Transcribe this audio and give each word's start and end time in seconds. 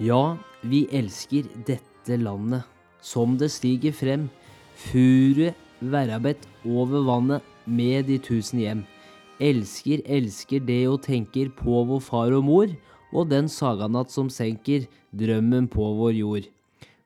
Ja, 0.00 0.38
vi 0.64 0.86
elsker 0.96 1.44
dette 1.68 2.16
landet. 2.16 2.64
Som 3.04 3.34
det 3.36 3.50
stiger 3.52 3.92
frem, 3.92 4.28
furu 4.76 5.50
verabet 5.80 6.46
over 6.64 7.04
vannet 7.04 7.50
med 7.68 8.08
de 8.08 8.16
tusen 8.20 8.62
hjem. 8.62 8.80
Elsker, 9.40 10.00
elsker 10.08 10.64
det 10.64 10.86
og 10.88 11.02
tenker 11.04 11.52
på 11.56 11.82
vår 11.88 12.00
far 12.04 12.32
og 12.36 12.46
mor, 12.48 12.72
og 13.12 13.28
den 13.28 13.48
saganatt 13.52 14.12
som 14.12 14.32
senker 14.32 14.88
drømmen 15.12 15.68
på 15.68 15.92
vår 16.00 16.16
jord. 16.16 16.48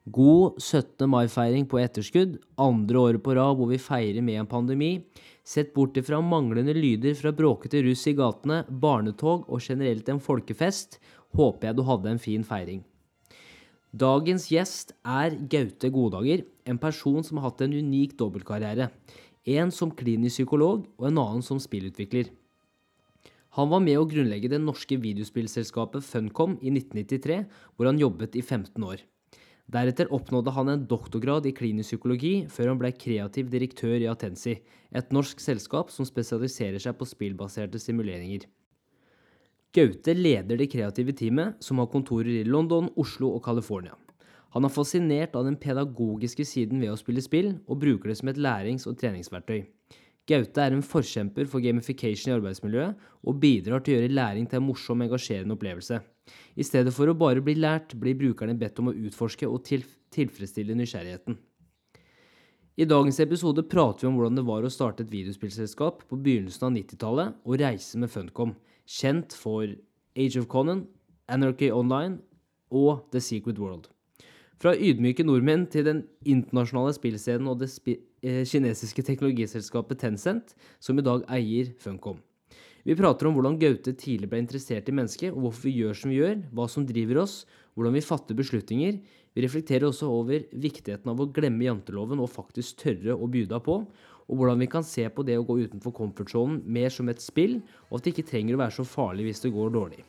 God 0.05 0.61
17. 0.61 1.09
mai-feiring 1.11 1.67
på 1.67 1.81
etterskudd, 1.83 2.39
andre 2.61 2.99
året 3.01 3.25
på 3.25 3.35
rad 3.35 3.59
hvor 3.59 3.71
vi 3.71 3.81
feirer 3.81 4.23
med 4.23 4.43
en 4.43 4.51
pandemi. 4.51 4.93
Sett 5.45 5.75
bort 5.75 5.99
ifra 5.99 6.23
manglende 6.23 6.77
lyder 6.77 7.17
fra 7.19 7.35
bråkete 7.35 7.83
russ 7.87 8.07
i 8.07 8.15
gatene, 8.17 8.63
barnetog 8.69 9.49
og 9.49 9.63
generelt 9.65 10.09
en 10.13 10.23
folkefest, 10.23 11.01
håper 11.35 11.71
jeg 11.71 11.79
du 11.79 11.87
hadde 11.89 12.13
en 12.13 12.23
fin 12.23 12.45
feiring. 12.47 12.83
Dagens 13.95 14.49
gjest 14.51 14.89
er 15.07 15.37
Gaute 15.47 15.87
Godager, 15.95 16.41
en 16.67 16.81
person 16.83 17.23
som 17.23 17.39
har 17.39 17.53
hatt 17.53 17.61
en 17.63 17.77
unik 17.79 18.17
dobbeltkarriere. 18.19 18.89
En 19.47 19.71
som 19.71 19.93
klinisk 19.95 20.41
psykolog 20.41 20.89
og 20.99 21.05
en 21.07 21.21
annen 21.23 21.45
som 21.47 21.61
spillutvikler. 21.63 22.33
Han 23.55 23.71
var 23.71 23.85
med 23.85 24.01
å 24.01 24.09
grunnlegge 24.11 24.51
det 24.51 24.59
norske 24.59 24.99
videospillselskapet 24.99 26.03
Funcom 26.03 26.57
i 26.59 26.73
1993, 26.73 27.39
hvor 27.77 27.87
han 27.87 28.03
jobbet 28.03 28.35
i 28.35 28.43
15 28.43 28.83
år. 28.83 29.05
Deretter 29.71 30.11
oppnådde 30.11 30.57
han 30.59 30.73
en 30.73 30.85
doktorgrad 30.91 31.47
i 31.47 31.55
klinisk 31.55 31.95
psykologi, 31.95 32.35
før 32.51 32.73
han 32.73 32.83
ble 32.83 32.91
kreativ 32.99 33.47
direktør 33.53 33.95
i 34.01 34.11
Atensi, 34.11 34.59
et 34.91 35.15
norsk 35.15 35.39
selskap 35.39 35.95
som 35.95 36.09
spesialiserer 36.09 36.83
seg 36.83 36.99
på 36.99 37.07
spillbaserte 37.07 37.79
simuleringer. 37.79 38.51
Gaute 39.75 40.13
leder 40.15 40.55
det 40.55 40.69
kreative 40.71 41.11
teamet, 41.19 41.57
som 41.59 41.81
har 41.83 41.89
kontorer 41.91 42.31
i 42.31 42.47
London, 42.47 42.93
Oslo 42.95 43.33
og 43.35 43.43
California. 43.43 43.97
Han 44.55 44.63
er 44.63 44.71
fascinert 44.71 45.33
av 45.35 45.49
den 45.49 45.57
pedagogiske 45.59 46.45
siden 46.47 46.79
ved 46.79 46.93
å 46.93 46.99
spille 47.01 47.23
spill, 47.25 47.49
og 47.67 47.81
bruker 47.83 48.13
det 48.13 48.21
som 48.21 48.29
et 48.31 48.39
lærings- 48.39 48.87
og 48.87 49.01
treningsverktøy. 49.01 49.65
Gaute 50.31 50.63
er 50.63 50.77
en 50.77 50.85
forkjemper 50.87 51.49
for 51.51 51.61
gamification 51.61 52.31
i 52.31 52.37
arbeidsmiljøet, 52.37 53.01
og 53.27 53.41
bidrar 53.43 53.83
til 53.83 53.97
å 53.97 53.99
gjøre 53.99 54.15
læring 54.15 54.47
til 54.47 54.61
en 54.61 54.69
morsom, 54.69 55.03
engasjerende 55.03 55.57
opplevelse. 55.57 55.99
I 56.55 56.63
stedet 56.65 56.95
for 56.95 57.11
å 57.11 57.17
bare 57.19 57.43
bli 57.43 57.57
lært, 57.59 57.97
blir 57.99 58.15
brukerne 58.15 58.55
bedt 58.55 58.79
om 58.79 58.93
å 58.93 58.95
utforske 58.95 59.49
og 59.51 59.65
til 59.67 59.83
tilfredsstille 60.15 60.77
nysgjerrigheten. 60.79 61.35
I 62.79 62.87
dagens 62.87 63.19
episode 63.23 63.67
prater 63.67 64.07
vi 64.07 64.13
om 64.13 64.21
hvordan 64.21 64.39
det 64.39 64.47
var 64.47 64.63
å 64.63 64.71
starte 64.71 65.03
et 65.03 65.11
videospillselskap 65.11 66.07
på 66.07 66.21
begynnelsen 66.23 66.71
av 66.71 66.73
90-tallet 66.79 67.43
og 67.43 67.59
reise 67.59 67.99
med 67.99 68.11
Funcom, 68.11 68.55
kjent 68.87 69.35
for 69.37 69.67
Age 70.17 70.39
of 70.39 70.49
Conan, 70.49 70.87
Anarchy 71.29 71.71
Online 71.73 72.19
og 72.71 73.07
The 73.13 73.21
Secret 73.21 73.59
World. 73.59 73.89
Fra 74.61 74.75
ydmyke 74.77 75.25
nordmenn 75.27 75.67
til 75.71 75.87
den 75.89 76.05
internasjonale 76.25 76.95
spillscenen 76.97 77.51
og 77.51 77.59
det 77.61 77.71
eh, 78.23 78.45
kinesiske 78.47 79.03
teknologiselskapet 79.05 80.01
Tencent, 80.01 80.55
som 80.81 80.99
i 80.99 81.05
dag 81.05 81.27
eier 81.35 81.75
Funcom. 81.83 82.21
Vi 82.85 82.97
prater 82.97 83.27
om 83.27 83.37
hvordan 83.37 83.57
Gaute 83.57 83.95
tidlig 83.97 84.29
ble 84.29 84.43
interessert 84.43 84.89
i 84.91 84.95
mennesket, 84.95 85.33
og 85.33 85.47
hvorfor 85.47 85.71
vi 85.71 85.79
gjør 85.79 85.97
som 85.97 86.11
vi 86.13 86.19
gjør, 86.21 86.43
hva 86.53 86.67
som 86.69 86.85
driver 86.85 87.23
oss, 87.23 87.37
hvordan 87.75 87.97
vi 87.97 88.05
fatter 88.05 88.37
beslutninger. 88.37 88.99
Vi 89.35 89.43
reflekterer 89.43 89.89
også 89.89 90.11
over 90.13 90.45
viktigheten 90.53 91.09
av 91.11 91.23
å 91.23 91.31
glemme 91.33 91.65
janteloven 91.65 92.21
og 92.23 92.31
faktisk 92.31 92.85
tørre 92.85 93.17
å 93.17 93.29
deg 93.51 93.65
på, 93.65 93.79
og 94.29 94.39
hvordan 94.39 94.63
vi 94.65 94.71
kan 94.71 94.87
se 94.87 95.05
på 95.13 95.25
det 95.27 95.37
å 95.39 95.45
gå 95.47 95.59
utenfor 95.67 95.93
komfortsonen 95.97 96.63
mer 96.65 96.93
som 96.93 97.09
et 97.13 97.23
spill, 97.23 97.61
og 97.91 97.99
at 97.99 98.07
det 98.07 98.15
ikke 98.15 98.31
trenger 98.31 98.57
å 98.57 98.63
være 98.65 98.77
så 98.79 98.87
farlig 98.89 99.29
hvis 99.29 99.45
det 99.45 99.53
går 99.55 99.75
dårlig. 99.75 100.05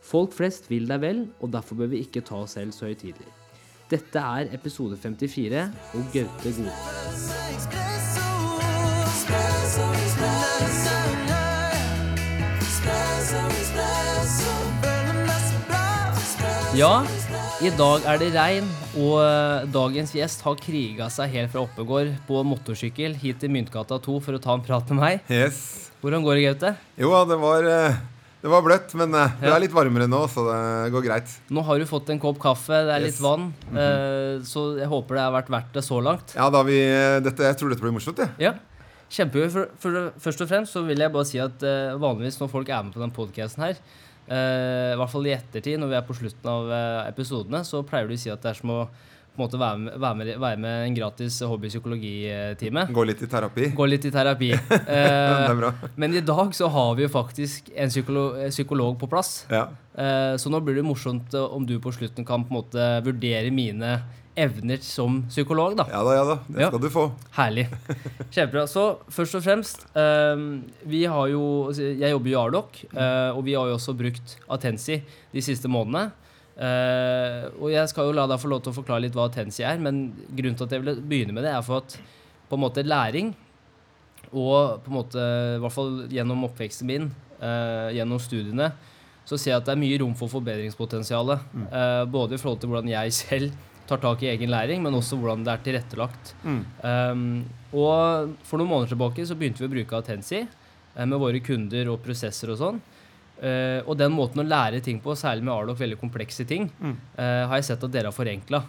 Folk 0.00 0.32
flest 0.32 0.70
vil 0.70 0.88
deg 0.88 1.02
vel, 1.02 1.26
og 1.40 1.52
derfor 1.52 1.82
bør 1.82 1.92
vi 1.92 2.04
ikke 2.04 2.24
ta 2.24 2.40
oss 2.44 2.56
selv 2.56 2.72
så 2.76 2.88
høytidelig. 2.88 3.28
Dette 3.90 4.22
er 4.22 4.54
episode 4.54 4.96
54 4.96 5.64
og 5.98 6.12
Gaute 6.14 6.52
Gode. 6.56 6.74
Ja, 16.78 17.02
i 17.60 17.68
dag 17.76 18.04
er 18.08 18.16
det 18.22 18.30
regn, 18.32 18.68
og 18.96 19.18
eh, 19.20 19.66
dagens 19.72 20.14
gjest 20.16 20.40
har 20.46 20.56
kriga 20.60 21.10
seg 21.12 21.32
helt 21.34 21.50
fra 21.52 21.60
Oppegård 21.66 22.14
på 22.28 22.38
motorsykkel 22.48 23.18
hit 23.20 23.42
til 23.42 23.52
Myntgata 23.52 23.98
2 24.00 24.14
for 24.24 24.38
å 24.38 24.40
ta 24.40 24.54
en 24.56 24.62
prat 24.64 24.88
med 24.94 25.00
meg. 25.02 25.26
Yes. 25.28 25.90
Hvordan 26.00 26.24
går 26.24 26.38
det, 26.40 26.46
Gaute? 26.46 26.70
Jo, 27.02 27.10
det 27.28 27.36
var, 27.42 27.68
eh, 27.68 27.98
det 28.40 28.48
var 28.54 28.64
bløtt, 28.64 28.94
men 28.96 29.12
eh, 29.12 29.34
det 29.42 29.52
er 29.52 29.60
litt 29.66 29.76
varmere 29.76 30.08
nå, 30.08 30.22
så 30.32 30.46
det 30.48 30.88
går 30.96 31.04
greit. 31.10 31.34
Nå 31.52 31.64
har 31.68 31.82
du 31.82 31.84
fått 31.90 32.08
en 32.14 32.22
kopp 32.22 32.40
kaffe, 32.40 32.80
det 32.88 32.96
er 32.96 33.04
Yes. 33.04 33.12
litt 33.12 33.22
vann, 33.28 33.50
eh, 33.76 34.40
så 34.48 34.64
jeg 34.80 34.88
håper 34.88 35.20
det 35.20 35.26
har 35.26 35.36
vært 35.36 35.52
verdt 35.52 35.76
det 35.76 35.84
så 35.84 36.00
langt. 36.00 36.32
Ja, 36.40 36.48
da 36.48 36.64
vi 36.64 36.80
dette, 37.28 37.44
Jeg 37.44 37.60
tror 37.60 37.68
dette 37.74 37.84
blir 37.84 37.92
morsomt, 37.92 38.24
jeg. 38.24 38.32
Ja, 38.40 38.54
kjempegøy. 39.12 39.68
Først 40.16 40.40
og 40.40 40.48
fremst 40.48 40.72
så 40.72 40.86
vil 40.88 40.96
jeg 41.04 41.12
bare 41.12 41.28
si 41.28 41.36
at 41.44 41.60
vanligvis 42.00 42.40
når 42.40 42.48
folk 42.56 42.68
er 42.72 42.82
med 42.88 42.96
på 42.96 43.04
den 43.04 43.12
podcasten 43.12 43.68
her, 43.68 43.76
i 44.30 44.98
hvert 45.00 45.10
fall 45.10 45.26
i 45.26 45.34
ettertid, 45.34 45.78
når 45.80 45.90
vi 45.90 45.96
er 45.98 46.04
på 46.06 46.14
slutten 46.14 46.50
av 46.52 46.68
eh, 46.70 47.08
episodene, 47.10 47.64
så 47.66 47.82
pleier 47.86 48.06
du 48.06 48.14
å 48.14 48.20
si 48.20 48.30
at 48.30 48.42
det 48.44 48.52
er 48.52 48.60
som 48.60 48.74
å 48.76 48.82
måte 49.40 49.58
være 49.60 49.78
med, 49.80 49.96
være 50.02 50.18
med, 50.20 50.30
være 50.42 50.60
med 50.62 50.84
en 50.88 50.94
gratis 50.96 51.40
hobbypsykologitime. 51.42 52.86
Gå 52.94 53.04
litt 53.08 53.22
i 53.24 53.28
terapi. 53.30 53.70
Gå 53.76 53.86
litt 53.90 54.04
i 54.08 54.12
terapi. 54.14 54.52
Eh, 54.90 55.72
men 56.00 56.14
i 56.16 56.20
dag 56.24 56.54
så 56.56 56.68
har 56.72 56.94
vi 56.98 57.04
jo 57.04 57.10
faktisk 57.12 57.68
en 57.78 57.90
psykolog, 57.92 58.38
psykolog 58.50 58.96
på 59.00 59.08
plass. 59.10 59.44
Ja. 59.50 59.66
Eh, 59.94 60.36
Så 60.40 60.50
nå 60.50 60.60
blir 60.64 60.76
det 60.80 60.84
morsomt 60.86 61.34
eh, 61.34 61.40
om 61.54 61.66
du 61.66 61.76
på 61.82 61.92
slutten 61.94 62.24
kan 62.26 62.44
på 62.44 62.50
en 62.54 62.58
måte 62.60 62.88
vurdere 63.06 63.50
mine 63.54 64.00
evner 64.40 64.78
som 64.82 65.20
psykolog, 65.28 65.74
da. 65.76 65.84
ja 65.90 66.00
da, 66.06 66.12
ja 66.16 66.24
da. 66.24 66.36
Det 66.48 66.60
Ja. 66.62 66.68
skal 66.70 66.80
du 66.80 66.88
få. 66.94 67.04
Herlig. 67.36 67.66
Kjempebra. 68.30 68.66
Så 68.70 68.84
først 69.10 69.34
og 69.36 69.42
fremst 69.44 69.84
eh, 69.98 70.36
Vi 70.88 71.04
har 71.04 71.28
jo 71.32 71.42
altså, 71.68 71.82
Jeg 71.98 72.10
jobber 72.14 72.30
i 72.30 72.38
Ardoc, 72.40 72.82
eh, 72.94 73.30
og 73.36 73.44
vi 73.44 73.54
har 73.58 73.66
jo 73.68 73.76
også 73.78 73.94
brukt 73.98 74.36
Atensi 74.48 75.00
de 75.34 75.42
siste 75.44 75.68
månedene. 75.68 76.10
Eh, 76.60 77.46
og 77.56 77.70
jeg 77.72 77.88
skal 77.88 78.10
jo 78.10 78.16
la 78.16 78.26
deg 78.28 78.40
få 78.40 78.50
lov 78.52 78.60
til 78.64 78.74
å 78.74 78.76
forklare 78.76 79.06
litt 79.06 79.16
hva 79.16 79.30
Tensi 79.32 79.64
er, 79.64 79.80
men 79.80 80.10
grunnen 80.28 80.58
til 80.58 80.66
at 80.66 80.74
jeg 80.74 80.82
ville 80.82 81.00
begynne 81.00 81.36
med 81.36 81.46
det, 81.46 81.54
er 81.56 81.64
for 81.64 81.80
at 81.80 81.96
på 82.50 82.58
en 82.58 82.64
måte 82.66 82.84
læring 82.84 83.32
og 84.30 84.82
på 84.84 84.92
en 84.92 84.98
måte, 84.98 85.22
i 85.56 85.62
hvert 85.62 85.74
fall 85.74 85.94
gjennom 86.12 86.44
oppveksten 86.46 86.86
min, 86.86 87.08
uh, 87.40 87.88
gjennom 87.94 88.20
studiene, 88.22 88.68
så 89.26 89.38
ser 89.38 89.54
jeg 89.54 89.62
at 89.62 89.66
det 89.66 89.72
er 89.72 89.80
mye 89.80 89.98
rom 90.02 90.12
for 90.18 90.30
forbedringspotensial. 90.32 91.28
Eh, 91.30 92.04
både 92.10 92.34
i 92.34 92.40
forhold 92.40 92.62
til 92.62 92.70
hvordan 92.72 92.88
jeg 92.90 93.12
selv 93.14 93.52
tar 93.86 94.00
tak 94.02 94.24
i 94.24 94.30
egen 94.32 94.50
læring, 94.50 94.80
men 94.82 94.96
også 94.96 95.18
hvordan 95.20 95.44
det 95.46 95.52
er 95.52 95.62
tilrettelagt. 95.66 96.32
Mm. 96.42 96.62
Um, 96.82 97.20
og 97.70 98.32
for 98.46 98.58
noen 98.58 98.72
måneder 98.72 98.94
tilbake 98.94 99.26
så 99.28 99.36
begynte 99.38 99.62
vi 99.62 99.68
å 99.68 99.74
bruke 99.76 100.00
Atensi 100.00 100.40
med 100.98 101.22
våre 101.22 101.38
kunder 101.46 101.92
og 101.92 102.02
prosesser 102.02 102.50
og 102.50 102.58
sånn. 102.58 102.80
Eh, 103.40 103.80
og 103.88 103.96
den 103.96 104.12
måten 104.12 104.42
å 104.42 104.44
lære 104.44 104.82
ting 104.84 104.98
på, 105.00 105.14
særlig 105.16 105.46
med 105.46 105.54
Arlock, 105.54 105.78
veldig 105.80 105.96
komplekse 106.00 106.44
ting, 106.46 106.68
Mm. 106.80 106.96
uh, 107.18 107.46
har 107.48 107.56
jeg 107.56 107.64
sett 107.70 107.84
at 107.84 107.92
dere 107.94 108.10
har 108.10 108.16
forenkla. 108.16 108.60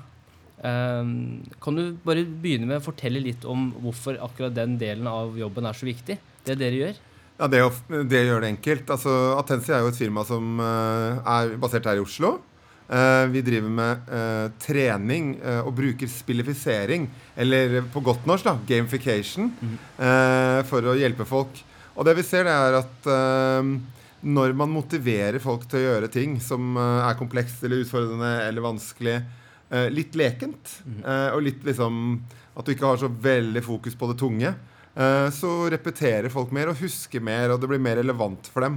Uh, 0.62 1.42
kan 1.60 1.76
du 1.76 1.98
bare 2.06 2.24
begynne 2.24 2.68
med 2.70 2.80
å 2.80 2.86
fortelle 2.86 3.20
litt 3.20 3.44
om 3.50 3.72
hvorfor 3.82 4.20
akkurat 4.22 4.54
den 4.56 4.78
delen 4.80 5.08
av 5.10 5.36
jobben 5.40 5.66
er 5.66 5.74
så 5.74 5.88
viktig? 5.90 6.18
Det 6.46 6.56
dere 6.60 6.78
gjør? 6.78 7.00
Ja, 7.42 7.48
det, 7.50 7.60
det 8.12 8.22
gjør 8.28 8.42
det 8.46 8.52
enkelt. 8.54 8.90
Altså, 8.94 9.10
Atensi 9.40 9.74
er 9.74 9.82
jo 9.82 9.90
et 9.90 9.98
firma 9.98 10.22
som 10.28 10.60
eh, 10.62 11.20
er 11.26 11.56
basert 11.58 11.88
her 11.90 11.98
i 11.98 12.04
Oslo. 12.04 12.36
Eh, 12.92 13.26
vi 13.34 13.42
driver 13.42 13.72
med 13.74 14.12
eh, 14.14 14.50
trening 14.62 15.32
eh, 15.42 15.62
og 15.66 15.74
bruker 15.78 16.10
spillifisering, 16.12 17.08
eller 17.42 17.80
på 17.94 18.04
godt 18.06 18.28
norsk 18.30 18.46
da, 18.46 18.54
gamification, 18.70 19.50
eh, 19.98 20.60
for 20.70 20.86
å 20.92 20.94
hjelpe 21.00 21.26
folk. 21.26 21.64
Og 21.96 22.06
det 22.06 22.14
vi 22.20 22.26
ser, 22.28 22.46
det 22.46 22.54
er 22.54 22.78
at 22.84 23.10
eh, 23.10 23.74
når 24.22 24.54
man 24.58 24.72
motiverer 24.74 25.42
folk 25.42 25.68
til 25.70 25.82
å 25.82 25.86
gjøre 25.86 26.10
ting 26.14 26.38
som 26.44 26.76
eh, 26.78 27.06
er 27.10 27.20
komplekst 27.20 27.64
eller 27.66 27.84
utfordrende 27.86 28.34
eller 28.48 28.66
vanskelig, 28.66 29.16
eh, 29.72 29.88
litt 29.94 30.18
lekent, 30.20 30.82
eh, 31.02 31.30
og 31.34 31.46
litt 31.48 31.64
liksom 31.66 32.20
at 32.52 32.68
du 32.68 32.76
ikke 32.76 32.92
har 32.92 33.02
så 33.02 33.10
veldig 33.10 33.64
fokus 33.66 33.96
på 33.98 34.12
det 34.12 34.20
tunge, 34.22 34.58
så 35.32 35.50
repeterer 35.72 36.28
folk 36.28 36.50
mer 36.52 36.68
og 36.68 36.82
husker 36.82 37.22
mer, 37.24 37.54
og 37.54 37.62
det 37.62 37.70
blir 37.72 37.80
mer 37.80 37.96
relevant 38.02 38.50
for 38.52 38.66
dem. 38.66 38.74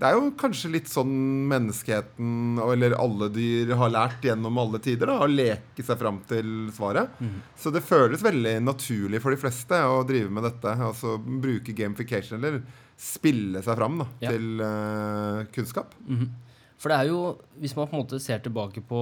Det 0.00 0.06
er 0.08 0.14
jo 0.16 0.30
kanskje 0.40 0.70
litt 0.72 0.88
sånn 0.88 1.12
menneskeheten, 1.50 2.56
eller 2.64 2.96
alle 2.96 3.28
dyr, 3.28 3.74
har 3.76 3.92
lært 3.92 4.24
gjennom 4.24 4.56
alle 4.64 4.80
tider, 4.80 5.12
da, 5.12 5.18
å 5.20 5.28
leke 5.28 5.84
seg 5.84 6.00
fram 6.00 6.22
til 6.30 6.70
svaret. 6.72 7.20
Så 7.60 7.68
det 7.68 7.84
føles 7.84 8.24
veldig 8.24 8.54
naturlig 8.64 9.20
for 9.20 9.36
de 9.36 9.42
fleste 9.44 9.82
å 9.84 10.00
drive 10.08 10.32
med 10.32 10.48
dette. 10.48 10.72
Altså 10.88 11.18
bruke 11.20 11.76
gamification, 11.76 12.40
eller 12.40 12.64
spille 12.98 13.62
seg 13.62 13.78
fram 13.78 14.00
da, 14.02 14.06
Ja. 14.24 14.34
til 14.34 14.60
uh, 14.60 15.44
kunnskap. 15.54 15.94
Mhm. 16.08 16.28
For 16.78 16.92
det 16.92 16.96
er 17.00 17.08
jo, 17.10 17.20
hvis 17.58 17.72
man 17.74 17.88
på 17.90 17.96
en 17.96 18.04
måte 18.04 18.20
ser 18.22 18.38
tilbake 18.38 18.78
på 18.86 18.98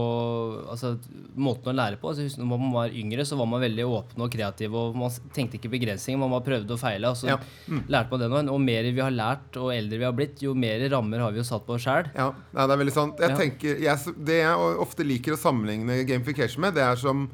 altså, 0.72 0.94
måten 1.36 1.68
å 1.68 1.74
lære 1.76 1.98
på 2.00 2.08
altså, 2.08 2.24
Når 2.40 2.46
man 2.48 2.70
var 2.72 2.88
yngre, 2.88 3.20
så 3.28 3.36
var 3.36 3.44
man 3.50 3.60
veldig 3.60 3.84
åpen 3.84 4.22
og 4.24 4.30
kreativ. 4.32 4.72
og 4.72 4.96
Man 4.96 5.12
tenkte 5.36 5.58
ikke 5.58 5.68
begrensninger, 5.74 6.16
man 6.16 6.32
bare 6.32 6.46
prøvde 6.46 6.72
og 6.72 6.80
feila. 6.80 7.10
Og 7.12 7.16
så 7.20 7.28
Ja. 7.28 7.36
lærte 7.68 8.10
man 8.10 8.20
det 8.20 8.30
nå. 8.30 8.54
Og 8.54 8.60
mer 8.64 8.82
vi 8.82 9.00
har 9.04 9.10
lært, 9.12 9.58
og 9.60 9.74
eldre 9.74 9.98
vi 9.98 10.04
har 10.08 10.16
blitt, 10.16 10.40
jo 10.40 10.54
mer 10.54 10.88
rammer 10.88 11.20
har 11.20 11.32
vi 11.32 11.42
jo 11.42 11.44
satt 11.44 11.66
på 11.66 11.74
oss 11.76 11.84
sjæl. 11.84 12.08
Ja, 12.16 12.32
ja. 12.54 12.66
det 12.66 12.72
er 12.72 12.80
veldig 12.84 12.92
sant. 12.96 13.20
Jeg 13.20 13.36
tenker, 13.36 13.78
jeg, 13.78 14.24
det 14.24 14.40
jeg 14.40 14.56
ofte 14.80 15.04
liker 15.04 15.36
å 15.36 15.36
sammenligne 15.44 16.00
gamification 16.08 16.62
med, 16.62 16.72
det 16.80 16.82
er 16.82 16.96
som 16.96 17.28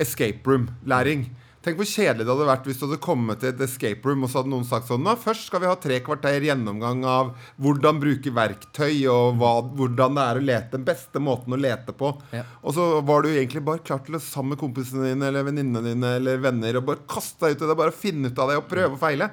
escape 0.00 0.40
room-læring. 0.48 1.28
Tenk 1.62 1.78
hvor 1.78 1.86
kjedelig 1.86 2.24
det 2.26 2.32
hadde 2.32 2.46
vært 2.48 2.64
hvis 2.66 2.80
du 2.80 2.84
hadde 2.88 2.98
kommet 3.04 3.38
til 3.38 3.52
et 3.52 3.60
escape 3.62 4.08
room 4.08 4.24
og 4.26 4.30
så 4.32 4.40
hadde 4.40 4.50
noen 4.50 4.66
sagt 4.66 4.88
sånn 4.88 5.04
Nå, 5.06 5.12
først 5.22 5.46
skal 5.46 5.62
vi 5.62 5.68
ha 5.70 5.76
tre 5.78 6.00
kvarter 6.02 6.42
gjennomgang 6.42 7.04
av 7.06 7.30
hvordan 7.62 8.00
bruke 8.02 8.32
verktøy, 8.34 9.04
og 9.12 9.38
hva, 9.38 9.52
hvordan 9.78 10.18
det 10.18 10.24
er 10.24 10.40
å 10.40 10.44
lete. 10.48 10.72
Den 10.74 10.88
beste 10.88 11.22
måten 11.22 11.54
å 11.54 11.60
lete 11.60 11.94
på. 11.94 12.10
Ja. 12.34 12.42
Og 12.66 12.74
så 12.74 12.88
var 13.06 13.22
du 13.22 13.30
egentlig 13.30 13.62
bare 13.66 13.84
klar 13.86 14.02
til 14.02 14.18
å 14.18 14.22
sammen 14.22 14.56
med 14.56 14.62
kompisene 14.62 15.12
dine 15.12 15.30
eller 15.30 15.46
venninnene 15.46 15.84
dine 15.86 16.12
eller 16.18 16.42
venner 16.42 16.80
og 16.80 16.88
bare 16.90 17.06
kaste 17.10 17.46
deg 17.46 17.54
ut 17.54 17.62
i 17.62 17.70
det, 17.70 17.78
bare 17.78 17.94
finne 17.94 18.32
ut 18.32 18.42
av 18.42 18.50
det 18.50 18.58
og 18.58 18.68
prøve 18.70 18.98
og 18.98 19.02
feile. 19.02 19.30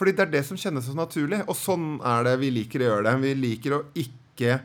Fordi 0.00 0.14
det 0.16 0.24
er 0.24 0.32
det 0.32 0.46
som 0.48 0.56
kjennes 0.60 0.86
så 0.88 0.96
naturlig. 0.96 1.42
Og 1.44 1.56
sånn 1.58 1.98
er 2.06 2.24
det 2.24 2.38
vi 2.40 2.54
liker 2.56 2.80
å 2.80 2.88
gjøre 2.88 3.04
det. 3.04 3.16
Vi 3.26 3.34
liker 3.36 3.76
å 3.76 3.82
ikke 4.00 4.60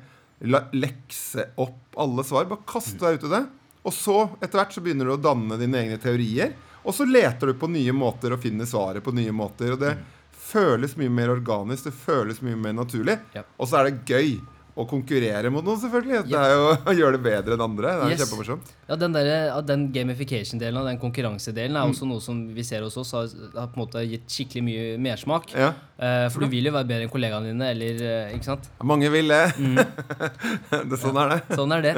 lekse 0.79 1.49
opp 1.59 1.99
alle 1.99 2.23
svar. 2.23 2.47
Bare 2.47 2.63
kaste 2.71 3.01
deg 3.01 3.19
ut 3.19 3.27
i 3.27 3.33
det. 3.33 3.43
Og 3.85 3.93
så, 3.93 4.15
etter 4.39 4.61
hvert, 4.61 4.73
så 4.73 4.81
begynner 4.85 5.09
du 5.09 5.15
å 5.17 5.21
danne 5.21 5.59
dine 5.59 5.81
egne 5.81 5.99
teorier. 6.01 6.55
Og 6.85 6.93
så 6.93 7.05
leter 7.09 7.49
du 7.51 7.57
på 7.57 7.69
nye 7.73 7.91
måter 7.97 8.35
og 8.35 8.41
finner 8.43 8.65
svaret 8.69 9.03
på 9.05 9.13
nye 9.15 9.33
måter. 9.35 9.73
Og 9.73 9.79
det 9.81 9.95
føles 10.45 10.93
mye 10.99 11.09
mer 11.09 11.31
organisk. 11.33 11.87
Det 11.89 11.95
føles 11.97 12.41
mye 12.45 12.55
mer 12.59 12.75
naturlig. 12.77 13.17
Ja. 13.33 13.41
Og 13.57 13.67
så 13.71 13.79
er 13.81 13.89
det 13.89 14.03
gøy 14.05 14.35
å 14.75 14.83
konkurrere 14.91 15.47
mot 15.55 15.63
noen, 15.63 15.77
selvfølgelig. 15.79 16.25
Det 16.27 16.35
er 16.35 16.49
jo 16.51 16.63
å 16.75 16.93
gjøre 16.99 17.15
det 17.15 17.21
bedre 17.23 17.55
enn 17.55 17.61
andre. 17.63 17.93
Det 17.95 18.03
er 18.03 18.11
Yes. 18.11 18.23
kjempemorsomt. 18.25 18.71
Ja, 18.89 18.97
den, 18.99 19.13
der, 19.15 19.61
den 19.63 19.85
gamification-delen 19.95 20.81
og 20.81 20.89
den 20.89 20.99
konkurransedelen 20.99 21.77
Mm. 21.77 21.79
er 21.79 21.93
også 21.93 22.09
noe 22.09 22.19
som 22.21 22.41
vi 22.53 22.65
ser 22.67 22.83
hos 22.83 22.97
oss 22.99 23.13
har, 23.15 23.29
har 23.55 23.69
på 23.71 23.79
en 23.79 23.83
måte 23.85 24.03
gitt 24.03 24.27
skikkelig 24.35 24.63
mye 24.67 24.83
mersmak. 24.99 25.53
Ja. 25.55 25.69
Eh, 25.95 26.27
for 26.27 26.43
du 26.43 26.51
vil 26.51 26.67
jo 26.67 26.75
være 26.75 26.89
bedre 26.91 27.07
enn 27.07 27.13
kollegaene 27.13 27.53
dine, 27.53 27.69
eller 27.71 28.03
eh, 28.03 28.35
ikke 28.35 28.49
sant? 28.51 28.67
Mange 28.83 29.09
vil 29.15 29.31
det. 29.31 29.41
Mm. 29.55 29.79
det 30.91 30.99
sånn 31.01 31.21
er 31.23 31.33
det. 31.37 31.39
Sånn 31.55 31.75
er 31.77 31.85
det. 31.87 31.95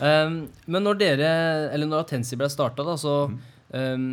Um, 0.00 0.36
men 0.68 0.84
når 0.86 1.00
dere, 1.00 1.32
eller 1.72 1.88
når 1.88 2.04
Atensi 2.04 2.36
ble 2.40 2.52
starta, 2.52 2.84
da, 2.84 2.98
så 3.00 3.16
um, 3.72 4.06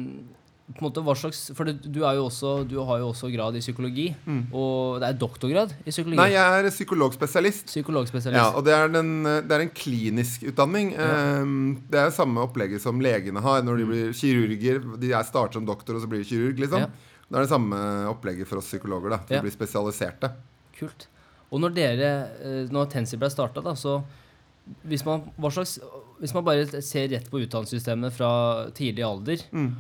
på 0.68 0.82
en 0.82 0.84
måte 0.90 1.00
hva 1.00 1.14
slags 1.16 1.46
For 1.56 1.64
det, 1.64 1.78
du, 1.88 2.02
jo 2.04 2.26
også, 2.26 2.50
du 2.68 2.76
har 2.84 3.00
jo 3.00 3.08
også 3.14 3.30
grad 3.32 3.56
i 3.56 3.62
psykologi, 3.64 4.10
og 4.52 4.98
det 5.00 5.08
er 5.08 5.20
doktorgrad 5.22 5.72
i 5.86 5.94
psykologi. 5.94 6.20
Nei, 6.20 6.34
jeg 6.34 6.58
er 6.60 6.68
psykologspesialist. 6.74 7.70
Psykologspesialist. 7.72 8.42
Ja, 8.42 8.50
og 8.52 8.66
det 8.68 8.74
er, 8.76 8.92
den, 8.92 9.14
det 9.24 9.56
er 9.56 9.64
en 9.64 9.72
klinisk 9.72 10.44
utdanning. 10.52 10.92
Ehm, 11.00 11.78
det 11.88 12.02
er 12.02 12.12
samme 12.12 12.44
opplegget 12.44 12.84
som 12.84 13.00
legene 13.00 13.40
har 13.46 13.64
når 13.64 13.80
de 13.80 13.88
blir 13.94 14.12
kirurger. 14.20 14.84
De 15.00 15.14
er 15.16 15.30
starter 15.30 15.62
som 15.62 15.70
doktor, 15.70 15.96
og 15.96 16.04
så 16.04 16.12
blir 16.12 16.26
de 16.26 16.30
kirurg, 16.34 16.60
liksom. 16.60 16.84
Ja. 16.84 17.16
Det 17.28 17.36
er 17.40 17.48
det 17.48 17.52
samme 17.52 17.80
opplegget 18.12 18.48
for 18.52 18.60
oss 18.60 18.68
psykologer. 18.68 19.16
da 19.16 19.22
Vi 19.28 19.36
Ja. 19.36 19.42
blir 19.42 19.56
spesialiserte. 19.56 20.34
Kult. 20.78 21.08
Og 21.52 21.62
når 21.64 21.74
dere, 21.74 22.12
eh, 22.44 22.68
når 22.68 22.90
Tensi 22.92 23.16
ble 23.16 23.30
starta, 23.32 23.64
da, 23.64 23.72
så 23.72 24.02
hvis 24.86 25.06
man, 25.06 25.32
hva 25.40 25.52
slags, 25.52 25.80
hvis 26.20 26.34
man 26.36 26.46
bare 26.48 26.82
ser 26.82 27.08
rett 27.14 27.30
på 27.32 27.42
utdannelsessystemet 27.44 28.14
fra 28.16 28.32
tidlig 28.78 29.06
alder, 29.06 29.44
Mm. 29.54 29.76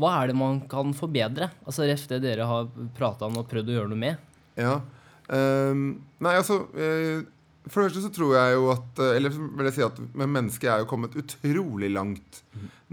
hva 0.00 0.22
er 0.22 0.28
det 0.30 0.36
man 0.38 0.60
kan 0.70 0.92
forbedre? 0.96 1.50
Altså 1.66 1.86
Ref 1.88 2.06
det 2.08 2.22
dere 2.22 2.46
har 2.48 2.68
prata 2.96 3.26
om 3.26 3.38
og 3.38 3.48
prøvd 3.50 3.72
å 3.72 3.76
gjøre 3.80 3.90
noe 3.92 3.98
med. 3.98 4.16
Ja. 4.56 4.80
Um, 5.28 6.04
nei, 6.22 6.36
altså 6.38 6.60
uh, 6.70 7.24
For 7.66 7.82
det 7.82 7.88
første 7.90 8.02
så 8.04 8.10
tror 8.14 8.36
jeg 8.36 8.52
jo 8.54 8.68
at 8.70 9.00
eh, 9.02 9.16
Eller 9.18 9.32
vil 9.34 9.66
jeg 9.66 9.74
si 9.74 9.82
at 9.82 9.96
men 10.14 10.30
mennesket 10.30 10.68
er 10.70 10.84
jo 10.84 10.86
kommet 10.86 11.16
utrolig 11.18 11.88
langt 11.90 12.38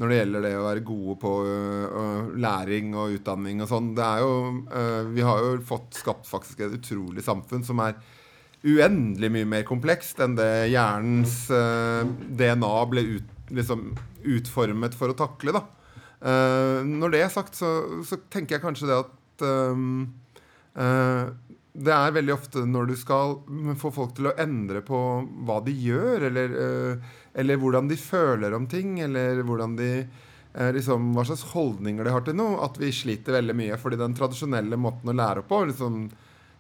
når 0.02 0.10
det 0.10 0.16
gjelder 0.18 0.42
det 0.48 0.54
å 0.58 0.64
være 0.66 0.82
gode 0.88 1.14
på 1.22 1.32
uh, 1.46 2.32
læring 2.42 2.96
og 2.98 3.14
utdanning 3.20 3.62
og 3.62 3.70
sånn. 3.70 3.92
Det 3.94 4.02
er 4.02 4.24
jo 4.26 4.32
uh, 4.66 5.04
Vi 5.14 5.22
har 5.22 5.44
jo 5.46 5.52
fått 5.70 6.00
skapt 6.02 6.26
faktisk 6.26 6.66
et 6.66 6.74
utrolig 6.80 7.22
samfunn 7.22 7.62
som 7.68 7.78
er 7.86 7.94
uendelig 8.64 9.30
mye 9.34 9.48
mer 9.50 9.64
komplekst 9.68 10.22
enn 10.24 10.38
det 10.40 10.70
hjernens 10.72 11.50
øh, 11.52 12.08
DNA 12.40 12.74
ble 12.92 13.06
ut, 13.18 13.32
liksom, 13.52 13.90
utformet 14.24 14.96
for 14.96 15.12
å 15.12 15.18
takle. 15.20 15.56
da. 15.56 15.66
Eh, 16.24 16.80
når 16.88 17.14
det 17.14 17.24
er 17.26 17.34
sagt, 17.34 17.58
så, 17.60 17.74
så 18.08 18.22
tenker 18.32 18.58
jeg 18.58 18.64
kanskje 18.64 18.88
det 18.88 19.00
at 19.02 19.44
øhm, 19.44 20.06
eh, 20.80 21.34
det 21.74 21.94
er 21.94 22.14
veldig 22.16 22.34
ofte 22.36 22.64
når 22.70 22.92
du 22.92 22.98
skal 23.00 23.40
få 23.82 23.90
folk 23.94 24.14
til 24.18 24.30
å 24.30 24.36
endre 24.40 24.84
på 24.86 24.98
hva 25.48 25.58
de 25.66 25.74
gjør, 25.74 26.28
eller, 26.30 26.54
øh, 26.66 27.16
eller 27.42 27.60
hvordan 27.60 27.90
de 27.90 27.98
føler 27.98 28.54
om 28.56 28.68
ting, 28.70 29.00
eller 29.02 29.42
de 29.76 29.90
eh, 30.54 30.72
liksom, 30.78 31.12
hva 31.18 31.26
slags 31.26 31.48
holdninger 31.52 32.06
de 32.06 32.14
har 32.14 32.24
til 32.24 32.38
noe, 32.38 32.62
at 32.64 32.78
vi 32.80 32.94
sliter 32.94 33.40
veldig 33.40 33.58
mye. 33.58 33.80
Fordi 33.82 34.00
den 34.00 34.16
tradisjonelle 34.16 34.78
måten 34.78 35.10
å 35.10 35.18
lære 35.18 35.44
på, 35.50 35.66
liksom 35.72 36.06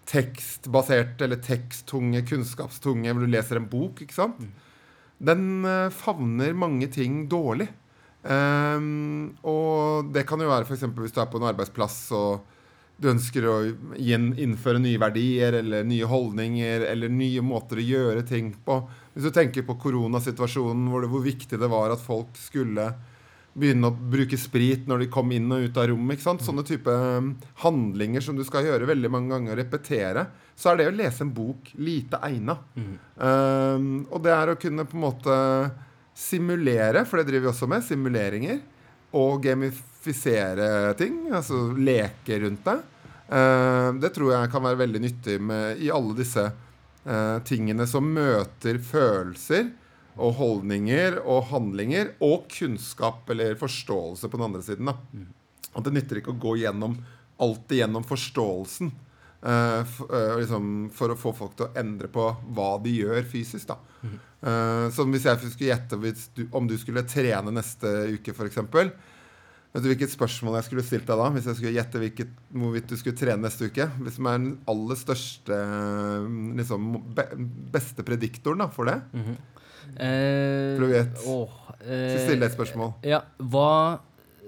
tekstbasert 0.09 1.21
eller 1.23 1.39
teksttunge, 1.43 2.23
kunnskapstunge, 2.27 3.11
hvor 3.13 3.23
du 3.23 3.31
leser 3.31 3.59
en 3.59 3.69
bok, 3.71 4.03
ikke 4.03 4.17
sant, 4.17 4.41
den 5.23 5.63
eh, 5.67 5.93
favner 5.93 6.55
mange 6.57 6.89
ting 6.91 7.23
dårlig. 7.31 7.69
Um, 8.23 9.33
og 9.43 10.11
det 10.15 10.23
kan 10.27 10.39
jo 10.39 10.47
være 10.47 10.63
f.eks. 10.63 10.85
hvis 10.95 11.15
du 11.15 11.19
er 11.19 11.27
på 11.27 11.41
en 11.41 11.49
arbeidsplass 11.49 11.97
og 12.15 12.45
du 12.95 13.09
ønsker 13.11 13.45
å 13.49 13.55
innføre 13.99 14.79
nye 14.79 14.99
verdier 15.01 15.57
eller 15.59 15.83
nye 15.87 16.07
holdninger 16.07 16.85
eller 16.87 17.11
nye 17.11 17.41
måter 17.43 17.81
å 17.81 17.87
gjøre 17.87 18.23
ting 18.27 18.53
på. 18.63 18.77
Hvis 19.13 19.27
du 19.27 19.33
tenker 19.35 19.65
på 19.67 19.75
koronasituasjonen, 19.81 20.85
hvor, 20.91 21.03
det, 21.03 21.09
hvor 21.11 21.25
viktig 21.25 21.59
det 21.59 21.71
var 21.71 21.91
at 21.91 22.03
folk 22.03 22.37
skulle 22.39 22.91
begynne 23.53 23.89
å 23.89 23.93
bruke 23.93 24.37
sprit 24.39 24.87
når 24.89 25.03
de 25.03 25.09
kom 25.13 25.31
inn 25.35 25.51
og 25.53 25.67
ut 25.67 25.77
av 25.77 25.87
rommet. 25.91 26.17
ikke 26.17 26.25
sant? 26.25 26.43
Sånne 26.45 26.65
type 26.65 26.89
um, 26.89 27.33
handlinger 27.61 28.25
som 28.25 28.37
du 28.37 28.43
skal 28.47 28.65
gjøre 28.65 28.89
veldig 28.89 29.11
mange 29.13 29.33
ganger 29.33 29.53
og 29.53 29.59
repetere. 29.61 30.25
Så 30.57 30.71
er 30.71 30.79
det 30.79 30.87
å 30.89 30.95
lese 30.95 31.25
en 31.25 31.33
bok 31.33 31.69
lite 31.77 32.19
egna. 32.25 32.57
Um, 33.17 34.05
og 34.09 34.23
det 34.25 34.33
er 34.33 34.53
å 34.53 34.59
kunne 34.59 34.87
på 34.89 34.97
en 34.97 35.05
måte 35.05 35.35
simulere, 36.17 37.05
for 37.09 37.19
det 37.19 37.29
driver 37.29 37.47
vi 37.47 37.51
også 37.53 37.69
med, 37.69 37.85
simuleringer. 37.85 38.59
Og 39.17 39.37
gamifisere 39.45 40.95
ting, 40.97 41.27
altså 41.29 41.67
leke 41.77 42.41
rundt 42.41 42.65
det. 42.65 42.79
Uh, 43.29 43.93
det 44.01 44.13
tror 44.17 44.33
jeg 44.33 44.53
kan 44.53 44.65
være 44.65 44.81
veldig 44.81 45.05
nyttig 45.05 45.37
med, 45.41 45.77
i 45.81 45.93
alle 45.93 46.17
disse 46.17 46.49
uh, 46.49 47.37
tingene 47.45 47.85
som 47.89 48.09
møter 48.17 48.81
følelser 48.81 49.69
og 50.17 50.35
holdninger 50.37 51.17
og 51.21 51.47
handlinger 51.49 52.13
og 52.23 52.45
kunnskap 52.51 53.29
eller 53.33 53.57
forståelse 53.59 54.29
på 54.29 54.39
den 54.39 54.47
andre 54.49 54.61
siden. 54.65 54.91
Da. 54.91 54.97
At 55.73 55.87
det 55.87 55.95
nytter 55.95 56.21
ikke 56.21 56.35
å 56.35 56.41
gå 56.41 56.57
gjennom 56.61 56.99
alltid 57.41 57.79
gjennom 57.81 58.03
forståelsen 58.05 58.91
uh, 59.41 59.81
for, 59.89 60.11
uh, 60.13 60.35
liksom, 60.39 60.67
for 60.93 61.13
å 61.13 61.17
få 61.19 61.33
folk 61.37 61.57
til 61.57 61.67
å 61.67 61.73
endre 61.81 62.09
på 62.13 62.27
hva 62.55 62.75
de 62.83 62.93
gjør 62.99 63.25
fysisk. 63.29 63.73
Da. 63.73 63.79
Uh, 64.43 64.91
som 64.93 65.11
hvis 65.13 65.25
jeg 65.27 65.39
skulle 65.41 65.71
gjette 65.71 66.45
om 66.53 66.69
du 66.69 66.77
skulle 66.79 67.05
trene 67.09 67.55
neste 67.55 67.89
uke, 68.13 68.35
f.eks. 68.35 68.61
Vet 69.73 69.81
du 69.81 69.89
hvilket 69.89 70.13
spørsmål 70.13 70.59
jeg 70.59 70.67
skulle 70.67 70.85
stilt 70.85 71.07
deg 71.09 71.17
da? 71.17 71.31
Hvis 71.33 71.47
jeg 71.49 71.57
skulle 71.57 71.73
gjette 71.73 72.01
hvilket, 72.03 72.33
hvorvidt 72.53 72.91
du 72.91 72.93
skulle 72.99 73.17
trene 73.17 73.41
neste 73.41 73.71
uke? 73.71 73.87
Hvis 74.05 74.19
som 74.19 74.27
er 74.29 74.37
den 74.37 74.51
aller 74.69 74.99
største 74.99 75.57
liksom, 76.59 76.91
be 77.17 77.25
beste 77.73 78.05
prediktoren 78.05 78.61
da, 78.61 78.67
for 78.69 78.91
det? 78.91 78.99
Eh, 79.97 80.79
gjette. 80.79 81.25
åh, 81.27 81.49
eh, 81.81 82.17
Så 82.17 82.23
stille 82.27 82.45
et 82.45 82.55
spørsmål. 82.55 82.93
Ja, 83.03 83.21
hva, 83.39 83.99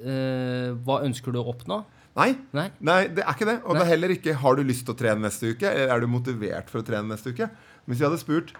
eh, 0.04 0.72
hva 0.86 1.01
ønsker 1.06 1.32
du 1.34 1.39
å 1.42 1.48
oppnå? 1.54 1.84
Nei, 2.15 2.30
Nei? 2.54 2.70
nei, 2.80 3.08
det 3.12 3.25
er 3.25 3.34
ikke 3.34 3.46
det. 3.50 3.58
Og 3.65 3.75
det 3.75 3.82
er 3.84 3.92
heller 3.92 4.10
ikke 4.15 4.34
'har 4.36 4.56
du 4.56 4.63
lyst 4.63 4.86
til 4.86 4.96
å 4.96 4.98
trene 4.98 5.22
neste 5.22 5.51
uke', 5.54 5.68
eller 5.68 5.94
'er 5.96 6.00
du 6.00 6.08
motivert 6.08 6.70
for 6.70 6.80
å 6.82 6.86
trene 6.86 7.10
neste 7.10 7.34
uke'? 7.34 7.50
Hvis 7.88 8.00
jeg 8.00 8.10
hadde 8.10 8.20
spurt 8.20 8.54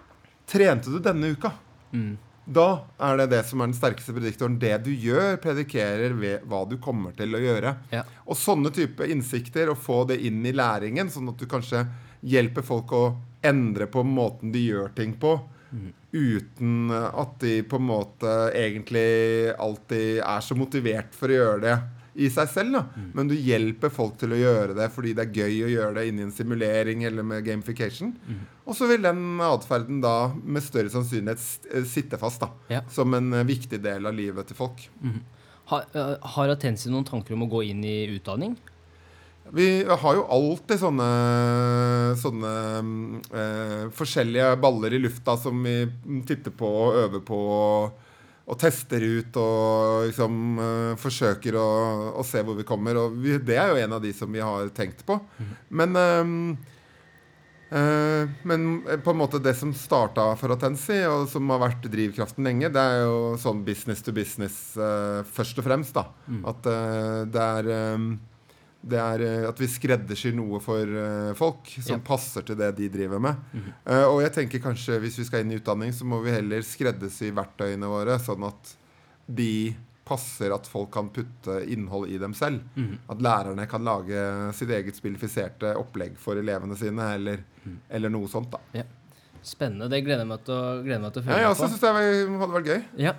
'trente 0.46 0.84
du 0.92 0.98
denne 1.00 1.34
uka', 1.34 1.52
Mm. 1.94 2.18
da 2.52 2.82
er 3.00 3.16
det 3.16 3.30
det 3.30 3.46
som 3.46 3.60
er 3.62 3.66
den 3.66 3.74
sterkeste 3.74 4.12
prediktoren. 4.12 4.58
Det 4.58 4.84
du 4.84 4.90
gjør, 4.90 5.38
predikerer 5.40 6.12
ved 6.20 6.40
hva 6.46 6.68
du 6.68 6.76
kommer 6.76 7.12
til 7.16 7.32
å 7.32 7.38
gjøre. 7.40 7.76
Ja. 7.90 8.02
Og 8.28 8.36
sånne 8.36 8.70
type 8.70 8.98
innsikter, 9.08 9.68
å 9.68 9.74
få 9.76 10.06
det 10.06 10.20
inn 10.20 10.44
i 10.44 10.52
læringen, 10.52 11.08
sånn 11.08 11.28
at 11.30 11.38
du 11.38 11.46
kanskje 11.46 11.88
hjelper 12.22 12.62
folk 12.62 12.88
å 12.92 13.16
endre 13.42 13.86
på 13.86 14.04
måten 14.04 14.52
de 14.52 14.68
gjør 14.68 14.94
ting 14.94 15.14
på, 15.14 15.40
uten 16.16 16.90
at 16.94 17.36
de 17.42 17.58
på 17.68 17.76
en 17.80 17.86
måte 17.90 18.32
egentlig 18.56 19.52
alltid 19.58 20.20
er 20.24 20.40
så 20.44 20.56
motivert 20.58 21.14
for 21.16 21.28
å 21.32 21.36
gjøre 21.40 21.60
det 21.66 21.76
i 22.16 22.30
seg 22.32 22.48
selv. 22.48 22.72
Da. 22.78 23.02
Men 23.12 23.28
du 23.28 23.34
hjelper 23.36 23.90
folk 23.92 24.14
til 24.20 24.32
å 24.32 24.38
gjøre 24.40 24.72
det 24.78 24.86
fordi 24.94 25.12
det 25.18 25.26
er 25.26 25.34
gøy 25.42 25.58
å 25.66 25.72
gjøre 25.74 25.94
det 25.98 26.04
inni 26.08 26.24
en 26.24 26.32
simulering 26.32 27.04
eller 27.04 27.26
med 27.28 27.44
gamification. 27.44 28.14
Og 28.64 28.74
så 28.78 28.88
vil 28.88 29.04
den 29.04 29.36
atferden 29.44 30.00
da 30.02 30.14
med 30.42 30.64
større 30.64 30.88
sannsynlighet 30.90 31.68
eh, 31.74 31.84
sitte 31.86 32.16
fast 32.18 32.40
da, 32.42 32.48
Ja. 32.72 32.80
som 32.90 33.12
en 33.14 33.28
eh, 33.36 33.44
viktig 33.46 33.82
del 33.84 34.08
av 34.08 34.16
livet 34.16 34.48
til 34.48 34.56
folk. 34.58 34.86
Har, 35.70 35.84
eh, 35.92 36.16
har 36.36 36.48
Atensi 36.54 36.88
noen 36.90 37.04
tanker 37.06 37.36
om 37.36 37.44
å 37.44 37.50
gå 37.52 37.60
inn 37.68 37.84
i 37.84 37.98
utdanning? 38.16 38.56
Vi 39.54 39.84
har 39.84 40.16
jo 40.16 40.24
alltid 40.32 40.80
sånne, 40.80 41.06
sånne 42.18 42.52
eh, 43.30 43.84
forskjellige 43.94 44.56
baller 44.62 44.96
i 44.96 45.00
lufta 45.04 45.36
som 45.38 45.62
vi 45.62 45.78
titter 46.26 46.54
på 46.54 46.66
og 46.66 46.98
øver 47.04 47.22
på 47.26 47.38
og, 47.54 48.02
og 48.46 48.58
tester 48.58 49.02
ut 49.02 49.38
og 49.42 50.08
liksom 50.08 50.60
eh, 50.62 50.92
forsøker 50.98 51.58
å, 51.60 51.66
å, 52.18 52.26
se 52.26 52.42
hvor 52.42 52.58
vi 52.58 52.66
kommer. 52.66 52.98
Og 52.98 53.18
vi, 53.22 53.36
det 53.38 53.58
er 53.62 53.70
jo 53.70 53.82
en 53.84 53.98
av 53.98 54.02
de 54.02 54.14
som 54.16 54.32
vi 54.32 54.42
har 54.42 54.72
tenkt 54.74 55.06
på. 55.06 55.20
Men 55.70 55.94
eh, 56.02 56.36
eh, 57.70 58.36
men 58.42 58.70
på 58.82 59.14
en 59.14 59.22
måte 59.22 59.42
det 59.42 59.54
som 59.58 59.74
starta 59.78 60.32
for 60.40 60.58
Atensi, 60.58 61.04
og 61.06 61.30
som 61.30 61.54
har 61.54 61.68
vært 61.68 61.86
drivkraften 61.92 62.50
lenge, 62.50 62.72
det 62.74 62.82
er 62.82 63.04
jo 63.06 63.36
sånn 63.42 63.62
business 63.66 64.02
to 64.02 64.14
business 64.16 64.62
uh, 64.74 65.22
først 65.38 65.62
og 65.62 65.70
fremst. 65.70 65.94
da. 65.94 66.08
At 66.50 66.66
uh, 66.66 67.26
det 67.30 67.52
er 67.60 67.94
um, 67.94 68.16
det 68.86 68.98
er 69.00 69.22
uh, 69.24 69.48
at 69.48 69.58
vi 69.58 69.66
skreddersyr 69.70 70.34
noe 70.36 70.60
for 70.62 70.86
folk 71.38 71.66
som 71.80 71.96
Ja. 71.96 72.02
passer 72.04 72.42
til 72.46 72.56
det 72.60 72.68
de 72.76 72.88
driver 72.92 73.18
med. 73.20 73.36
Eh, 73.86 74.04
og 74.04 74.20
jeg 74.22 74.32
tenker 74.36 74.62
kanskje 74.62 75.00
hvis 75.02 75.18
vi 75.18 75.24
skal 75.24 75.40
inn 75.42 75.52
i 75.52 75.58
utdanning, 75.58 75.92
så 75.92 76.04
må 76.04 76.20
vi 76.22 76.30
heller 76.34 76.60
skreddersy 76.62 77.32
verktøyene 77.34 77.88
våre, 77.90 78.18
sånn 78.22 78.44
at 78.46 78.76
de 79.26 79.74
passer 80.06 80.52
at 80.54 80.68
folk 80.70 80.92
kan 80.94 81.08
putte 81.10 81.64
innhold 81.66 82.06
i 82.14 82.18
dem 82.22 82.32
selv. 82.38 82.60
At 83.10 83.18
lærerne 83.18 83.64
kan 83.66 83.82
lage 83.82 84.52
sitt 84.54 84.70
eget 84.70 84.94
spillifiserte 84.94 85.72
opplegg 85.80 86.14
for 86.22 86.38
elevene 86.38 86.76
sine, 86.78 87.08
eller, 87.18 87.42
eller 87.90 88.08
noe 88.14 88.28
sånt. 88.30 88.52
da. 88.54 88.84
Spennende. 89.42 89.88
Det 89.90 90.04
gleder 90.04 90.22
jeg 90.22 90.30
meg 90.30 90.44
til 90.46 90.54
å, 90.54 90.82
gleder 90.82 91.02
meg 91.02 91.12
til 91.14 91.22
å 91.22 91.26
Ja, 91.26 91.40
jeg 91.40 91.42
med 91.42 91.52
også 91.56 91.66
på. 91.66 91.70
syns 91.70 91.82
det 91.82 91.90
hadde 92.38 92.54
vært 92.54 92.70
gøy. 92.70 92.84
Ja. 93.02 93.12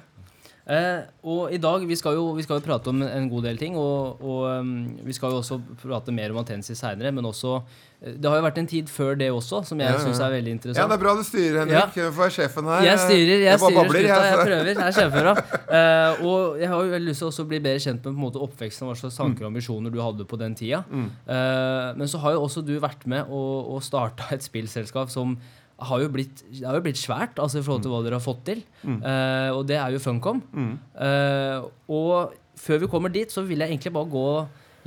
Eh, 0.67 1.05
og 1.23 1.53
i 1.55 1.59
dag, 1.63 1.83
vi 1.87 1.95
skal, 1.95 2.17
jo, 2.19 2.33
vi 2.35 2.43
skal 2.43 2.59
jo 2.59 2.65
prate 2.65 2.91
om 2.91 2.99
en 3.05 3.29
god 3.31 3.45
del 3.47 3.59
ting, 3.59 3.77
og, 3.79 4.19
og 4.19 4.41
um, 4.59 4.73
vi 5.07 5.15
skal 5.15 5.31
jo 5.31 5.39
også 5.39 5.61
prate 5.79 6.11
mer 6.11 6.33
om 6.33 6.41
Atensis 6.41 6.81
seinere, 6.83 7.13
men 7.15 7.29
også 7.29 7.61
Det 7.97 8.29
har 8.29 8.37
jo 8.37 8.43
vært 8.45 8.59
en 8.61 8.67
tid 8.69 8.89
før 8.93 9.15
det 9.17 9.27
også, 9.33 9.63
som 9.65 9.79
jeg 9.81 9.89
Ja, 9.89 9.95
ja. 9.97 10.01
syns 10.05 10.19
er 10.21 10.29
veldig 10.35 10.51
interessant. 10.53 10.83
Ja, 10.83 10.85
det 10.91 10.97
er 10.99 11.01
bra 11.01 11.13
du 11.17 11.23
styrer, 11.25 11.55
Henrik. 11.63 11.95
Du 11.95 12.01
får 12.13 12.21
være 12.21 12.35
sjefen 12.35 12.69
her. 12.69 12.83
Jeg 12.85 12.99
styrer, 13.01 13.31
jeg, 13.31 13.41
jeg 13.47 13.59
styrer 13.63 13.77
babler, 13.79 14.05
skuta, 14.05 14.19
jeg 14.27 14.39
prøver. 14.43 14.69
Jeg 14.69 14.85
er 14.85 14.97
sjefføra. 14.99 15.33
Uh, 15.67 16.25
og 16.29 16.59
jeg 16.61 16.69
har 16.69 16.83
jo 16.85 16.91
veldig 16.93 17.09
lyst 17.09 17.23
til 17.23 17.29
også 17.31 17.45
å 17.47 17.49
bli 17.49 17.59
bedre 17.65 17.81
kjent 17.87 17.97
med 18.03 18.11
på 18.11 18.13
en 18.13 18.21
måte 18.27 18.43
oppveksten, 18.45 18.85
hva 18.85 18.97
slags 19.01 19.17
tanker 19.17 19.47
og 19.47 19.49
ambisjoner 19.49 19.95
du 19.95 19.97
hadde 20.03 20.27
på 20.29 20.37
den 20.43 20.53
tida. 20.59 20.83
Mm. 20.93 21.07
Uh, 21.25 21.89
men 21.97 22.11
så 22.13 22.21
har 22.21 22.37
jo 22.37 22.43
også 22.45 22.61
du 22.69 22.75
vært 22.85 23.07
med 23.09 23.33
og, 23.33 23.73
og 23.73 23.81
starta 23.87 24.29
et 24.37 24.45
spillselskap 24.45 25.09
som 25.09 25.33
har 25.77 26.01
jo 26.01 26.09
blitt, 26.09 26.39
det 26.53 26.65
har 26.65 26.77
jo 26.77 26.85
blitt 26.85 26.97
svært 26.97 27.37
altså 27.41 27.59
i 27.59 27.65
forhold 27.65 27.83
til 27.85 27.91
hva 27.93 27.99
dere 28.05 28.17
har 28.17 28.23
fått 28.23 28.39
til. 28.47 28.63
Eh, 28.81 29.49
og 29.53 29.59
det 29.69 29.75
er 29.77 29.93
jo 29.93 29.99
Funcom. 30.01 30.39
Mm. 30.49 30.71
Eh, 31.05 31.67
og 31.93 32.33
før 32.57 32.79
vi 32.81 32.89
kommer 32.89 33.13
dit, 33.13 33.29
så 33.29 33.43
vil 33.45 33.61
jeg 33.61 33.69
egentlig 33.75 33.93
bare 33.93 34.09
gå 34.09 34.23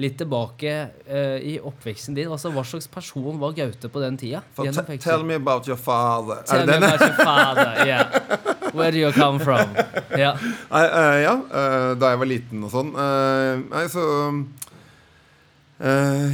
litt 0.01 0.17
tilbake 0.21 0.73
uh, 1.11 1.37
i 1.39 1.59
oppveksten 1.61 2.17
din. 2.17 2.31
Altså, 2.33 2.53
Hva 2.55 2.65
slags 2.67 2.89
person 2.91 3.39
var 3.41 3.55
Gaute 3.57 3.91
på 3.93 4.03
den 4.03 4.17
tida? 4.21 4.43
Tell 4.57 5.25
me 5.27 5.37
about 5.37 5.69
your 5.69 5.79
father. 5.81 6.43
Tell 6.49 6.67
me 6.67 6.79
about 6.79 7.05
your 7.05 7.19
father. 7.19 7.87
Yeah. 7.87 8.73
Where 8.73 8.91
do 8.93 8.99
you 8.99 9.13
come 9.13 9.41
from? 9.43 9.77
Ja. 10.21 10.33
Nei, 10.71 10.83
uh, 10.91 11.17
ja, 11.23 11.35
uh, 11.39 11.93
da 11.99 12.11
jeg 12.13 12.19
var 12.21 12.29
liten 12.29 12.65
og 12.67 12.73
sånn. 12.73 12.91
Nei, 13.71 13.85
så 13.93 14.03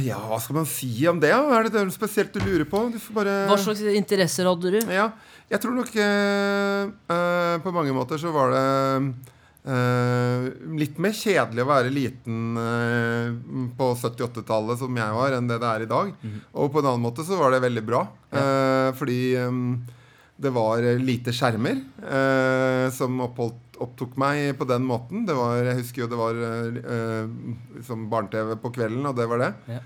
Ja, 0.03 0.17
hva 0.27 0.39
skal 0.43 0.57
man 0.57 0.65
si 0.67 0.89
om 1.07 1.21
det? 1.23 1.29
Er 1.31 1.69
det 1.69 1.77
noe 1.77 1.93
spesielt 1.93 2.33
du 2.35 2.41
lurer 2.41 2.65
på? 2.67 2.81
Du 2.91 2.97
får 2.99 3.15
bare 3.15 3.35
Hva 3.47 3.55
slags 3.61 3.83
interesser 3.93 4.49
hadde 4.49 4.73
du? 4.73 4.79
Ja, 4.91 5.11
jeg 5.47 5.61
tror 5.63 5.77
nok 5.77 5.93
På 7.63 7.73
mange 7.75 7.95
måter 7.95 8.19
så 8.19 8.33
var 8.35 8.51
det 8.51 8.65
eh, 9.67 10.47
litt 10.79 10.97
mer 11.01 11.13
kjedelig 11.15 11.63
å 11.63 11.69
være 11.69 11.91
liten 11.93 12.57
uh, 12.57 13.35
på 13.77 13.89
70-80-tallet 13.99 14.81
som 14.81 14.97
jeg 14.99 15.17
var, 15.17 15.35
enn 15.37 15.49
det 15.49 15.59
det 15.61 15.69
er 15.69 15.85
i 15.85 15.89
dag. 15.91 16.13
Og 16.53 16.71
på 16.71 16.81
en 16.81 16.89
annen 16.93 17.03
måte 17.03 17.25
så 17.27 17.39
var 17.39 17.53
det 17.53 17.63
veldig 17.65 17.83
bra. 17.87 18.05
eh, 18.31 18.89
fordi 18.97 19.19
um, 19.43 19.61
det 20.37 20.51
var 20.53 20.85
lite 21.01 21.33
skjermer 21.33 21.79
som 22.93 23.15
oppholdt, 23.25 23.79
opptok 23.81 24.13
meg 24.21 24.51
på 24.59 24.67
den 24.69 24.83
måten. 24.85 25.23
Det 25.25 25.33
var, 25.33 25.63
jeg 25.65 25.79
husker 25.79 26.03
jo 26.03 26.09
det 26.11 26.19
var 26.19 26.37
som 27.87 28.03
barne-TV 28.11 28.51
på 28.61 28.69
kvelden, 28.75 29.01
og 29.09 29.17
det 29.17 29.25
var 29.31 29.41
det. 29.41 29.49
Ja. 29.73 29.79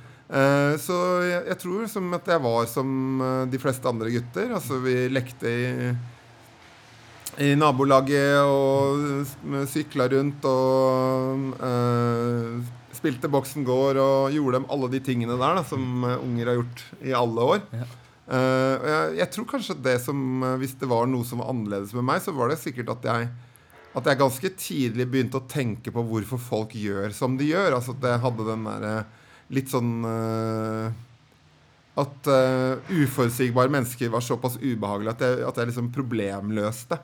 Så 0.76 0.98
jeg, 1.24 1.46
jeg 1.54 1.60
tror 1.64 1.88
som 1.94 2.12
at 2.20 2.28
jeg 2.34 2.44
var 2.44 2.68
som 2.68 3.24
de 3.48 3.62
fleste 3.64 3.88
andre 3.88 4.12
gutter. 4.12 4.52
Altså 4.60 4.82
vi 4.84 4.98
lekte 5.08 5.56
i, 5.56 5.72
i 7.40 7.54
nabolaget 7.56 8.42
og 8.44 9.66
sykla 9.72 10.10
rundt 10.12 10.44
og 10.50 11.54
eh, 11.64 12.58
spilte 12.98 13.32
Boksen 13.32 13.64
gård 13.68 14.00
og 14.02 14.36
gjorde 14.36 14.60
dem 14.60 14.68
alle 14.74 14.92
de 14.92 15.02
tingene 15.06 15.38
der 15.40 15.62
da, 15.62 15.64
som 15.68 16.04
eh, 16.08 16.20
unger 16.20 16.52
har 16.52 16.60
gjort 16.60 16.84
i 17.00 17.16
alle 17.16 17.48
år. 17.56 17.64
Ja. 17.76 17.88
Uh, 18.32 18.76
jeg, 18.86 19.08
jeg 19.18 19.28
tror 19.34 19.46
kanskje 19.50 19.74
det 19.84 19.96
som 20.00 20.44
Hvis 20.62 20.76
det 20.80 20.88
var 20.88 21.08
noe 21.10 21.26
som 21.28 21.42
var 21.42 21.50
annerledes 21.52 21.92
med 21.98 22.06
meg, 22.08 22.22
så 22.24 22.32
var 22.32 22.48
det 22.48 22.62
sikkert 22.62 22.94
at 22.94 23.08
jeg 23.10 23.32
at 23.92 24.08
jeg 24.08 24.20
ganske 24.22 24.52
tidlig 24.56 25.08
begynte 25.12 25.42
å 25.42 25.48
tenke 25.52 25.92
på 25.92 26.04
hvorfor 26.08 26.40
folk 26.40 26.76
gjør 26.80 27.12
som 27.16 27.36
de 27.40 27.50
gjør. 27.50 27.76
Altså 27.76 27.96
at 27.98 28.06
jeg 28.08 28.24
hadde 28.24 28.46
den 28.48 28.68
derre 28.70 28.94
litt 29.52 29.72
sånn 29.72 30.06
eh, 30.08 30.94
At 32.02 32.30
uh, 32.32 32.92
uforutsigbare 33.04 33.72
mennesker 33.74 34.12
var 34.14 34.26
såpass 34.26 34.58
ubehagelige 34.62 35.14
at 35.14 35.24
jeg, 35.26 35.40
at 35.48 35.62
jeg 35.62 35.72
liksom 35.72 35.92
problemløste 35.94 36.98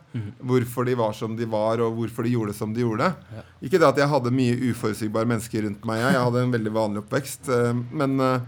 hvorfor 0.50 0.88
de 0.88 0.98
var 0.98 1.16
som 1.18 1.36
de 1.38 1.48
var, 1.50 1.84
og 1.86 1.98
hvorfor 2.00 2.26
de 2.26 2.34
gjorde 2.34 2.56
som 2.58 2.74
de 2.74 2.82
gjorde. 2.86 3.12
Ja. 3.34 3.44
Ikke 3.62 3.80
det 3.82 3.90
at 3.92 4.02
jeg 4.02 4.12
hadde 4.12 4.34
mye 4.34 4.58
uforutsigbare 4.72 5.30
mennesker 5.30 5.68
rundt 5.68 5.86
meg. 5.88 6.04
Jeg 6.06 6.24
hadde 6.28 6.46
en 6.46 6.56
veldig 6.56 6.74
vanlig 6.76 7.04
oppvekst. 7.06 7.52
Uh, 7.52 7.74
men 8.02 8.18
uh, 8.24 8.40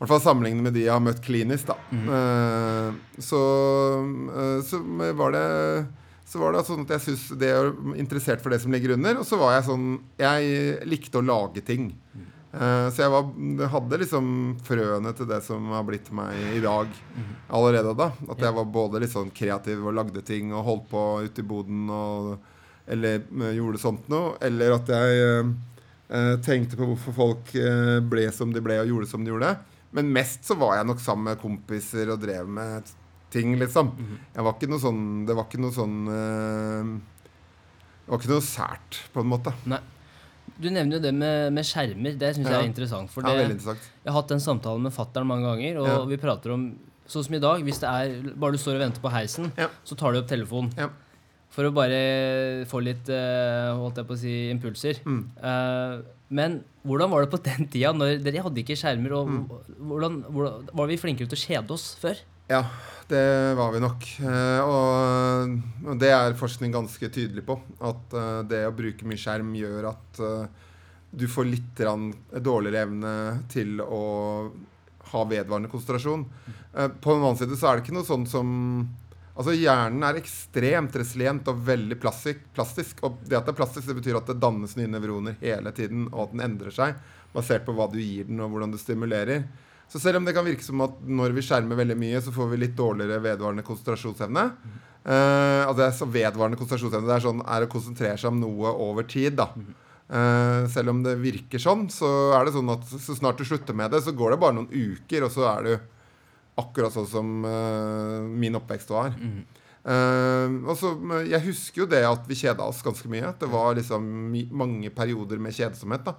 i 0.00 0.02
hvert 0.02 0.14
fall 0.14 0.22
sammenlignet 0.24 0.64
med 0.64 0.72
de 0.72 0.86
jeg 0.86 0.94
har 0.94 1.02
møtt 1.04 1.18
klinisk, 1.20 1.68
da. 1.68 1.74
Eh, 1.92 3.18
så, 3.20 3.40
så 4.64 4.78
var 5.12 5.34
det 5.34 5.42
så 6.30 6.38
var 6.40 6.54
det 6.54 6.62
sånn 6.64 6.86
at 6.86 6.94
jeg 6.94 7.02
synes 7.04 7.24
det 7.40 7.50
er 7.50 7.68
interessert 7.98 8.40
for 8.40 8.54
det 8.54 8.62
som 8.62 8.72
ligger 8.72 8.94
under. 8.94 9.18
Og 9.20 9.26
så 9.28 9.36
var 9.36 9.56
jeg 9.56 9.66
sånn 9.66 9.86
Jeg 10.20 10.88
likte 10.88 11.18
å 11.18 11.26
lage 11.26 11.60
ting. 11.66 11.90
Eh, 12.14 12.29
så 12.50 13.04
jeg 13.04 13.10
var, 13.12 13.28
hadde 13.70 13.98
liksom 14.02 14.30
frøene 14.66 15.12
til 15.14 15.28
det 15.30 15.36
som 15.46 15.68
har 15.70 15.84
blitt 15.86 16.08
meg 16.10 16.34
i 16.56 16.62
dag 16.64 16.88
allerede 17.54 17.92
da. 17.94 18.08
At 18.26 18.42
jeg 18.42 18.56
var 18.56 18.66
både 18.74 18.98
litt 19.04 19.12
sånn 19.12 19.30
kreativ 19.30 19.84
og 19.86 19.94
lagde 19.94 20.22
ting 20.26 20.50
og 20.50 20.64
holdt 20.66 20.88
på 20.90 21.04
ute 21.28 21.44
i 21.44 21.46
boden 21.46 21.84
og 21.94 22.32
Eller 22.90 23.20
eh, 23.22 23.52
gjorde 23.54 23.78
sånt 23.78 24.08
noe. 24.10 24.32
Eller 24.42 24.72
at 24.74 24.88
jeg 24.90 25.18
eh, 25.22 25.50
eh, 26.10 26.32
tenkte 26.42 26.74
på 26.80 26.88
hvorfor 26.88 27.14
folk 27.14 27.52
eh, 27.54 28.00
ble 28.02 28.24
som 28.34 28.50
de 28.50 28.62
ble 28.64 28.80
og 28.82 28.90
gjorde 28.90 29.10
som 29.12 29.22
de 29.22 29.30
gjorde. 29.30 29.52
Men 29.94 30.10
mest 30.10 30.42
så 30.48 30.56
var 30.58 30.80
jeg 30.80 30.88
nok 30.88 30.98
sammen 31.02 31.28
med 31.30 31.38
kompiser 31.38 32.10
og 32.10 32.18
drev 32.22 32.50
med 32.50 32.90
ting, 33.30 33.54
liksom. 33.60 33.92
Jeg 34.34 34.42
var 34.42 34.56
ikke 34.56 34.70
noe 34.72 34.82
sånn 34.82 35.02
Det 35.28 35.36
var 35.38 35.46
ikke 35.46 35.62
noe 35.62 35.74
sånn 35.76 35.96
eh, 36.10 36.90
Det 38.02 38.10
var 38.10 38.18
ikke 38.18 38.32
noe 38.32 38.46
sært, 38.48 39.00
på 39.14 39.22
en 39.22 39.30
måte. 39.36 39.54
Nei. 39.70 39.78
Du 40.60 40.68
nevner 40.70 40.98
jo 40.98 41.02
det 41.06 41.12
med, 41.16 41.52
med 41.56 41.64
skjermer. 41.64 42.16
Det 42.20 42.34
syns 42.36 42.46
jeg 42.50 42.58
er 42.60 42.68
interessant. 42.68 43.10
For 43.10 43.22
det, 43.24 43.32
ja, 43.38 43.48
interessant. 43.48 43.78
jeg 44.04 44.12
har 44.12 44.20
hatt 44.20 44.28
den 44.34 44.42
samtalen 44.44 44.82
med 44.82 44.92
fattern 44.92 45.26
mange 45.26 45.48
ganger, 45.48 45.78
og 45.80 45.88
Ja. 45.88 46.04
vi 46.04 46.16
prater 46.20 46.52
om 46.56 46.70
Sånn 47.10 47.24
som 47.26 47.34
i 47.34 47.40
dag, 47.42 47.58
hvis 47.66 47.80
det 47.82 47.88
er 47.90 48.34
bare 48.38 48.52
du 48.54 48.58
står 48.62 48.76
og 48.76 48.82
venter 48.84 49.00
på 49.02 49.10
heisen, 49.10 49.48
Ja. 49.58 49.66
så 49.84 49.96
tar 49.98 50.12
du 50.12 50.20
opp 50.20 50.28
telefonen. 50.30 50.70
Ja. 50.78 50.86
For 51.50 51.64
å 51.66 51.72
bare 51.74 52.62
få 52.70 52.78
litt 52.86 53.08
eh, 53.10 53.74
holdt 53.74 53.96
jeg 53.98 54.06
på 54.06 54.14
å 54.14 54.20
si, 54.20 54.34
impulser. 54.52 55.00
Mm. 55.04 55.24
Uh, 55.42 56.02
men 56.30 56.60
hvordan 56.86 57.10
var 57.10 57.24
det 57.26 57.32
på 57.32 57.42
den 57.42 57.66
tida? 57.66 57.90
Når 57.92 58.22
dere 58.22 58.44
hadde 58.44 58.62
ikke 58.62 58.76
skjermer. 58.78 59.10
Og 59.18 59.26
Mm. 59.26 59.48
hvordan, 59.90 60.22
hvordan, 60.30 60.68
var 60.72 60.86
vi 60.86 60.96
flinkere 61.02 61.26
til 61.28 61.34
å 61.40 61.46
kjede 61.48 61.70
oss 61.74 61.96
før? 61.98 62.14
Ja, 62.50 62.64
det 63.06 63.54
var 63.54 63.72
vi 63.72 63.80
nok. 63.80 64.06
Eh, 64.20 64.60
og, 64.66 65.94
det 66.00 66.08
er 66.10 66.32
forskning 66.38 66.72
ganske 66.74 67.06
tydelig 67.06 67.44
på. 67.46 67.54
At 67.78 68.16
eh, 68.18 68.40
det 68.50 68.64
å 68.66 68.72
bruke 68.74 69.06
mye 69.06 69.20
skjerm 69.22 69.52
gjør 69.54 69.86
at 69.92 70.18
eh, 70.26 70.64
du 71.14 71.28
får 71.30 71.46
litt 71.46 71.82
dårligere 72.42 72.82
evne 72.88 73.12
til 73.54 73.78
å 73.84 74.02
ha 75.12 75.22
vedvarende 75.30 75.70
konsentrasjon. 75.70 76.26
På 76.74 77.14
den 77.14 77.22
annen 77.22 77.38
side 77.38 77.58
så 77.58 77.70
er 77.70 77.78
det 77.78 77.86
ikke 77.86 77.96
noe 77.96 78.06
sånn 78.06 78.26
som 78.30 78.50
Altså 79.30 79.54
Hjernen 79.56 80.02
er 80.04 80.18
ekstremt 80.18 80.94
resilient 81.00 81.46
og 81.48 81.62
veldig 81.64 81.96
plastik, 82.02 82.42
plastisk. 82.54 82.98
Og 83.06 83.22
det 83.24 83.38
at 83.38 83.46
det 83.46 83.54
er 83.54 83.60
plastisk, 83.62 83.86
det 83.88 83.96
betyr 83.96 84.18
at 84.18 84.28
det 84.28 84.40
dannes 84.42 84.74
nye 84.76 84.90
nevroner 84.90 85.38
hele 85.40 85.70
tiden, 85.74 86.08
og 86.10 86.26
at 86.26 86.34
den 86.34 86.44
endrer 86.44 86.74
seg 86.74 86.98
basert 87.32 87.64
på 87.64 87.72
hva 87.78 87.86
du 87.90 87.96
gir 88.02 88.26
den, 88.28 88.42
og 88.42 88.52
hvordan 88.52 88.74
du 88.74 88.78
stimulerer. 88.78 89.46
Så 89.90 89.98
selv 89.98 90.20
om 90.20 90.26
det 90.26 90.36
kan 90.36 90.46
virke 90.46 90.62
som 90.62 90.82
at 90.84 91.00
når 91.02 91.34
vi 91.34 91.42
skjermer 91.42 91.78
veldig 91.80 91.96
mye, 91.98 92.20
så 92.22 92.30
får 92.34 92.52
vi 92.52 92.60
litt 92.62 92.76
dårligere 92.78 93.22
vedvarende 93.24 93.66
konsentrasjonsevne. 93.66 94.46
Uh, 95.00 95.64
altså 95.64 95.88
så 95.96 96.06
vedvarende 96.12 96.58
konsentrasjonsevne 96.60 97.08
det 97.08 97.14
er 97.16 97.24
sånn 97.24 97.40
er 97.40 97.64
å 97.64 97.70
konsentrere 97.72 98.18
seg 98.20 98.30
om 98.30 98.42
noe 98.42 98.74
over 98.86 99.08
tid. 99.10 99.40
da. 99.40 99.48
Uh, 100.10 100.68
selv 100.70 100.92
om 100.94 101.00
det 101.02 101.16
virker 101.22 101.62
sånn, 101.62 101.88
så 101.90 102.08
er 102.38 102.46
det 102.46 102.54
sånn 102.54 102.70
at 102.70 102.86
så 102.86 103.16
snart 103.18 103.40
du 103.40 103.46
slutter 103.48 103.74
med 103.74 103.90
det, 103.94 104.02
så 104.06 104.14
går 104.14 104.34
det 104.34 104.42
bare 104.44 104.58
noen 104.60 104.70
uker, 104.70 105.26
og 105.26 105.34
så 105.34 105.48
er 105.56 105.66
du 105.66 105.72
akkurat 106.60 106.94
sånn 106.94 107.10
som 107.10 107.34
uh, 107.46 108.20
min 108.30 108.58
oppvekst 108.60 108.94
var. 108.94 109.16
Og 109.80 110.74
så, 110.76 110.90
jeg 111.24 111.40
husker 111.46 111.80
jo 111.80 111.86
det 111.88 112.02
at 112.04 112.26
vi 112.28 112.36
kjeda 112.36 112.66
oss 112.68 112.82
ganske 112.84 113.08
mye. 113.08 113.30
At 113.30 113.40
det 113.40 113.48
var 113.48 113.72
liksom 113.78 114.04
mange 114.52 114.90
perioder 114.92 115.40
med 115.40 115.56
kjedsomhet. 115.56 116.04
da 116.04 116.12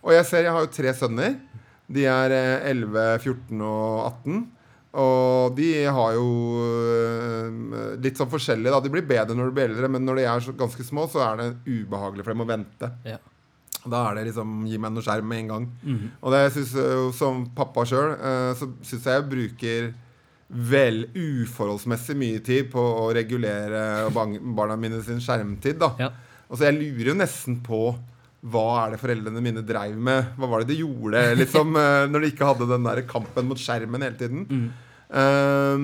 Og 0.00 0.14
jeg 0.16 0.24
ser, 0.24 0.46
jeg 0.46 0.54
har 0.56 0.64
jo 0.64 0.70
tre 0.72 0.94
sønner. 0.96 1.34
De 1.92 2.04
er 2.08 2.34
eh, 2.36 2.70
11, 2.72 3.06
14 3.22 3.62
og 3.68 4.02
18. 4.08 4.42
Og 5.02 5.54
de 5.56 5.68
har 5.88 6.14
jo 6.18 6.24
øh, 6.60 7.96
litt 8.04 8.18
sånn 8.20 8.30
forskjellig 8.32 8.72
da. 8.72 8.80
De 8.84 8.92
blir 8.92 9.06
bedre 9.08 9.36
når 9.36 9.48
de 9.48 9.56
blir 9.56 9.70
eldre, 9.70 9.88
men 9.94 10.04
når 10.04 10.20
de 10.20 10.26
er 10.28 10.44
så 10.44 10.52
ganske 10.56 10.84
små, 10.84 11.06
så 11.08 11.22
er 11.24 11.40
det 11.40 11.50
ubehagelig 11.68 12.26
for 12.26 12.34
dem 12.34 12.44
å 12.44 12.48
vente. 12.50 12.90
Ja. 13.08 13.18
Da 13.82 14.02
er 14.10 14.18
det 14.20 14.28
liksom 14.28 14.60
gi 14.68 14.78
meg 14.78 14.92
noe 14.94 15.02
skjerm 15.02 15.26
med 15.26 15.40
en 15.42 15.52
gang. 15.54 15.68
Mhm. 15.82 16.10
Og 16.20 16.34
det 16.36 16.42
synes 16.54 16.74
jo 16.76 17.08
som 17.16 17.46
pappa 17.56 17.86
sjøl, 17.88 18.12
så 18.60 18.68
syns 18.84 19.08
jeg 19.08 19.16
jeg 19.16 19.30
bruker 19.32 19.88
vel 20.52 21.06
uforholdsmessig 21.16 22.14
mye 22.20 22.42
tid 22.44 22.68
på 22.72 22.82
å 22.82 23.08
regulere 23.16 24.10
barna 24.12 24.76
mine 24.76 25.00
sin 25.02 25.20
skjermtid. 25.24 25.78
da. 25.80 25.94
Ja. 25.98 26.10
Altså 26.52 26.68
Jeg 26.68 26.76
lurer 26.78 27.08
jo 27.12 27.14
nesten 27.16 27.62
på 27.64 27.80
hva 28.42 28.62
er 28.82 28.94
det 28.94 29.02
foreldrene 29.02 29.42
mine 29.44 29.62
dreiv 29.62 29.98
med? 29.98 30.32
Hva 30.34 30.48
var 30.50 30.62
det 30.62 30.72
de 30.72 30.80
gjorde 30.82 31.20
liksom 31.38 31.76
eh, 31.82 32.06
når 32.10 32.24
de 32.24 32.32
ikke 32.32 32.48
hadde 32.48 32.70
den 32.72 32.88
der 32.88 33.04
kampen 33.06 33.46
mot 33.50 33.60
skjermen 33.60 34.02
hele 34.02 34.18
tiden? 34.18 34.46
Mm. 34.50 34.64
Um, 35.12 35.82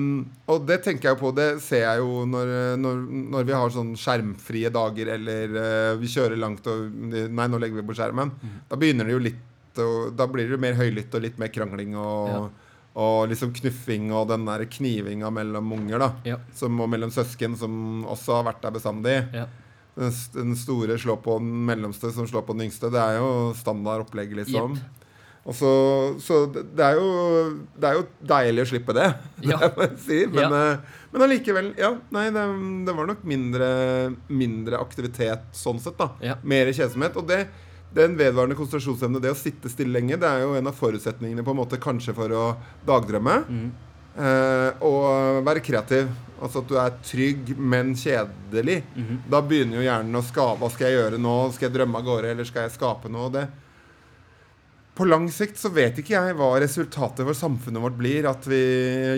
og 0.49 0.63
det 0.65 0.79
tenker 0.81 1.11
jeg 1.11 1.19
på, 1.19 1.29
det 1.37 1.59
ser 1.61 1.83
jeg 1.83 1.99
jo 2.01 2.23
når, 2.25 2.53
når, 2.81 3.03
når 3.35 3.45
vi 3.45 3.53
har 3.53 3.73
sånn 3.75 3.91
skjermfrie 3.99 4.71
dager, 4.73 5.11
eller 5.13 5.53
uh, 5.53 5.99
vi 6.01 6.09
kjører 6.09 6.39
langt 6.41 6.65
og 6.71 6.87
Nei, 6.89 7.45
nå 7.45 7.59
legger 7.61 7.77
vi 7.77 7.85
på 7.91 7.97
skjermen. 7.99 8.33
Da 8.71 8.79
begynner 8.79 9.05
det 9.05 9.13
jo 9.13 9.21
litt 9.27 9.45
og, 9.79 10.15
Da 10.17 10.25
blir 10.27 10.49
det 10.49 10.57
mer 10.59 10.73
høylytt 10.75 11.13
og 11.13 11.23
litt 11.23 11.37
mer 11.39 11.53
krangling 11.53 11.93
og, 11.93 12.33
Ja. 12.33 12.41
og 13.05 13.29
liksom 13.29 13.53
knuffing 13.55 14.09
og 14.11 14.31
den 14.33 14.49
der 14.49 14.65
knivinga 14.65 15.29
mellom 15.31 15.71
unger, 15.77 16.01
da. 16.01 16.09
Ja. 16.33 16.39
Som, 16.57 16.81
og 16.81 16.89
mellom 16.91 17.13
søsken, 17.13 17.55
som 17.55 18.03
også 18.09 18.39
har 18.39 18.49
vært 18.49 18.65
der 18.65 18.75
bestandig. 18.75 19.17
Ja. 19.37 19.45
Den, 19.99 20.55
store 20.55 20.95
slår 21.01 21.17
på 21.25 21.35
den 21.41 21.51
mellomste 21.67 22.11
som 22.15 22.27
slår 22.29 22.45
på 22.47 22.55
den 22.55 22.69
yngste. 22.69 22.87
Det 22.93 23.01
er 23.03 23.17
jo 23.19 23.29
standard 23.59 24.05
opplegg, 24.07 24.31
liksom. 24.37 24.77
Yep. 24.77 24.95
Og 25.49 25.55
så, 25.55 25.69
så 26.21 26.37
det 26.51 26.83
er 26.83 26.97
jo 26.99 27.05
Det 27.79 27.87
er 27.89 27.95
jo 27.97 28.01
deilig 28.27 28.61
å 28.65 28.69
slippe 28.69 28.93
det, 28.93 29.05
Ja. 29.49 29.57
det 29.63 29.69
må 29.77 29.85
jeg 29.87 29.97
si. 30.03 30.19
Men, 30.29 30.43
Ja. 30.43 30.59
eh, 30.75 30.99
men 31.13 31.23
allikevel, 31.25 31.71
ja. 31.79 31.89
Nei, 32.13 32.27
det, 32.35 32.43
det 32.85 32.95
var 32.99 33.07
nok 33.09 33.23
mindre, 33.27 33.69
mindre 34.29 34.77
aktivitet 34.83 35.47
sånn 35.57 35.79
sett, 35.81 35.97
da. 35.97 36.11
Ja. 36.23 36.35
Mer 36.43 36.69
kjedsomhet. 36.75 37.15
Og 37.17 37.25
det, 37.31 37.39
den 37.95 38.13
vedvarende 38.19 38.55
konsentrasjonsevne, 38.59 39.21
det 39.23 39.31
å 39.33 39.39
sitte 39.39 39.71
stille 39.73 39.95
lenge, 39.97 40.19
det 40.21 40.29
er 40.29 40.43
jo 40.45 40.53
en 40.59 40.69
av 40.69 40.77
forutsetningene 40.77 41.43
på 41.47 41.55
en 41.55 41.61
måte 41.63 41.79
kanskje 41.81 42.13
for 42.13 42.29
å 42.37 42.43
dagdrømme. 42.85 43.39
Mhm. 43.49 43.69
Eh, 44.19 44.81
og 44.83 45.39
være 45.47 45.63
kreativ. 45.63 46.09
Altså 46.39 46.61
at 46.63 46.69
du 46.71 46.75
er 46.79 46.99
trygg, 47.03 47.53
men 47.59 47.93
kjedelig. 47.99 48.81
Mhm. 48.95 49.23
Da 49.31 49.41
begynner 49.43 49.79
jo 49.79 49.87
hjernen 49.87 50.19
å 50.19 50.23
skape. 50.23 50.59
Hva 50.59 50.69
skal 50.71 50.87
jeg 50.89 50.99
gjøre 50.99 51.19
nå? 51.21 51.35
Skal 51.55 51.69
jeg 51.69 51.77
drømme 51.77 51.99
av 51.99 52.07
gårde, 52.07 52.31
eller 52.33 52.47
skal 52.47 52.67
jeg 52.67 52.77
skape 52.77 53.11
noe? 53.11 53.31
Det. 53.33 53.47
På 54.99 55.07
lang 55.07 55.29
sikt 55.31 55.59
så 55.59 55.71
vet 55.71 55.99
ikke 56.01 56.15
jeg 56.17 56.35
hva 56.35 56.49
resultatet 56.59 57.23
for 57.23 57.37
samfunnet 57.37 57.79
vårt 57.79 57.95
blir 57.99 58.25
at 58.27 58.43
vi 58.51 58.59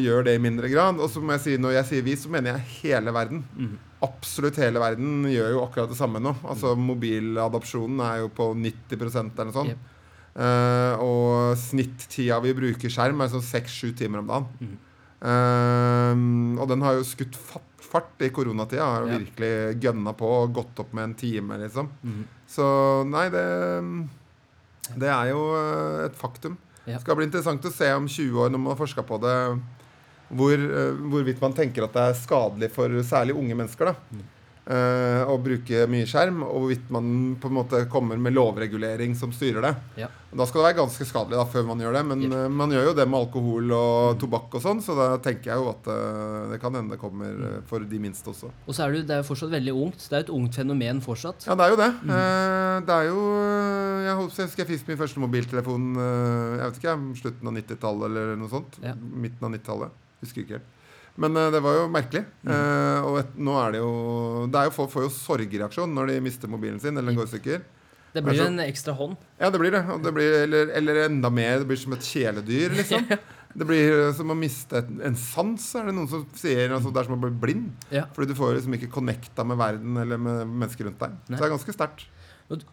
gjør 0.03 0.27
det 0.27 0.35
i 0.37 0.41
mindre 0.41 0.69
grad. 0.69 0.99
Og 1.01 1.09
så 1.09 1.21
må 1.21 1.33
jeg 1.37 1.45
si, 1.45 1.55
når 1.57 1.79
jeg 1.79 1.89
sier 1.89 2.05
vi, 2.05 2.17
så 2.17 2.29
mener 2.33 2.53
jeg 2.57 2.67
hele 2.81 3.13
verden. 3.15 3.45
Mhm. 3.57 3.79
Absolutt 4.01 4.57
hele 4.57 4.81
verden 4.81 5.25
gjør 5.29 5.51
jo 5.55 5.63
akkurat 5.63 5.89
det 5.89 5.97
samme 5.97 6.17
nå. 6.21 6.33
Altså 6.41 6.73
Mobiladopsjonen 6.73 7.99
er 8.01 8.21
jo 8.23 8.29
på 8.33 8.47
90% 8.57 9.37
eller 9.37 9.49
noe 9.51 9.57
sånt. 9.57 9.73
Yep. 9.75 9.89
Uh, 10.31 10.95
og 11.03 11.57
snittida 11.59 12.37
vi 12.41 12.53
bruker 12.55 12.89
skjerm, 12.89 13.19
er 13.21 13.29
sånn 13.33 13.43
seks-sju 13.45 13.91
timer 13.99 14.23
om 14.23 14.31
dagen. 14.31 14.47
Mhm. 14.61 14.79
Eh, 15.21 16.21
og 16.61 16.67
den 16.71 16.81
har 16.85 16.97
jo 16.97 17.05
skutt 17.07 17.35
fart, 17.37 17.67
fart 17.91 18.23
i 18.25 18.29
koronatida. 18.33 18.83
Har 18.85 19.07
Ja. 19.07 19.17
virkelig 19.19 19.79
gønna 19.83 20.13
på 20.17 20.25
og 20.43 20.53
gått 20.53 20.79
opp 20.79 20.93
med 20.93 21.03
en 21.03 21.13
time, 21.15 21.57
liksom. 21.61 21.89
Mm. 22.03 22.23
Så 22.47 23.05
nei, 23.07 23.29
det 23.29 24.09
Det 24.97 25.07
er 25.07 25.29
jo 25.29 25.41
eh, 25.55 26.05
et 26.05 26.15
faktum. 26.17 26.57
Ja. 26.85 26.95
Det 26.97 27.01
skal 27.03 27.15
bli 27.15 27.25
interessant 27.29 27.61
å 27.63 27.71
se 27.71 27.91
om 27.93 28.07
20 28.07 28.33
år, 28.41 28.49
når 28.51 28.59
man 28.59 28.75
har 28.75 28.79
forska 28.85 29.03
på 29.05 29.19
det, 29.21 29.61
hvor, 30.35 30.53
eh, 30.53 30.91
hvorvidt 31.11 31.39
man 31.41 31.53
tenker 31.53 31.83
at 31.85 31.93
det 31.93 32.01
er 32.01 32.13
skadelig 32.19 32.71
for 32.71 32.89
særlig 33.03 33.35
unge 33.37 33.55
mennesker 33.55 33.85
da, 33.85 33.95
Mm. 34.11 34.23
Eh, 34.65 35.23
å 35.25 35.37
bruke 35.41 35.85
mye 35.89 36.05
skjerm, 36.09 36.43
og 36.45 36.61
hvorvidt 36.65 36.89
man 36.93 37.05
på 37.41 37.49
en 37.49 37.55
måte 37.57 37.79
kommer 37.89 38.17
med 38.21 38.33
lovregulering 38.37 39.15
som 39.17 39.31
styrer 39.33 39.61
det. 39.65 39.71
Ja. 40.03 40.07
Da 40.31 40.45
skal 40.47 40.61
det 40.61 40.67
være 40.69 40.77
ganske 40.77 41.05
skadelig 41.09 41.35
da, 41.35 41.43
før 41.51 41.65
man 41.67 41.81
gjør 41.83 41.93
det, 41.97 42.01
men 42.07 42.21
Yep. 42.23 42.33
uh, 42.37 42.49
man 42.55 42.71
gjør 42.71 42.85
jo 42.87 42.93
det 42.95 43.05
med 43.09 43.19
alkohol 43.19 43.73
og 43.75 44.19
tobakk 44.21 44.53
og 44.55 44.61
sånn, 44.63 44.79
så 44.85 44.95
da 44.95 45.07
tenker 45.19 45.51
jeg 45.51 45.59
jo 45.59 45.67
at 45.73 45.89
uh, 45.91 46.51
det 46.53 46.59
kan 46.61 46.73
hende 46.77 46.93
det 46.95 46.99
kommer 47.01 47.33
Mm. 47.33 47.43
eh, 47.49 47.61
for 47.67 47.79
de 47.83 47.99
minste 47.99 48.29
også. 48.31 48.51
Og 48.67 48.73
så 48.77 48.85
er 48.85 48.91
det, 48.95 49.01
det 49.09 49.15
er 49.17 49.23
jo 49.23 49.27
fortsatt 49.27 49.51
veldig 49.51 49.73
ungt. 49.75 50.05
Det 50.07 50.15
er 50.15 50.21
jo 50.23 50.27
et 50.29 50.35
ungt 50.37 50.55
fenomen 50.55 51.01
fortsatt. 51.03 51.43
Ja, 51.49 51.55
det 51.59 51.65
er 51.65 51.73
jo 51.75 51.79
det. 51.81 51.89
Mm. 52.03 52.85
Det 52.87 52.95
er 52.95 53.05
jo 53.09 53.21
Jeg 54.05 54.15
husker 54.21 54.63
jeg 54.63 54.67
fikk 54.79 54.87
min 54.87 54.97
første 54.99 55.19
mobiltelefon 55.21 55.95
Jeg 55.97 56.61
vet 56.71 56.79
ikke, 56.79 56.95
slutten 57.21 57.47
av 57.51 57.53
90-tallet 57.59 58.05
eller 58.09 58.35
noe 58.39 58.49
sånt. 58.51 58.77
Ja. 58.83 58.93
Midten 58.95 59.45
av 59.47 59.51
90-tallet. 59.57 59.91
Husker 60.23 60.41
ikke 60.45 60.57
helt. 60.59 60.77
Men 61.19 61.35
eh, 61.37 61.49
det 61.51 61.61
var 61.63 61.77
jo 61.79 61.89
merkelig. 61.91 62.23
Mm. 62.45 62.53
Uh, 62.53 63.09
og 63.09 63.19
et, 63.21 63.35
nå 63.35 63.57
er 63.59 63.75
det 63.75 63.81
jo 63.81 63.91
Det 64.51 64.61
er 64.61 64.69
jo 64.69 64.73
Folk 64.75 64.93
får 64.93 65.05
jo 65.05 65.11
sorgreaksjon 65.15 65.91
når 65.95 66.13
de 66.13 66.23
mister 66.23 66.51
mobilen 66.51 66.79
sin 66.81 66.95
eller 66.95 67.11
den 67.11 67.19
går 67.19 67.29
i 67.29 67.33
stykker. 67.35 67.61
Det 68.11 68.23
blir 68.25 68.41
jo 68.41 68.47
en 68.49 68.59
ekstra 68.63 68.95
hånd. 68.95 69.19
Ja, 69.39 69.49
det 69.53 69.59
blir 69.61 69.71
det. 69.71 69.85
Det 70.03 70.11
blir, 70.15 70.33
eller, 70.43 70.73
eller 70.75 71.05
enda 71.05 71.29
mer. 71.31 71.61
Det 71.61 71.67
blir 71.69 71.79
som 71.79 71.93
et 71.95 72.07
kjæledyr, 72.07 72.75
liksom. 72.81 73.07
Det 73.51 73.65
blir 73.67 74.13
som 74.15 74.31
å 74.31 74.35
miste 74.37 74.79
et, 74.79 74.91
en 75.07 75.15
sans, 75.19 75.63
er 75.75 75.89
det 75.89 75.93
noen 75.95 76.07
som 76.07 76.21
sier. 76.39 76.71
Altså, 76.71 76.91
det 76.91 77.01
er 77.01 77.07
som 77.09 77.17
å 77.17 77.19
bli 77.19 77.31
blind. 77.35 77.85
Ja. 77.91 78.05
Fordi 78.15 78.31
du 78.31 78.37
får 78.37 78.53
liksom 78.57 78.77
ikke 78.77 78.91
connecta 78.93 79.43
med 79.47 79.59
verden 79.59 79.99
eller 79.99 80.21
med 80.21 80.45
mennesker 80.47 80.87
rundt 80.87 81.01
deg. 81.01 81.17
Nei. 81.25 81.35
Så 81.35 81.41
det 81.41 81.47
er 81.49 81.53
ganske 81.57 81.75
sterkt. 81.75 82.05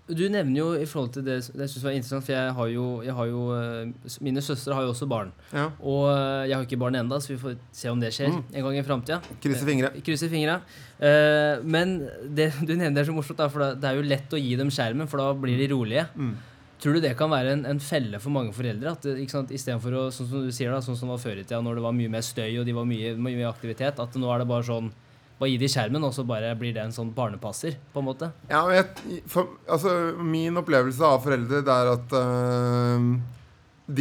Du- 0.09 0.29
nevner 0.29 0.57
jo 0.59 0.67
i 0.75 0.85
forhold 0.89 1.13
til 1.15 1.23
det 1.23 1.37
Det 1.47 1.69
synes 1.71 1.77
jeg 1.77 1.85
var 1.85 1.93
interessant, 1.97 2.25
for 2.27 2.33
jeg 2.33 2.53
har 2.57 2.67
jo, 2.73 2.85
jeg 3.07 3.15
har 3.15 3.27
jo 3.31 3.43
eh, 3.55 3.93
Mine 4.21 4.43
søstre 4.43 4.75
har 4.75 4.83
jo 4.83 4.91
også 4.95 5.07
barn. 5.09 5.33
Ja. 5.53 5.69
Og 5.81 6.09
eh, 6.11 6.49
jeg 6.51 6.57
har 6.57 6.65
ikke 6.67 6.79
barn 6.83 6.95
ennå, 6.99 7.21
så 7.23 7.29
vi 7.35 7.39
får 7.43 7.57
se 7.73 7.89
om 7.93 8.01
det 8.01 8.11
skjer 8.17 8.29
Mm. 8.33 8.43
en 8.55 8.63
gang 8.69 8.77
i 8.79 8.83
framtida. 8.83 9.21
Fingre. 9.41 9.91
Fingra. 10.29 10.61
Eh, 11.01 11.63
men 11.63 12.09
det 12.35 12.53
du 12.67 12.75
nevner 12.77 13.01
er 13.01 13.05
så 13.09 13.15
morsomt, 13.15 13.39
da, 13.39 13.49
for 13.49 13.75
det 13.75 13.85
er 13.85 13.97
jo 14.01 14.03
lett 14.09 14.31
å 14.35 14.41
gi 14.41 14.57
dem 14.57 14.71
skjermen, 14.71 15.07
for 15.09 15.19
da 15.23 15.33
blir 15.35 15.57
de 15.59 15.69
rolige. 15.75 16.07
Mm. 16.17 16.35
Tror 16.79 16.95
du 16.95 17.01
det 17.03 17.17
kan 17.19 17.31
være 17.31 17.53
en, 17.57 17.65
en 17.67 17.81
felle 17.83 18.21
for 18.23 18.31
mange 18.31 18.53
foreldre? 18.55 18.93
At 18.95 19.03
ikke 19.11 19.35
sant, 19.35 19.51
Istedenfor 19.51 19.95
å, 19.99 20.03
sånn 20.15 20.29
som 20.31 20.45
du 20.47 20.53
sier 20.55 20.71
da, 20.71 20.79
sånn 20.79 20.95
som 20.99 21.09
det 21.11 21.17
var 21.17 21.23
før 21.25 21.41
i 21.41 21.45
tida, 21.45 21.59
når 21.63 21.75
det 21.81 21.83
var 21.83 21.95
mye 21.97 22.13
mer 22.13 22.23
støy 22.23 22.53
og 22.61 22.67
de 22.69 22.75
var 22.77 22.87
mye, 22.87 23.17
mye 23.19 23.49
aktivitet, 23.51 23.99
at 23.99 24.15
nå 24.19 24.31
er 24.31 24.39
det 24.45 24.47
bare 24.51 24.63
sånn 24.69 24.93
Bare 25.39 25.51
gi 25.53 25.59
de 25.61 25.71
skjermen, 25.71 26.05
og 26.05 26.15
så 26.15 26.25
bare 26.27 26.55
blir 26.59 26.75
det 26.77 26.83
en 26.83 26.95
sånn 26.95 27.13
barnepasser, 27.15 27.77
på 27.93 28.03
en 28.03 28.09
måte. 28.09 28.31
Ja, 28.51 28.65
jeg, 28.75 29.21
for, 29.31 29.59
altså, 29.71 29.93
min 30.19 30.59
opplevelse 30.59 31.05
av 31.07 31.21
foreldre 31.25 31.63
det 31.67 31.75
er 31.75 31.93
at 31.93 32.17
øh, 32.19 33.13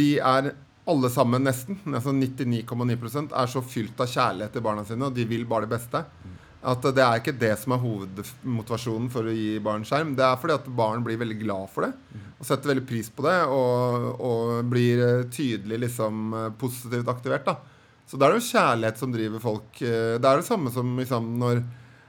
de 0.00 0.08
er 0.18 0.50
alle 0.88 1.10
sammen 1.12 1.44
nesten, 1.44 1.78
altså 1.92 2.14
99,9% 2.16 3.36
er 3.36 3.52
så 3.52 3.62
fylt 3.62 4.00
av 4.00 4.08
kjærlighet 4.10 4.56
til 4.56 4.64
barna 4.64 4.86
sine, 4.88 5.06
og 5.06 5.14
de 5.14 5.26
vil 5.28 5.46
bare 5.48 5.68
det 5.68 5.76
beste. 5.76 6.02
At 6.68 6.82
det 6.82 7.04
er 7.04 7.20
ikke 7.20 7.36
det 7.38 7.52
som 7.60 7.76
er 7.76 7.84
hovedmotivasjonen 7.84 9.12
for 9.12 9.28
å 9.28 9.34
gi 9.36 9.60
barn 9.62 9.84
skjerm. 9.86 10.16
Det 10.18 10.24
er 10.26 10.40
fordi 10.40 10.56
at 10.56 10.72
barn 10.80 11.04
blir 11.06 11.20
veldig 11.20 11.36
glad 11.44 11.70
for 11.70 11.86
det 11.86 11.92
og 12.38 12.46
setter 12.46 12.70
veldig 12.70 12.86
pris 12.86 13.08
på 13.10 13.24
det 13.26 13.38
og, 13.50 14.06
og 14.22 14.70
blir 14.70 15.02
eh, 15.02 15.26
tydelig 15.34 15.80
liksom 15.88 16.34
eh, 16.38 16.50
positivt 16.58 17.10
aktivert. 17.10 17.48
da. 17.48 17.56
Så 18.08 18.16
det 18.16 18.26
er 18.26 18.38
jo 18.38 18.46
kjærlighet 18.48 19.00
som 19.00 19.12
driver 19.12 19.42
folk. 19.42 19.82
eh, 19.82 20.16
Det 20.18 20.24
er 20.24 20.40
det 20.40 20.48
samme 20.48 20.72
som 20.72 20.96
liksom 20.96 21.36
når 21.38 21.62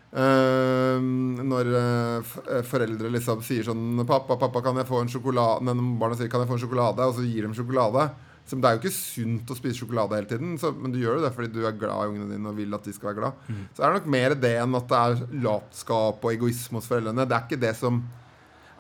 Uh, 0.10 0.98
når 0.98 1.68
uh, 1.70 2.62
foreldre 2.66 3.12
liksom 3.14 3.44
sier 3.46 3.68
sånn 3.68 4.02
'Pappa, 4.10 4.40
pappa, 4.42 4.64
kan 4.66 4.80
jeg 4.82 4.88
få 4.90 5.04
en 5.04 5.12
sjokolade?' 5.12 5.62
Når 5.62 6.00
barna 6.02 6.18
sier 6.18 6.28
'Kan 6.28 6.42
jeg 6.42 6.50
få 6.50 6.58
en 6.58 6.64
sjokolade?' 6.64 7.06
Og 7.06 7.14
så 7.14 7.22
gir 7.22 7.46
de 7.46 7.54
sjokolade. 7.54 8.10
Så 8.50 8.58
det 8.58 8.66
er 8.66 8.74
jo 8.74 8.82
ikke 8.82 8.96
sunt 8.96 9.52
å 9.54 9.56
spise 9.60 9.78
sjokolade 9.78 10.18
hele 10.18 10.26
tiden, 10.26 10.58
så, 10.58 10.74
men 10.74 10.92
du 10.92 10.98
gjør 10.98 11.20
jo 11.20 11.26
det 11.28 11.36
fordi 11.36 11.54
du 11.54 11.62
er 11.68 11.78
glad 11.78 12.02
i 12.02 12.10
ungene 12.10 12.32
dine 12.34 12.50
og 12.50 12.58
vil 12.58 12.74
at 12.74 12.84
de 12.84 12.92
skal 12.92 13.12
være 13.12 13.20
glad. 13.22 13.34
Så 13.78 13.84
er 13.84 13.94
det 13.94 14.00
nok 14.00 14.10
mer 14.10 14.34
det 14.34 14.56
enn 14.64 14.74
at 14.80 14.88
det 14.90 14.98
er 14.98 15.42
latskap 15.46 16.26
og 16.26 16.34
egoisme 16.34 16.82
hos 16.82 16.90
foreldrene. 16.90 17.28
Det 17.30 17.38
er 17.38 17.46
ikke 17.46 17.62
det 17.62 17.76
som 17.78 18.02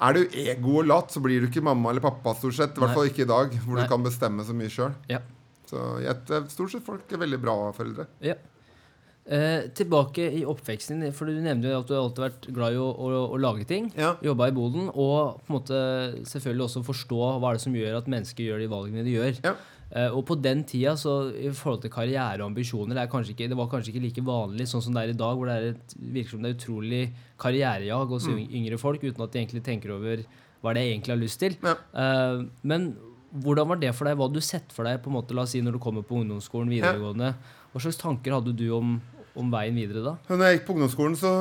Er 0.01 0.13
du 0.13 0.25
ego 0.33 0.79
og 0.79 0.87
lat, 0.87 1.11
så 1.11 1.21
blir 1.21 1.41
du 1.41 1.47
ikke 1.51 1.61
mamma 1.61 1.91
eller 1.91 2.01
pappa, 2.01 2.33
stort 2.33 2.55
sett. 2.55 2.77
I 2.77 2.79
hvert 2.81 2.95
fall 2.95 3.09
ikke 3.11 3.27
i 3.27 3.29
dag, 3.29 3.53
hvor 3.67 3.75
Nei. 3.75 3.83
du 3.83 3.89
kan 3.91 4.01
bestemme 4.01 4.41
så 4.47 4.55
mye 4.55 4.71
sjøl. 4.71 4.95
Ja. 5.11 5.19
Så 5.69 5.83
jeg, 6.03 6.45
stort 6.49 6.73
sett 6.73 6.85
folk 6.85 7.11
er 7.13 7.21
veldig 7.21 7.39
bra 7.43 7.57
foreldre. 7.77 8.07
Ja. 8.25 8.37
Eh, 9.29 9.67
tilbake 9.77 10.23
i 10.39 10.41
oppveksten 10.49 11.03
din, 11.03 11.13
for 11.13 11.29
du 11.29 11.37
nevnte 11.37 11.69
jo 11.69 11.81
at 11.83 11.89
du 11.89 11.93
har 11.93 12.01
alltid 12.07 12.23
vært 12.23 12.45
glad 12.55 12.73
i 12.73 12.79
å, 12.81 12.87
å, 12.89 13.09
å 13.35 13.37
lage 13.37 13.67
ting. 13.69 13.91
Ja. 13.99 14.15
Jobba 14.25 14.47
i 14.49 14.55
boden, 14.55 14.87
og 14.89 15.43
på 15.43 15.51
en 15.51 15.57
måte 15.59 15.81
selvfølgelig 16.31 16.65
også 16.65 16.81
forstå 16.87 17.19
hva 17.37 17.51
er 17.51 17.59
det 17.59 17.65
som 17.67 17.75
gjør 17.77 17.99
at 17.99 18.09
mennesker 18.09 18.47
gjør 18.47 18.63
de 18.63 18.71
valgene 18.71 19.05
de 19.05 19.13
gjør. 19.13 19.37
Ja. 19.45 19.53
Eh, 19.89 20.09
og 20.17 20.23
på 20.29 20.37
den 20.41 20.63
tida, 20.69 20.95
så 20.97 21.13
i 21.33 21.51
forhold 21.53 21.83
til 21.85 21.93
karriere 21.93 22.41
og 22.41 22.47
ambisjoner, 22.51 22.97
det, 22.97 23.05
ikke, 23.35 23.51
det 23.51 23.57
var 23.59 23.69
kanskje 23.69 23.93
ikke 23.93 24.03
like 24.07 24.25
vanlig 24.25 24.65
sånn 24.69 24.83
som 24.85 24.97
det 24.97 25.03
er 25.05 25.13
i 25.13 25.19
dag, 25.21 25.37
hvor 25.37 25.49
det 25.49 25.57
er 25.59 25.69
et, 25.75 25.95
virker 26.17 26.33
som 26.33 26.41
det 26.45 26.49
er 26.49 26.57
utrolig 26.57 27.03
karrierejag 27.41 28.15
hos 28.15 28.27
Mm. 28.29 28.41
yngre 28.63 28.81
folk, 28.81 29.05
uten 29.05 29.25
at 29.25 29.33
de 29.33 29.43
egentlig 29.43 29.63
tenker 29.65 29.93
over 29.93 30.25
hva 30.61 30.73
det 30.73 30.81
er 30.81 30.89
jeg 30.89 30.97
egentlig 30.97 31.13
har 31.15 31.21
lyst 31.21 31.39
til. 31.41 31.53
Ja. 31.63 31.77
Uh, 31.93 32.49
men 32.67 32.89
hvordan 33.31 33.69
var 33.69 33.79
det 33.81 33.93
for 33.97 34.09
deg? 34.09 34.17
Hva 34.17 34.27
hadde 34.27 34.41
du 34.41 34.45
sett 34.45 34.73
for 34.73 34.87
deg 34.87 34.99
på 35.03 35.11
en 35.11 35.17
måte, 35.19 35.35
la 35.37 35.45
oss 35.45 35.53
si 35.55 35.61
når 35.63 35.77
du 35.77 35.83
kommer 35.83 36.05
på 36.05 36.17
ungdomsskolen, 36.21 36.71
videregående? 36.73 37.33
Hva 37.69 37.81
slags 37.83 37.99
tanker 38.01 38.37
hadde 38.37 38.55
du 38.57 38.67
om 38.75 38.99
om 39.39 39.51
veien 39.53 39.77
videre 39.77 40.01
da? 40.03 40.13
Når 40.27 40.41
jeg 40.43 40.57
gikk 40.57 40.65
på 40.67 40.75
ungdomsskolen, 40.75 41.15
så, 41.19 41.31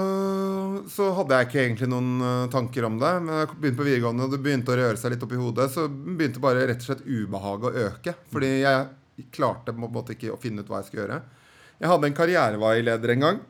så 0.92 1.08
hadde 1.16 1.38
jeg 1.38 1.48
ikke 1.48 1.60
egentlig 1.64 1.88
noen 1.90 2.10
uh, 2.22 2.50
tanker 2.52 2.86
om 2.86 2.98
det. 3.00 3.12
Men 3.24 3.40
jeg 3.40 3.50
begynte 3.54 3.80
på 3.80 3.86
videregående, 3.88 4.26
og 4.26 4.34
det 4.34 4.40
begynte 4.44 4.74
å 4.74 4.78
røre 4.78 5.00
seg 5.00 5.14
litt 5.14 5.24
opp 5.24 5.34
i 5.34 5.40
hodet, 5.40 5.68
så 5.74 5.86
begynte 5.88 6.42
bare 6.44 6.66
rett 6.68 6.84
og 6.84 6.90
slett 6.90 7.06
ubehaget 7.06 7.68
å 7.70 7.86
øke. 7.88 8.14
Fordi 8.34 8.52
jeg 8.60 9.26
klarte 9.34 9.74
på 9.74 9.82
en 9.88 9.96
måte 9.96 10.14
ikke 10.14 10.34
å 10.34 10.38
finne 10.40 10.62
ut 10.62 10.70
hva 10.70 10.82
jeg 10.82 10.90
skulle 10.90 11.06
gjøre. 11.06 11.18
Jeg 11.78 11.92
hadde 11.92 12.10
en 12.10 12.18
karriereveileder 12.20 13.14
en 13.14 13.26
gang, 13.26 13.42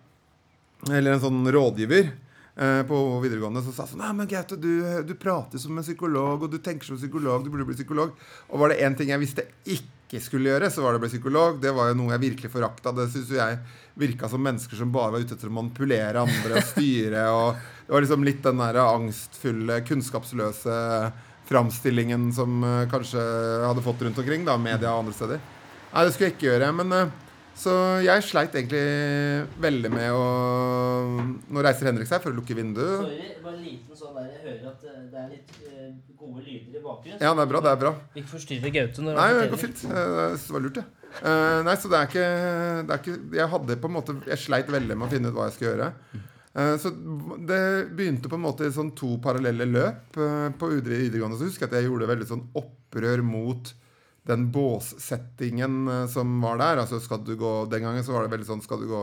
eller 0.88 1.14
en 1.14 1.22
sånn 1.22 1.52
rådgiver 1.52 2.12
eh, 2.58 2.80
på 2.88 2.96
videregående 3.22 3.62
som 3.64 3.74
sa 3.74 3.86
sånn 3.88 4.02
Nei, 4.02 4.14
men 4.18 4.30
Gaute, 4.30 4.58
du, 4.60 4.82
du 5.06 5.14
prater 5.18 5.60
som 5.62 5.78
en 5.78 5.86
psykolog, 5.86 6.44
og 6.44 6.50
du 6.52 6.58
tenker 6.62 6.88
som 6.88 6.98
psykolog, 6.98 7.44
du 7.44 7.52
burde 7.52 7.68
bli 7.68 7.78
psykolog. 7.78 8.16
Og 8.50 8.62
var 8.62 8.72
det 8.72 8.82
én 8.84 8.98
ting 8.98 9.12
jeg 9.12 9.22
visste 9.22 9.46
ikke 9.64 10.22
skulle 10.24 10.50
gjøre, 10.50 10.70
så 10.72 10.82
var 10.82 10.94
det 10.94 11.02
å 11.02 11.04
bli 11.04 11.12
psykolog. 11.12 11.60
Det 11.62 11.72
var 11.76 11.90
jo 11.90 11.98
noe 12.00 12.14
jeg 12.16 12.24
virkelig 12.24 12.52
forakta. 12.52 12.94
Det 12.96 13.08
syns 13.12 13.32
jo 13.32 13.38
jeg 13.40 13.60
virka 13.98 14.30
som 14.30 14.44
mennesker 14.44 14.78
som 14.78 14.92
bare 14.94 15.14
var 15.14 15.24
ute 15.24 15.36
etter 15.36 15.50
å 15.50 15.56
manipulere 15.58 16.24
andre 16.24 16.60
og 16.60 16.68
styre. 16.72 17.24
og 17.38 17.62
Det 17.86 17.94
var 17.94 18.06
liksom 18.06 18.26
litt 18.26 18.42
den 18.46 18.64
der 18.64 18.82
angstfulle, 18.84 19.80
kunnskapsløse 19.88 20.82
framstillingen 21.48 22.28
som 22.36 22.60
uh, 22.60 22.84
kanskje 22.92 23.22
hadde 23.64 23.84
fått 23.84 24.02
rundt 24.04 24.18
omkring, 24.20 24.42
da, 24.44 24.58
media 24.60 24.92
og 24.92 25.06
andre 25.06 25.16
steder. 25.16 25.40
Nei, 25.94 26.04
det 26.04 26.12
skulle 26.12 26.30
jeg 26.30 26.38
ikke 26.38 26.52
gjøre. 26.52 26.74
men... 26.82 27.00
Så 27.58 27.72
jeg 28.04 28.22
sleit 28.22 28.54
egentlig 28.54 28.82
veldig 29.58 29.90
med 29.90 30.12
å 30.14 30.26
Nå 31.50 31.64
reiser 31.64 31.88
Henrik 31.90 32.06
seg 32.10 32.22
for 32.22 32.30
å 32.30 32.36
lukke 32.36 32.54
vinduet. 32.54 33.00
Sorry, 33.02 33.32
bare 33.42 33.56
en 33.56 33.64
liten 33.64 33.98
sånn 33.98 34.14
der 34.14 34.28
Jeg 34.28 34.44
hører 34.44 34.68
at 34.70 34.84
eh, 34.86 35.00
det 35.10 35.18
er 35.22 35.32
litt 35.32 35.56
uh, 35.64 35.88
gode 36.20 36.44
lyder 36.44 36.78
i 36.78 36.84
bakgrunnen. 36.84 37.18
Ja, 37.24 37.32
det 37.34 37.44
er 37.44 37.50
bra. 37.50 37.62
det 37.64 37.72
er 37.72 37.82
bra 37.82 37.92
Ikke 38.14 38.32
forstyrre 38.36 38.72
Gaute 38.74 39.04
når 39.04 39.18
Nei, 39.18 39.28
det 39.40 39.48
går 39.54 39.62
fint. 39.64 39.82
Det 39.88 40.54
var 40.54 40.64
lurt, 40.64 40.78
det. 40.78 40.86
Uh, 41.18 41.58
nei, 41.66 41.74
så 41.80 41.90
det 41.90 41.98
er, 41.98 42.10
ikke, 42.12 42.28
det 42.84 42.94
er, 42.94 43.02
ikke, 43.02 43.18
Jeg 43.40 43.50
hadde 43.54 43.78
på 43.80 43.88
en 43.88 43.96
måte 43.96 44.16
Jeg 44.28 44.42
sleit 44.44 44.70
veldig 44.70 44.94
med 44.94 45.08
å 45.08 45.12
finne 45.16 45.32
ut 45.32 45.38
hva 45.38 45.48
jeg 45.48 45.56
skulle 45.56 45.72
gjøre. 45.72 45.90
Uh, 46.54 46.74
så 46.78 46.94
det 47.48 47.62
begynte 47.98 48.30
på 48.30 48.38
en 48.38 48.46
måte 48.46 48.68
i 48.68 48.74
sånn 48.74 48.94
to 48.98 49.16
parallelle 49.24 49.66
løp. 49.66 50.14
Uh, 50.14 50.48
på 50.54 50.70
videregående 50.76 51.40
så 51.40 51.48
husker 51.48 51.66
jeg 51.66 51.72
at 51.72 51.78
jeg 51.80 51.90
gjorde 51.90 52.12
veldig 52.12 52.30
sånn 52.30 52.46
opprør 52.60 53.24
mot 53.26 53.74
den 54.28 54.50
båssettingen 54.52 56.08
som 56.12 56.36
var 56.44 56.60
der. 56.60 56.82
Altså 56.84 57.00
skal 57.00 57.24
du 57.24 57.34
gå, 57.40 57.52
Den 57.70 57.86
gangen 57.86 58.04
så 58.04 58.12
var 58.12 58.26
det 58.26 58.34
veldig 58.34 58.48
sånn 58.48 58.64
Skal 58.64 58.82
du 58.82 58.90
gå 58.90 59.02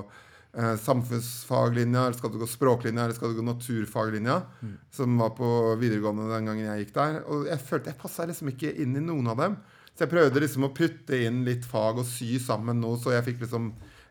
eh, 0.55 0.75
samfunnsfaglinja, 0.81 2.05
eller 2.05 2.17
skal 2.17 2.33
du 2.33 2.37
gå 2.41 2.49
språklinja, 2.49 3.05
eller 3.05 3.17
skal 3.17 3.33
du 3.33 3.39
gå 3.39 3.47
naturfaglinja? 3.47 4.41
Mm. 4.61 4.75
Som 4.93 5.17
var 5.17 5.33
på 5.37 5.49
videregående 5.81 6.29
den 6.31 6.51
gangen 6.51 6.69
jeg 6.69 6.85
gikk 6.85 6.93
der. 6.99 7.19
Og 7.25 7.49
jeg 7.49 7.63
følte 7.65 7.91
jeg 7.91 8.01
passa 8.01 8.27
liksom 8.29 8.53
ikke 8.53 8.75
inn 8.83 8.95
i 8.97 9.03
noen 9.03 9.33
av 9.33 9.41
dem. 9.41 9.57
Så 9.95 10.03
jeg 10.03 10.11
prøvde 10.11 10.43
liksom 10.43 10.67
å 10.67 10.73
putte 10.75 11.19
inn 11.23 11.45
litt 11.47 11.67
fag 11.67 12.01
og 12.01 12.07
sy 12.09 12.35
sammen 12.43 12.81
noe, 12.83 12.99
så 12.99 13.13
jeg 13.15 13.23
fikk 13.29 13.45
liksom 13.45 13.69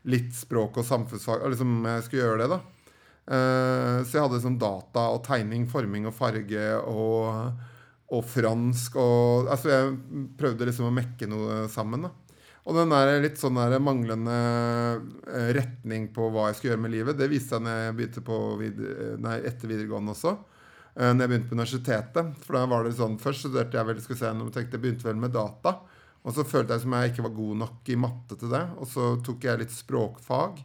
litt 0.09 0.33
språk 0.37 0.79
og 0.81 0.89
samfunnsfag. 0.89 1.45
Og 1.45 1.53
liksom 1.53 1.77
jeg 1.91 2.07
skulle 2.07 2.25
gjøre 2.25 2.41
det, 2.45 2.57
da. 2.57 2.63
Uh, 3.25 3.99
så 4.05 4.19
jeg 4.19 4.25
hadde 4.25 4.37
liksom 4.37 4.57
data 4.61 5.07
og 5.15 5.23
tegning, 5.25 5.65
forming 5.69 6.09
og 6.09 6.17
farge 6.17 6.65
og 6.91 7.63
og 8.13 8.25
fransk 8.29 8.99
og 9.01 9.49
Altså, 9.53 9.71
jeg 9.73 10.27
prøvde 10.39 10.69
liksom 10.69 10.91
å 10.91 10.95
mekke 10.95 11.29
noe 11.31 11.65
sammen, 11.73 12.07
da. 12.07 12.13
Og 12.65 12.79
den 12.79 12.93
der 12.95 13.19
litt 13.21 13.37
sånn 13.37 13.59
der 13.61 13.77
manglende 13.83 14.35
eh, 15.29 15.51
retning 15.57 16.09
på 16.17 16.31
hva 16.33 16.49
jeg 16.49 16.59
skulle 16.59 16.73
gjøre 16.73 16.85
med 16.87 16.95
livet, 16.95 17.19
det 17.19 17.29
viste 17.29 17.57
seg 17.57 17.65
når 17.67 17.81
jeg 17.83 17.97
begynte 17.99 18.23
på 18.25 18.39
nei, 19.21 19.35
etter 19.51 19.69
videregående 19.69 20.15
også. 20.15 20.33
Eh, 20.95 21.11
når 21.11 21.25
jeg 21.25 21.33
begynte 21.33 21.51
på 21.51 21.59
universitetet. 21.59 22.39
For 22.47 22.57
da 22.57 22.65
var 22.71 22.87
det 22.87 22.95
sånn 22.97 23.19
Først 23.21 23.45
studerte 23.45 23.77
jeg 23.77 23.91
vel, 23.91 24.01
skal 24.05 24.21
se, 24.21 24.31
jeg 24.31 24.55
tenkte 24.55 24.79
jeg 24.79 24.85
begynte 24.87 25.09
vel 25.09 25.21
med 25.21 25.35
data. 25.37 25.77
Og 26.25 26.33
så 26.33 26.47
følte 26.49 26.73
jeg 26.73 26.87
som 26.87 26.97
jeg 26.97 27.13
ikke 27.13 27.27
var 27.27 27.37
god 27.37 27.59
nok 27.67 27.91
i 27.93 27.99
matte 28.01 28.39
til 28.41 28.55
det. 28.55 28.63
Og 28.81 28.89
så 28.89 29.11
tok 29.27 29.45
jeg 29.45 29.61
litt 29.61 29.75
språkfag. 29.75 30.65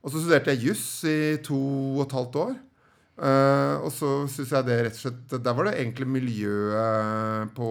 Og 0.00 0.08
så 0.08 0.22
studerte 0.22 0.54
jeg 0.54 0.70
juss 0.70 0.86
i 1.04 1.36
to 1.44 1.60
og 1.98 2.06
et 2.06 2.16
halvt 2.16 2.40
år. 2.46 2.54
Uh, 3.20 3.84
og 3.84 3.90
så 3.92 4.10
syns 4.32 4.54
jeg 4.54 4.64
det 4.64 4.78
rett 4.86 4.94
og 4.96 5.00
slett 5.02 5.34
Der 5.44 5.52
var 5.52 5.66
det 5.68 5.74
egentlig 5.76 6.06
miljøet 6.08 7.50
på 7.52 7.68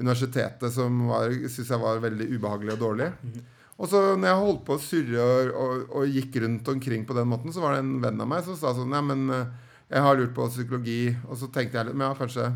universitetet 0.00 0.72
som 0.72 1.02
var, 1.10 1.28
synes 1.44 1.72
jeg 1.74 1.82
var 1.82 2.00
veldig 2.00 2.30
ubehagelig 2.32 2.72
og 2.72 2.80
dårlig. 2.80 3.10
-hmm. 3.20 3.44
Og 3.76 3.90
så 3.92 4.00
når 4.16 4.30
jeg 4.30 4.40
holdt 4.40 4.64
på 4.66 4.76
å 4.76 4.80
surre 4.80 5.24
og, 5.24 5.50
og, 5.52 5.82
og, 5.90 6.08
gikk 6.08 6.38
rundt 6.44 6.68
omkring 6.72 7.04
på 7.08 7.16
den 7.16 7.28
måten, 7.28 7.52
så 7.52 7.60
var 7.60 7.76
det 7.76 7.84
en 7.84 7.98
venn 8.00 8.22
av 8.24 8.30
meg 8.30 8.46
som 8.46 8.56
sa 8.56 8.72
sånn 8.76 8.94
Ja, 8.94 9.02
men 9.04 9.28
eh, 9.32 9.50
jeg 9.92 10.02
har 10.06 10.16
lurt 10.18 10.32
på 10.36 10.48
psykologi. 10.48 11.12
Og 11.28 11.36
så 11.38 11.50
tenkte 11.52 11.78
jeg 11.78 11.90
litt 11.90 11.98
Men 11.98 12.08
ja, 12.08 12.16
kanskje 12.18 12.48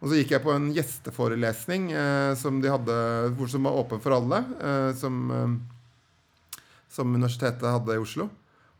Og 0.00 0.08
så 0.08 0.16
gikk 0.18 0.32
jeg 0.34 0.44
på 0.44 0.54
en 0.54 0.70
gjesteforelesning 0.76 1.90
eh, 1.92 2.32
som 2.40 2.62
de 2.62 2.72
hadde, 2.72 2.96
hvor 3.36 3.52
som 3.52 3.68
var 3.68 3.76
åpen 3.82 4.00
for 4.04 4.16
alle, 4.16 4.42
eh, 4.60 4.90
som, 4.96 5.22
eh, 5.32 6.58
som 6.92 7.14
universitetet 7.14 7.64
hadde 7.64 7.96
i 7.96 8.02
Oslo. 8.02 8.28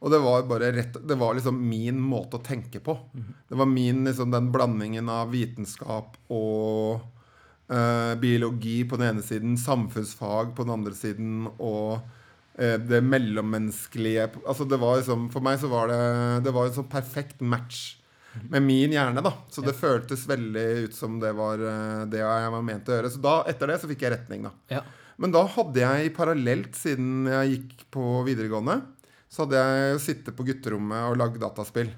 Og 0.06 0.12
det 0.12 0.22
var 0.22 0.44
bare 0.46 0.70
rett 0.70 1.00
Det 1.02 1.18
var 1.18 1.34
liksom 1.34 1.58
min 1.68 1.98
måte 1.98 2.38
å 2.38 2.44
tenke 2.46 2.78
på. 2.78 2.94
Mm. 3.10 3.30
Det 3.48 3.58
var 3.58 3.66
min 3.66 4.04
liksom 4.06 4.30
den 4.30 4.52
blandingen 4.54 5.10
av 5.10 5.32
vitenskap 5.34 6.14
og 6.30 7.00
eh, 7.66 8.14
biologi 8.22 8.84
på 8.86 9.00
den 9.00 9.16
ene 9.16 9.26
siden, 9.26 9.56
samfunnsfag 9.58 10.54
på 10.54 10.62
den 10.62 10.76
andre 10.76 10.94
siden 10.94 11.48
og 11.58 11.98
eh, 12.54 12.78
det 12.78 13.02
mellommenneskelige 13.02 14.28
Altså 14.46 14.68
det 14.70 14.78
var 14.78 15.00
liksom 15.00 15.26
For 15.34 15.42
meg 15.42 15.58
så 15.62 15.70
var 15.72 15.90
det 15.90 16.02
Det 16.46 16.54
var 16.54 16.68
en 16.68 16.76
sånn 16.78 16.92
perfekt 16.92 17.42
match 17.42 17.96
med 18.52 18.62
min 18.62 18.92
hjerne, 18.92 19.22
da. 19.24 19.32
Så 19.48 19.62
det 19.64 19.72
ja. 19.72 19.80
føltes 19.80 20.26
veldig 20.28 20.64
ut 20.84 20.94
som 20.94 21.14
det 21.22 21.30
var 21.32 21.56
uh, 21.56 22.02
det 22.04 22.18
jeg 22.20 22.50
var 22.52 22.64
ment 22.66 22.90
å 22.90 22.98
gjøre. 22.98 23.08
Så 23.14 23.22
da, 23.24 23.38
etter 23.48 23.70
det 23.72 23.78
så 23.80 23.88
fikk 23.88 24.04
jeg 24.04 24.12
retning, 24.12 24.44
da. 24.44 24.50
Ja. 24.74 24.82
Men 25.16 25.32
da 25.32 25.46
hadde 25.48 25.80
jeg 25.80 26.12
parallelt, 26.18 26.76
siden 26.76 27.30
jeg 27.32 27.54
gikk 27.54 27.86
på 27.96 28.04
videregående 28.26 28.82
så 29.36 29.44
hadde 29.44 29.60
jeg 29.60 30.00
sittet 30.00 30.36
på 30.36 30.46
gutterommet 30.48 31.10
og 31.10 31.18
lagd 31.20 31.36
dataspill. 31.42 31.90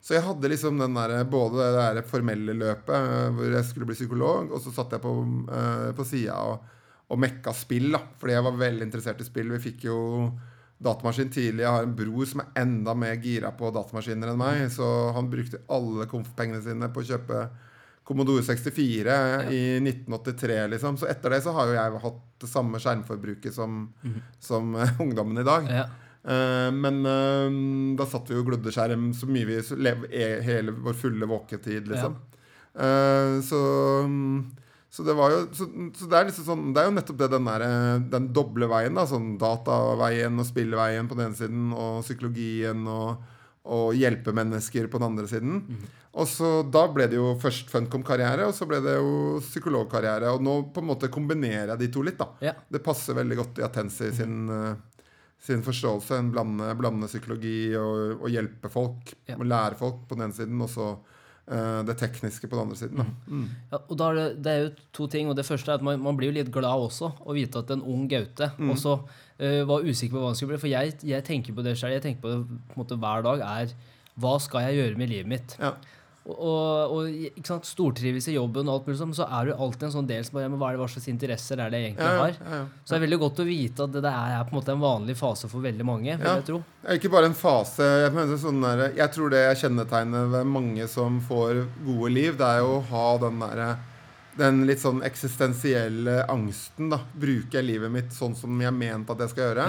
Så 0.00 0.14
jeg 0.14 0.24
hadde 0.24 0.48
liksom 0.48 0.78
den 0.80 0.94
der, 0.96 1.18
både 1.28 1.58
det 1.60 1.82
der 1.98 2.06
formelle 2.08 2.54
løpet 2.56 2.94
eh, 2.96 3.26
hvor 3.36 3.52
jeg 3.52 3.66
skulle 3.68 3.88
bli 3.90 3.96
psykolog, 3.98 4.54
og 4.54 4.62
så 4.64 4.72
satt 4.72 4.94
jeg 4.96 5.04
på, 5.04 5.12
eh, 5.52 5.90
på 5.98 6.06
sida 6.08 6.38
og, 6.48 6.62
og, 7.10 7.18
mekka 7.20 7.52
spill, 7.52 7.90
da. 7.92 8.00
Fordi 8.16 8.38
jeg 8.38 8.46
var 8.46 8.62
veldig 8.62 8.88
interessert 8.88 9.20
i 9.20 9.28
spill. 9.28 9.52
Vi 9.58 9.60
fikk 9.66 9.84
jo 9.90 9.98
datamaskin 10.80 11.34
tidlig. 11.34 11.66
Jeg 11.66 11.74
har 11.74 11.84
en 11.84 11.96
bror 11.98 12.30
som 12.30 12.44
er 12.44 12.50
enda 12.62 12.96
mer 12.96 13.20
gira 13.20 13.52
på 13.58 13.72
datamaskiner 13.74 14.32
enn 14.32 14.40
meg, 14.40 14.64
så 14.72 14.88
han 15.12 15.28
brukte 15.28 15.60
alle 15.74 16.08
komfpengene 16.08 16.64
sine 16.64 16.88
på 16.94 17.04
å 17.04 17.08
kjøpe 17.12 17.44
Commodore 18.08 18.40
64 18.46 19.04
ja. 19.12 19.40
i 19.52 19.62
1983, 19.82 20.62
liksom. 20.72 20.96
Så 20.96 21.12
etter 21.12 21.36
det 21.36 21.42
så 21.44 21.52
har 21.52 21.68
jo 21.68 21.76
jeg 21.76 22.04
hatt 22.06 22.20
det 22.40 22.48
samme 22.48 22.80
skjermforbruket 22.80 23.52
som, 23.52 23.82
mm 24.00 24.20
som 24.40 24.72
ungdommen 25.04 25.42
i 25.42 25.44
dag. 25.44 25.68
Ja. 25.68 25.88
Uh, 26.26 26.68
men 26.74 27.00
uh, 27.06 27.48
da 27.98 28.06
satt 28.08 28.30
vi 28.30 28.36
jo 28.36 28.46
glødde 28.46 28.72
skjerm 28.74 29.10
så 29.16 29.28
mye 29.30 29.46
vi 29.48 29.60
lev, 29.80 30.08
e, 30.10 30.26
hele 30.44 30.74
vår 30.74 30.96
fulle 30.98 31.28
våketid, 31.30 31.86
liksom. 31.92 32.16
Ja. 32.18 32.24
Uh, 32.78 33.38
så, 33.42 33.60
så, 34.90 35.06
det 35.06 35.14
var 35.18 35.32
jo 35.32 35.40
så, 35.56 35.66
så, 35.96 36.08
det 36.10 36.18
er 36.18 36.28
liksom 36.28 36.44
sånn 36.46 36.66
Det 36.70 36.82
er 36.82 36.86
jo 36.86 36.92
nettopp 36.94 37.16
det 37.18 37.30
den 37.32 37.48
der, 37.48 37.64
den 38.12 38.28
doble 38.34 38.68
veien, 38.70 38.98
da. 38.98 39.06
Sånn 39.08 39.36
dataveien 39.40 40.38
og 40.38 40.48
spillveien 40.48 41.08
på 41.10 41.18
den 41.18 41.30
ene 41.30 41.38
siden, 41.38 41.70
og 41.72 42.02
psykologien 42.06 42.84
og, 42.90 43.24
og 43.68 43.96
hjelpe 43.96 44.34
mennesker 44.36 44.90
på 44.90 45.00
den 45.00 45.10
andre 45.12 45.30
siden. 45.30 45.62
Mm. 45.64 45.88
Og 46.18 46.26
så 46.26 46.50
Da 46.66 46.84
ble 46.90 47.06
det 47.10 47.18
jo 47.18 47.32
først 47.40 47.70
Funcom-karriere, 47.72 48.48
og 48.48 48.54
så 48.56 48.66
ble 48.68 48.80
det 48.84 48.96
jo 48.98 49.38
psykologkarriere. 49.44 50.34
Og 50.34 50.44
nå 50.44 50.60
på 50.74 50.82
en 50.82 50.90
måte 50.90 51.12
kombinerer 51.14 51.74
jeg 51.74 51.82
de 51.84 51.90
to 51.94 52.04
litt. 52.06 52.18
da 52.18 52.50
ja. 52.50 52.54
Det 52.68 52.82
passer 52.84 53.16
veldig 53.18 53.38
godt 53.38 53.60
i 53.62 53.66
Atensi 53.66 54.10
mm. 54.10 54.48
Sin 55.40 55.62
forståelse. 55.62 56.18
En 56.18 56.32
blande, 56.32 56.72
blande 56.78 57.08
psykologi 57.10 57.70
og, 57.78 58.22
og, 58.22 58.28
hjelpe 58.32 58.70
folk. 58.72 59.14
Ja. 59.28 59.38
Og 59.38 59.46
lære 59.48 59.78
folk 59.78 60.02
på 60.08 60.18
den 60.18 60.28
ene 60.28 60.36
siden, 60.36 60.60
og 60.64 60.70
så 60.72 60.88
uh, 60.94 61.80
det 61.88 61.98
tekniske 62.00 62.48
på 62.48 62.56
den 62.56 62.64
andre 62.66 62.78
siden. 62.80 63.02
Da. 63.02 63.06
Mm. 63.26 63.44
Ja, 63.72 63.80
og 63.80 64.00
da 64.00 64.08
er 64.10 64.18
det, 64.18 64.26
det, 64.44 64.54
er 64.54 64.64
jo 64.66 64.72
to 65.00 65.10
ting. 65.12 65.30
og 65.30 65.36
Det 65.38 65.46
første 65.48 65.72
er 65.72 65.80
at 65.80 65.86
man, 65.86 66.00
man 66.04 66.18
blir 66.18 66.32
jo 66.32 66.38
litt 66.40 66.52
glad 66.54 66.88
også 66.88 67.12
å 67.24 67.36
vite 67.36 67.62
at 67.62 67.70
en 67.74 67.84
ung 67.86 68.08
Gaute 68.10 68.50
mm. 68.58 68.72
også 68.74 68.96
uh, 68.98 69.62
var 69.70 69.86
usikker 69.86 70.16
på 70.16 70.24
hva 70.24 70.32
han 70.32 70.40
skulle 70.40 70.56
bli. 70.56 70.64
For 70.66 70.72
jeg, 70.72 70.98
jeg 71.06 71.28
tenker 71.28 71.56
på 71.56 71.66
det 71.66 71.78
selv, 71.78 71.96
jeg 71.98 72.06
tenker 72.06 72.24
på 72.24 72.34
det 72.34 72.42
på 72.48 72.76
en 72.76 72.82
måte 72.82 72.98
hver 72.98 73.28
dag. 73.30 73.46
er 73.46 73.76
Hva 74.18 74.34
skal 74.42 74.68
jeg 74.68 74.82
gjøre 74.82 75.00
med 75.00 75.14
livet 75.14 75.36
mitt? 75.36 75.56
Ja 75.62 75.76
og, 76.28 76.92
og 76.92 77.08
ikke 77.08 77.48
sant, 77.48 77.64
stortrives 77.64 78.26
i 78.28 78.34
jobben, 78.34 78.68
og 78.68 78.74
alt 78.74 78.88
mulig 78.88 78.98
sånn, 79.00 79.14
så 79.16 79.24
er 79.32 79.48
det 79.48 79.56
alltid 79.56 79.86
en 79.88 79.94
sånn 79.94 80.10
del 80.10 80.26
som 80.26 80.36
bare 80.36 80.50
Hva 80.52 80.68
er 80.68 80.76
det 80.76 80.82
hva 80.82 80.88
slags 80.92 81.08
interesser 81.08 81.62
er 81.64 81.72
det 81.72 81.80
jeg 81.80 81.90
egentlig 81.90 82.08
har? 82.20 82.34
Ja, 82.36 82.58
ja. 82.58 82.64
Så 82.82 82.92
det 82.92 82.98
er 82.98 83.04
veldig 83.06 83.20
godt 83.22 83.40
å 83.40 83.46
vite 83.48 83.86
at 83.86 83.94
det, 83.94 84.02
det 84.04 84.12
er 84.12 84.42
på 84.44 84.52
en 84.52 84.58
måte 84.58 84.74
en 84.74 84.82
vanlig 84.82 85.16
fase 85.16 85.48
for 85.48 85.64
veldig 85.64 85.86
mange. 85.88 86.16
vil 86.20 86.28
jeg 86.28 86.46
tro. 86.50 86.62
Ikke 86.94 87.12
bare 87.12 87.30
en 87.30 87.38
fase. 87.38 87.86
Jeg, 88.04 88.14
mener, 88.16 88.40
sånn 88.42 88.60
der, 88.66 88.84
jeg 88.98 89.14
tror 89.14 89.32
det 89.32 89.44
er 89.46 89.60
kjennetegnet 89.62 90.32
ved 90.34 90.50
mange 90.58 90.88
som 90.92 91.20
får 91.28 91.62
gode 91.86 92.12
liv, 92.12 92.36
det 92.36 92.50
er 92.50 92.60
jo 92.64 92.74
å 92.76 92.82
ha 92.92 93.06
den 93.24 93.40
derre 93.44 93.70
den 94.38 94.60
litt 94.68 94.78
sånn 94.78 95.00
eksistensielle 95.06 96.20
angsten. 96.30 96.92
da 96.92 97.00
Bruker 97.12 97.58
jeg 97.58 97.68
livet 97.72 97.90
mitt 97.90 98.12
sånn 98.14 98.36
som 98.38 98.60
jeg 98.60 98.70
har 98.70 98.76
ment 98.76 99.10
at 99.10 99.24
jeg 99.24 99.32
skal 99.32 99.48
gjøre? 99.48 99.66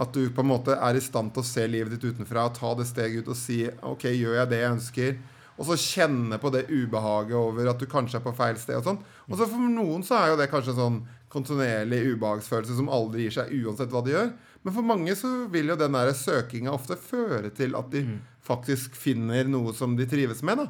At 0.00 0.14
du 0.14 0.22
på 0.32 0.44
en 0.44 0.52
måte 0.52 0.76
er 0.78 0.96
i 0.96 1.02
stand 1.04 1.34
til 1.34 1.42
å 1.42 1.50
se 1.50 1.66
livet 1.68 1.92
ditt 1.96 2.06
utenfra 2.14 2.46
og 2.48 2.56
ta 2.56 2.72
det 2.78 2.86
steget 2.88 3.26
ut 3.26 3.34
og 3.34 3.38
si 3.38 3.64
OK, 3.66 4.06
gjør 4.14 4.38
jeg 4.38 4.52
det 4.52 4.62
jeg 4.62 4.74
ønsker? 4.78 5.20
Og 5.60 5.66
så 5.68 5.76
kjenne 5.76 6.38
på 6.40 6.48
det 6.54 6.62
ubehaget 6.72 7.36
over 7.36 7.68
at 7.68 7.78
du 7.82 7.84
kanskje 7.90 8.16
er 8.16 8.24
på 8.24 8.32
feil 8.38 8.56
sted. 8.56 8.78
Og 8.80 8.86
sånn. 8.86 9.00
Og 9.28 9.36
så 9.36 9.44
for 9.50 9.60
noen 9.70 10.00
så 10.06 10.16
er 10.16 10.30
jo 10.32 10.38
det 10.40 10.46
kanskje 10.48 10.72
sånn 10.78 11.02
kontinuerlig 11.30 11.98
ubehagsfølelse 12.14 12.78
som 12.78 12.88
aldri 12.88 13.26
gir 13.26 13.34
seg 13.36 13.52
uansett 13.60 13.92
hva 13.92 14.00
de 14.06 14.14
gjør. 14.14 14.30
Men 14.64 14.74
for 14.76 14.88
mange 14.88 15.12
så 15.20 15.28
vil 15.52 15.68
jo 15.72 15.76
den 15.80 15.92
der 15.96 16.12
søkinga 16.16 16.72
ofte 16.72 16.96
føre 16.96 17.52
til 17.56 17.76
at 17.76 17.90
de 17.92 18.02
faktisk 18.44 18.96
finner 18.96 19.44
noe 19.52 19.74
som 19.76 19.94
de 20.00 20.08
trives 20.08 20.40
med. 20.42 20.64
da. 20.64 20.66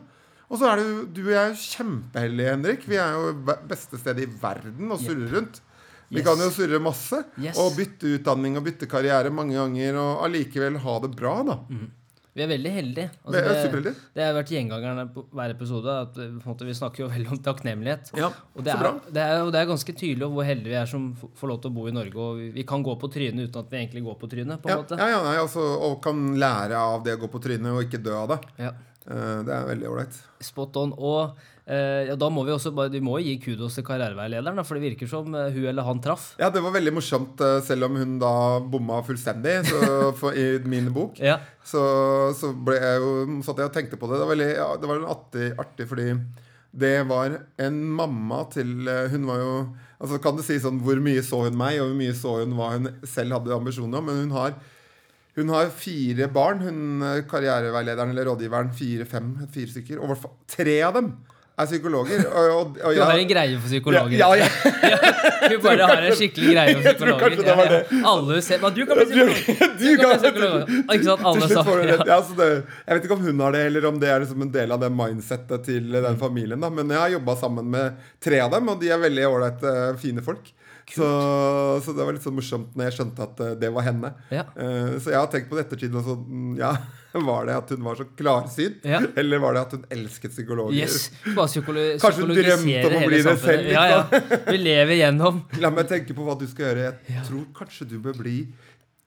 Og 0.50 0.58
så 0.58 0.66
er 0.72 0.80
det 0.80 0.84
jo, 0.88 1.06
Du 1.14 1.20
og 1.28 1.32
jeg 1.36 1.50
er 1.52 1.62
kjempeheldige, 1.62 2.50
Henrik. 2.56 2.88
Vi 2.90 2.98
er 2.98 3.14
jo 3.14 3.32
beste 3.70 3.98
stedet 4.02 4.26
i 4.26 4.32
verden 4.42 4.90
å 4.90 4.98
surre 4.98 5.30
rundt. 5.30 5.60
Vi 6.10 6.18
Yes. 6.18 6.26
kan 6.26 6.38
jo 6.42 6.50
surre 6.50 6.80
masse. 6.82 7.24
Yes. 7.38 7.56
Og 7.62 7.76
bytte 7.78 8.10
utdanning 8.18 8.56
og 8.58 8.64
bytte 8.66 8.88
karriere 8.90 9.30
mange 9.30 9.54
ganger. 9.54 9.94
Og 10.02 10.24
allikevel 10.26 10.78
ha 10.82 10.98
det 11.06 11.14
bra, 11.14 11.36
da. 11.46 11.58
Vi 12.36 12.42
er 12.44 12.50
veldig 12.50 12.70
heldige. 12.70 13.10
Altså, 13.24 13.40
er 13.40 13.46
det, 13.48 13.62
superheldige. 13.64 13.94
det 14.14 14.22
har 14.22 14.34
vært 14.36 14.50
gjengangeren 14.54 15.08
på 15.14 15.24
hver 15.34 15.54
episode. 15.56 15.94
At 16.06 16.18
eh, 16.22 16.28
måte, 16.44 16.66
Vi 16.68 16.74
snakker 16.78 17.02
jo 17.04 17.08
veldig 17.10 17.32
om 17.34 17.40
takknemlighet. 17.48 18.12
Ja, 18.20 18.28
Og 18.54 18.62
det 18.66 18.74
er, 18.76 18.86
det, 19.10 19.24
er, 19.24 19.42
og 19.42 19.50
det 19.54 19.62
er 19.62 19.70
ganske 19.72 19.94
tydelig 19.98 20.28
hvor 20.30 20.46
heldige 20.46 20.70
vi 20.70 20.78
er 20.78 20.90
som 20.90 21.08
får 21.18 21.50
lov 21.50 21.58
til 21.64 21.72
å 21.72 21.76
bo 21.80 21.88
i 21.90 21.94
Norge. 21.96 22.14
Og 22.14 22.38
vi, 22.38 22.50
vi 22.60 22.66
kan 22.68 22.84
gå 22.86 22.94
på 23.02 23.10
trynet 23.10 23.48
uten 23.50 23.64
at 23.64 23.72
vi 23.74 23.80
egentlig 23.82 24.04
går 24.06 24.20
på 24.20 24.30
trynet. 24.30 24.62
på 24.62 24.70
Ja, 24.70 24.78
ja, 25.00 25.08
ja 25.10 25.40
altså, 25.42 25.64
og 25.88 25.98
kan 26.06 26.22
lære 26.38 26.78
av 26.78 27.02
det 27.06 27.18
å 27.18 27.22
gå 27.24 27.32
på 27.34 27.42
trynet 27.42 27.74
og 27.74 27.82
ikke 27.88 28.02
dø 28.04 28.14
av 28.22 28.30
det. 28.36 28.40
Ja. 28.62 28.72
Eh, 29.10 29.38
Det 29.48 29.56
er 29.56 29.66
veldig 29.74 29.90
ålreit. 29.90 30.20
Spot 30.44 30.76
on. 30.84 30.94
Og 30.96 31.34
ja, 32.08 32.16
da 32.18 32.28
må 32.32 32.42
vi 32.46 32.50
også 32.54 32.72
bare, 32.74 32.90
vi 32.90 33.02
må 33.04 33.18
gi 33.22 33.36
kudos 33.42 33.76
til 33.78 33.84
karriereveilederen, 33.86 34.58
for 34.66 34.74
det 34.74 34.88
virker 34.88 35.10
som 35.10 35.34
eh, 35.38 35.52
hun 35.54 35.68
eller 35.70 35.86
han 35.86 36.02
traff. 36.02 36.32
Ja, 36.40 36.48
det 36.50 36.62
var 36.64 36.74
veldig 36.74 36.92
morsomt, 36.96 37.40
eh, 37.46 37.60
selv 37.66 37.86
om 37.86 37.98
hun 38.00 38.16
da 38.22 38.32
bomma 38.72 38.98
fullstendig 39.06 39.60
så, 39.68 39.80
for, 40.20 40.34
i 40.34 40.58
min 40.66 40.90
bok. 40.94 41.20
Ja. 41.22 41.38
Så, 41.62 41.82
så 42.40 42.50
jeg 42.74 43.02
jo, 43.04 43.12
satt 43.46 43.62
jeg 43.62 43.70
og 43.70 43.76
tenkte 43.76 44.00
på 44.00 44.10
det. 44.10 44.18
Det 44.18 44.26
var, 44.26 44.32
veldig, 44.34 44.50
ja, 44.56 44.68
det 44.82 44.90
var 44.90 45.06
artig, 45.14 45.52
artig 45.62 45.86
fordi 45.90 46.10
det 46.70 46.96
var 47.10 47.38
en 47.58 47.78
mamma 47.98 48.44
til 48.52 48.86
eh, 48.86 49.08
Hun 49.10 49.24
var 49.26 49.40
jo 49.42 49.54
Altså 49.98 50.20
Kan 50.22 50.36
du 50.38 50.42
si 50.46 50.54
sånn 50.62 50.78
hvor 50.84 51.00
mye 51.02 51.22
så 51.26 51.42
hun 51.48 51.56
meg, 51.58 51.80
og 51.82 51.90
hvor 51.90 51.96
mye 51.98 52.14
så 52.16 52.36
hun 52.38 52.54
hva 52.56 52.68
hun 52.76 52.86
selv 53.02 53.36
hadde 53.36 53.56
ambisjoner 53.56 53.98
om? 53.98 54.06
Men 54.06 54.22
hun 54.22 54.30
har, 54.32 54.54
hun 55.36 55.50
har 55.52 55.74
fire 55.76 56.30
barn. 56.32 56.62
Hun 56.64 57.04
eh, 57.04 57.18
karriereveilederen 57.28 58.14
eller 58.14 58.30
rådgiveren. 58.30 58.72
Fire-fem, 58.78 59.34
fire 59.52 59.74
stykker. 59.74 59.98
Og 60.00 60.06
i 60.06 60.10
hvert 60.14 60.22
fall 60.22 60.38
tre 60.54 60.78
av 60.86 60.96
dem 60.96 61.12
er 61.60 61.68
psykologer. 61.70 62.22
Og, 62.26 62.50
og, 62.56 62.78
og 62.88 62.94
Du 62.96 63.00
har 63.04 63.20
en 63.22 63.30
greie 63.30 63.56
for 63.60 63.68
psykologer. 63.70 64.16
Ja, 64.20 64.28
ja, 64.40 64.48
Du 65.50 65.56
bare 65.64 65.88
har 65.90 66.04
en 66.08 66.16
skikkelig 66.18 66.54
greie 66.54 66.74
for 66.76 66.86
Jeg 66.90 66.98
tror 67.00 67.12
psykologer. 67.12 67.20
kanskje 67.20 67.46
det 67.48 67.56
var 67.60 67.70
det. 67.72 67.80
Ja, 67.90 67.96
ja. 68.00 68.12
Alle 68.12 68.38
ser 68.46 68.62
Men 68.64 68.76
du 68.76 68.82
kan 68.86 69.00
bli 69.00 69.06
psykolog! 69.10 69.42
Du 69.80 69.88
kan 70.00 70.12
bli 70.12 70.20
psykolog. 70.22 70.72
Ikke 70.80 71.04
sant? 71.08 71.26
Alle 71.32 71.50
sammen. 71.52 71.90
Ja. 71.90 71.98
Ja, 72.10 72.20
det, 72.40 72.48
jeg 72.86 72.98
vet 73.00 73.08
ikke 73.08 73.18
om 73.18 73.26
hun 73.28 73.44
har 73.46 73.56
det, 73.56 73.64
eller 73.70 73.88
om 73.90 74.00
det 74.02 74.10
er 74.14 74.24
liksom 74.24 74.46
en 74.46 74.54
del 74.54 74.76
av 74.76 74.80
det 74.84 74.92
mindsettet 74.94 75.66
til 75.68 75.92
den 75.96 76.18
familien. 76.20 76.60
Da. 76.64 76.70
Men 76.80 76.90
jeg 76.94 77.00
har 77.04 77.14
jobba 77.18 77.36
sammen 77.40 77.70
med 77.72 78.00
tre 78.22 78.40
av 78.44 78.52
dem, 78.56 78.68
og 78.72 78.80
de 78.82 78.90
er 78.94 79.00
veldig 79.04 79.28
ålreite, 79.30 79.74
fine 80.02 80.24
folk. 80.26 80.52
Så, 80.90 81.06
så 81.84 81.92
det 81.94 82.02
var 82.06 82.16
litt 82.16 82.24
sånn 82.24 82.34
morsomt 82.34 82.72
når 82.78 82.88
jeg 82.88 82.96
skjønte 82.96 83.26
at 83.26 83.42
eh, 83.44 83.52
det 83.60 83.68
var 83.74 83.84
henne. 83.86 84.10
Ja. 84.34 84.42
Uh, 84.56 84.96
så 85.02 85.12
jeg 85.12 85.18
har 85.20 85.28
tenkt 85.30 85.50
på 85.50 85.58
det 85.58 85.66
ettertid. 85.68 85.94
Altså, 85.94 86.16
Ja, 86.58 86.72
var 87.28 87.46
det 87.46 87.56
at 87.60 87.70
hun 87.74 87.84
var 87.86 87.98
så 88.00 88.06
klarsynt, 88.18 88.84
Ja. 88.86 89.00
eller 89.20 89.42
var 89.42 89.54
det 89.54 89.60
at 89.66 89.76
hun 89.76 89.84
elsket 89.90 90.34
psykologer? 90.34 90.78
Yes. 90.80 91.10
Kanskje 91.26 91.62
hun 91.66 92.34
drømte 92.34 92.90
om 92.90 92.96
å 92.98 93.04
bli 93.06 93.20
det 93.20 93.26
selv, 93.26 93.44
samfunnet. 93.44 93.70
Ja, 93.74 93.84
ja. 93.92 94.40
Vi 94.50 94.58
lever 94.62 94.98
gjennom 95.02 95.40
La 95.62 95.70
meg 95.74 95.88
tenke 95.90 96.16
på 96.16 96.26
hva 96.26 96.38
du 96.40 96.46
skal 96.50 96.70
gjøre. 96.70 96.90
Jeg 97.10 97.24
tror 97.28 97.46
kanskje 97.60 97.88
du 97.90 97.96
bør 98.02 98.18
bli 98.22 98.36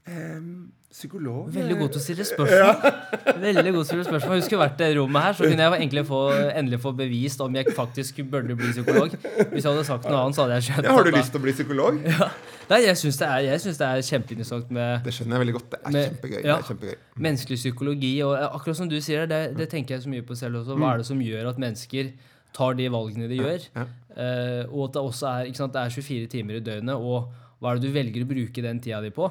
em, 0.07 0.71
psykolog. 0.93 1.47
Veldig 1.53 1.75
god 1.79 1.89
til 1.95 1.99
å 1.99 2.03
stille 2.03 2.25
spørsmål. 2.27 3.37
Veldig 3.41 3.71
god 3.73 3.73
til 3.73 3.81
å 3.81 3.85
stille 3.89 4.03
spørsmål 4.07 4.41
Jeg 4.43 4.59
vært 4.61 4.75
i 4.77 4.83
det 4.83 4.89
rommet 4.99 5.25
her, 5.25 5.35
så 5.37 5.47
kunne 5.49 5.65
jeg 5.65 5.77
egentlig 5.79 6.03
få, 6.05 6.19
endelig 6.53 6.79
få 6.83 6.91
bevist 6.97 7.41
om 7.41 7.55
jeg 7.57 7.73
faktisk 7.73 8.19
burde 8.29 8.55
bli 8.59 8.69
psykolog. 8.75 9.15
Hvis 9.51 9.63
jeg 9.63 9.69
hadde 9.71 9.85
sagt 9.87 10.05
noe 10.09 10.19
annet, 10.21 10.37
så 10.37 10.45
hadde 10.45 10.59
jeg 10.59 10.67
skjønt 10.69 10.87
Ja, 10.87 10.93
har 10.97 11.07
du 11.07 11.09
at 11.09 11.17
lyst 11.17 11.33
til 11.33 11.41
å 11.41 11.45
bli 11.47 11.55
psykolog? 11.57 12.01
Ja. 12.13 12.27
Nei, 12.69 12.77
jeg 12.85 12.95
syns 12.95 13.17
det, 13.19 13.27
er- 13.27 13.41
jeg 13.43 13.59
synes 13.59 13.79
det 13.81 13.87
er 13.89 14.03
kjempeinteressant 14.07 14.69
med 14.71 15.03
Det 15.03 15.11
skjønner 15.17 15.35
jeg 15.35 15.41
veldig 15.43 15.55
godt. 15.57 15.65
Det 15.73 15.79
er 15.83 15.91
med, 15.97 16.05
kjempegøy. 16.13 16.37
ja. 16.37 16.53
Det 16.53 16.63
er 16.63 16.67
kjempegøy. 16.69 16.99
menneskelig 17.25 17.57
psykologi. 17.59 18.11
Og 18.23 18.35
akkurat 18.45 18.77
som 18.79 18.87
du 18.93 18.95
sier, 19.03 19.25
det, 19.27 19.39
det 19.57 19.67
tenker 19.73 19.97
jeg 19.97 20.05
så 20.05 20.13
mye 20.13 20.23
på 20.29 20.37
selv 20.39 20.61
også. 20.61 20.77
Hva 20.79 20.93
er 20.93 21.01
det 21.03 21.07
som 21.09 21.19
gjør 21.25 21.49
at 21.51 21.59
mennesker 21.59 22.13
tar 22.55 22.77
de 22.79 22.87
valgene 22.93 23.27
de 23.27 23.41
gjør? 23.41 23.65
Ja. 23.75 23.83
Eh, 24.13 24.61
og 24.69 24.85
at 24.87 24.95
det 24.95 25.03
også 25.09 25.27
er, 25.33 25.51
sant, 25.57 25.73
det 25.75 25.83
er 25.83 25.97
24 25.97 26.29
timer 26.37 26.61
i 26.61 26.63
døgnet, 26.63 26.95
og 26.95 27.33
hva 27.59 27.73
er 27.73 27.81
det 27.81 27.89
du 27.91 27.97
velger 27.99 28.23
å 28.23 28.29
bruke 28.31 28.63
den 28.63 28.79
tida 28.83 29.01
di 29.03 29.11
på? 29.15 29.27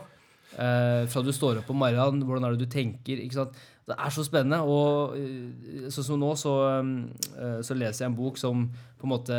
Eh, 0.58 1.02
fra 1.08 1.22
du 1.24 1.32
står 1.32 1.62
opp 1.62 1.70
om 1.72 1.80
morgenen, 1.80 2.24
hvordan 2.28 2.44
er 2.48 2.56
det 2.56 2.66
du 2.66 2.72
tenker? 2.72 3.22
Det 3.82 3.96
er 3.98 4.12
så 4.14 4.22
spennende. 4.22 4.60
Og 4.62 5.16
uh, 5.18 5.86
sånn 5.90 6.06
som 6.06 6.20
nå, 6.22 6.28
så, 6.38 6.52
um, 6.78 6.92
uh, 7.34 7.58
så 7.66 7.74
leser 7.74 8.04
jeg 8.04 8.12
en 8.12 8.18
bok 8.18 8.38
som 8.38 8.68
på 9.02 9.08
en 9.08 9.10
måte 9.10 9.38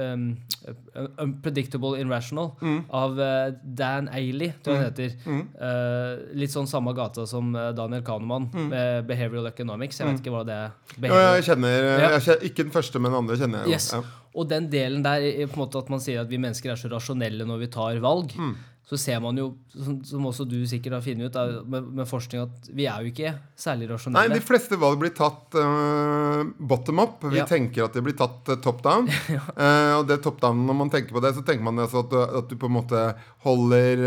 um, 0.00 0.30
uh, 0.64 1.08
Unpredictable 1.20 1.98
Irrational 2.00 2.54
av 2.96 3.20
eh, 3.20 3.50
Dan 3.62 4.08
Ailey, 4.08 4.54
tror 4.64 4.78
jeg 4.78 4.80
han 4.80 4.88
heter. 4.88 5.18
Eh, 5.60 6.22
litt 6.40 6.54
sånn 6.54 6.68
samme 6.70 6.94
gata 6.96 7.26
som 7.28 7.52
Daniel 7.76 8.00
Kahneman 8.06 8.48
med 8.70 9.04
Behavioral 9.08 9.50
Economics. 9.50 10.00
Jeg 10.00 10.08
vet 10.08 10.22
ikke 10.22 10.32
hva 10.32 10.46
det 10.48 10.56
er. 10.56 10.72
Ja, 11.04 11.20
jeg 11.36 11.44
kjenner, 11.50 11.76
jeg 12.06 12.24
kjenner 12.24 12.48
Ikke 12.48 12.64
den 12.64 12.72
første, 12.72 13.02
men 13.02 13.12
den 13.12 13.20
andre 13.20 13.36
kjenner 13.42 13.66
jeg. 13.68 13.76
Yes. 13.76 13.90
Ja. 13.92 14.00
Og 14.30 14.48
den 14.48 14.70
delen 14.72 15.04
der, 15.04 15.26
på 15.50 15.58
en 15.58 15.64
måte 15.66 15.84
at 15.84 15.92
man 15.92 16.00
sier 16.00 16.22
at 16.24 16.32
vi 16.32 16.40
mennesker 16.40 16.72
er 16.72 16.80
så 16.80 16.88
rasjonelle 16.92 17.44
når 17.48 17.64
vi 17.66 17.72
tar 17.76 18.00
valg, 18.00 18.32
Mm. 18.40 18.54
Så 18.90 18.98
ser 18.98 19.20
man 19.22 19.36
jo, 19.38 19.44
som, 19.70 20.24
også 20.26 20.42
du 20.50 20.56
sikkert 20.66 20.96
har 20.96 21.02
funnet 21.04 21.30
ut 21.30 21.66
med, 21.70 21.84
med 22.00 22.08
forskning, 22.10 22.40
at 22.42 22.70
vi 22.74 22.88
er 22.90 23.04
jo 23.04 23.12
ikke 23.12 23.30
særlig 23.54 23.86
rasjonelle. 23.92 24.24
Nei, 24.32 24.38
de 24.40 24.42
fleste 24.42 24.74
valg 24.82 24.98
blir 24.98 25.12
tatt 25.14 25.54
uh, 25.54 26.40
bottom 26.58 26.98
up. 26.98 27.22
Vi 27.30 27.38
Ja. 27.38 27.44
tenker 27.46 27.84
at 27.86 27.94
de 27.94 28.02
blir 28.02 28.16
tatt 28.18 28.50
uh, 28.50 28.56
top 28.64 28.82
down. 28.82 29.06
Eh, 29.60 29.92
og 29.94 30.08
det 30.08 30.16
top 30.24 30.40
down, 30.42 30.64
når 30.66 30.76
man 30.80 30.90
tenker 30.90 31.14
på 31.14 31.22
det, 31.22 31.30
så 31.36 31.44
tenker 31.46 31.62
man 31.68 31.78
altså 31.84 32.02
at, 32.02 32.10
du, 32.10 32.18
at 32.40 32.50
du 32.50 32.56
på 32.58 32.66
en 32.66 32.74
måte 32.80 33.00
holder 33.44 34.02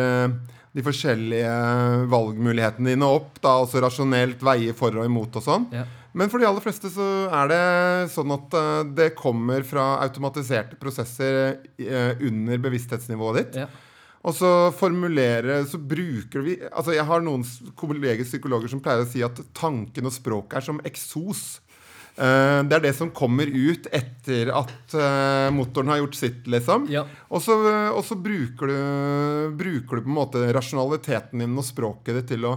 de 0.73 0.83
forskjellige 0.83 1.53
valgmulighetene 2.11 2.91
dine 2.95 3.07
opp, 3.07 3.37
da, 3.43 3.53
altså 3.63 3.79
rasjonelt 3.83 4.41
veier 4.43 4.75
for 4.75 4.95
og 4.99 5.07
imot 5.07 5.37
og 5.39 5.45
sånn. 5.45 5.67
Ja. 5.75 5.85
Men 6.17 6.29
for 6.33 6.41
de 6.41 6.47
aller 6.49 6.63
fleste 6.65 6.91
så 6.93 7.07
er 7.33 7.49
det 7.53 7.61
sånn 8.13 8.33
at 8.35 8.57
det 8.97 9.13
kommer 9.17 9.63
fra 9.65 9.93
automatiserte 10.03 10.77
prosesser 10.81 11.55
under 12.19 12.61
bevissthetsnivået 12.67 13.39
ditt. 13.39 13.61
Ja. 13.63 13.69
Og 14.23 14.35
så 14.37 14.49
formulere 14.77 15.59
Så 15.67 15.79
bruker 15.79 16.45
vi 16.45 16.55
Altså 16.69 16.95
Jeg 16.95 17.03
har 17.09 17.23
noen 17.25 17.43
kollegiske 17.43 17.81
kolleger 17.81 18.29
psykologer 18.29 18.71
som 18.71 18.81
pleier 18.83 19.03
å 19.03 19.09
si 19.09 19.23
at 19.25 19.41
tanken 19.57 20.07
og 20.07 20.15
språket 20.15 20.59
er 20.59 20.65
som 20.65 20.79
eksos. 20.87 21.43
Eh, 22.15 22.59
det 22.69 22.77
er 22.77 22.83
det 22.83 22.93
som 22.97 23.11
kommer 23.15 23.49
ut 23.49 23.87
etter 23.93 24.51
at 24.53 24.93
eh, 24.93 25.49
motoren 25.55 25.89
har 25.89 26.01
gjort 26.03 26.17
sitt, 26.17 26.47
liksom. 26.49 26.85
Ja. 26.93 27.05
Og 27.33 27.41
så, 27.41 27.57
og 27.89 28.03
så 28.05 28.17
bruker, 28.19 28.69
du, 28.69 29.57
bruker 29.57 29.99
du 29.99 30.05
på 30.05 30.11
en 30.11 30.19
måte 30.19 30.45
rasjonaliteten 30.53 31.41
din 31.41 31.57
og 31.57 31.65
språket 31.65 32.19
ditt 32.19 32.29
til 32.35 32.45
å, 32.49 32.53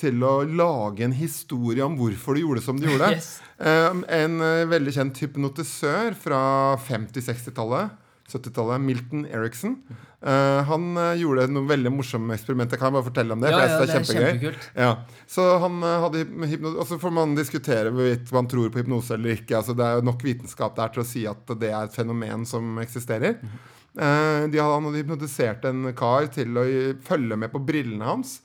til 0.00 0.20
å 0.26 0.34
lage 0.44 1.06
en 1.06 1.16
historie 1.16 1.84
om 1.86 1.96
hvorfor 2.00 2.36
du 2.36 2.44
gjorde 2.44 2.64
som 2.64 2.80
du 2.80 2.88
gjorde. 2.90 3.14
Yes. 3.16 3.34
Eh, 3.62 4.02
en 4.18 4.40
eh, 4.42 4.66
veldig 4.68 4.92
kjent 4.96 5.24
hypnotisør 5.24 6.16
fra 6.18 6.42
50-60-tallet, 6.88 7.92
70-tallet, 8.32 8.80
Milton 8.82 9.26
Erickson. 9.26 9.76
Uh, 10.22 10.62
han 10.68 10.84
eh, 11.00 11.16
gjorde 11.18 11.48
noen 11.50 11.66
veldig 11.66 11.90
morsomme 11.90 12.36
eksperimenter. 12.36 12.78
Kan 12.78 12.92
jeg 12.92 12.96
bare 12.96 13.06
fortelle 13.08 13.34
om 13.34 13.40
det? 13.42 13.50
Ja, 13.50 13.58
for 13.58 13.64
jeg 13.64 13.72
ja, 13.72 13.78
synes 13.78 13.82
det 13.82 13.90
er 13.90 13.96
kjempegøy. 13.98 14.28
kjempekult. 14.28 14.68
Ja, 14.78 14.90
så 15.34 15.46
han 15.64 15.78
eh, 15.82 16.04
hadde 16.04 16.22
hypnose, 16.52 16.76
Og 16.76 16.88
så 16.88 16.98
får 17.02 17.14
man 17.16 17.34
diskutere 17.38 17.92
hvorvidt 17.94 18.30
man 18.36 18.50
tror 18.52 18.70
på 18.70 18.82
hypnose 18.82 19.16
eller 19.16 19.34
ikke. 19.34 19.56
Altså, 19.58 19.74
det 19.78 19.88
er 19.88 19.98
jo 19.98 20.06
nok 20.06 20.22
vitenskap 20.26 20.76
der 20.78 20.94
til 20.94 21.02
å 21.02 21.08
si 21.08 21.24
at 21.26 21.54
det 21.58 21.72
er 21.72 21.88
et 21.88 21.98
fenomen 21.98 22.46
som 22.48 22.78
eksisterer. 22.84 23.40
Uh, 23.92 24.46
de 24.48 24.62
hadde, 24.62 24.70
han 24.70 24.86
hadde 24.88 25.02
hypnotisert 25.02 25.66
en 25.68 25.90
kar 25.98 26.30
til 26.32 26.56
å 26.56 26.66
følge 27.04 27.38
med 27.42 27.52
på 27.52 27.62
brillene 27.72 28.06
hans. 28.06 28.38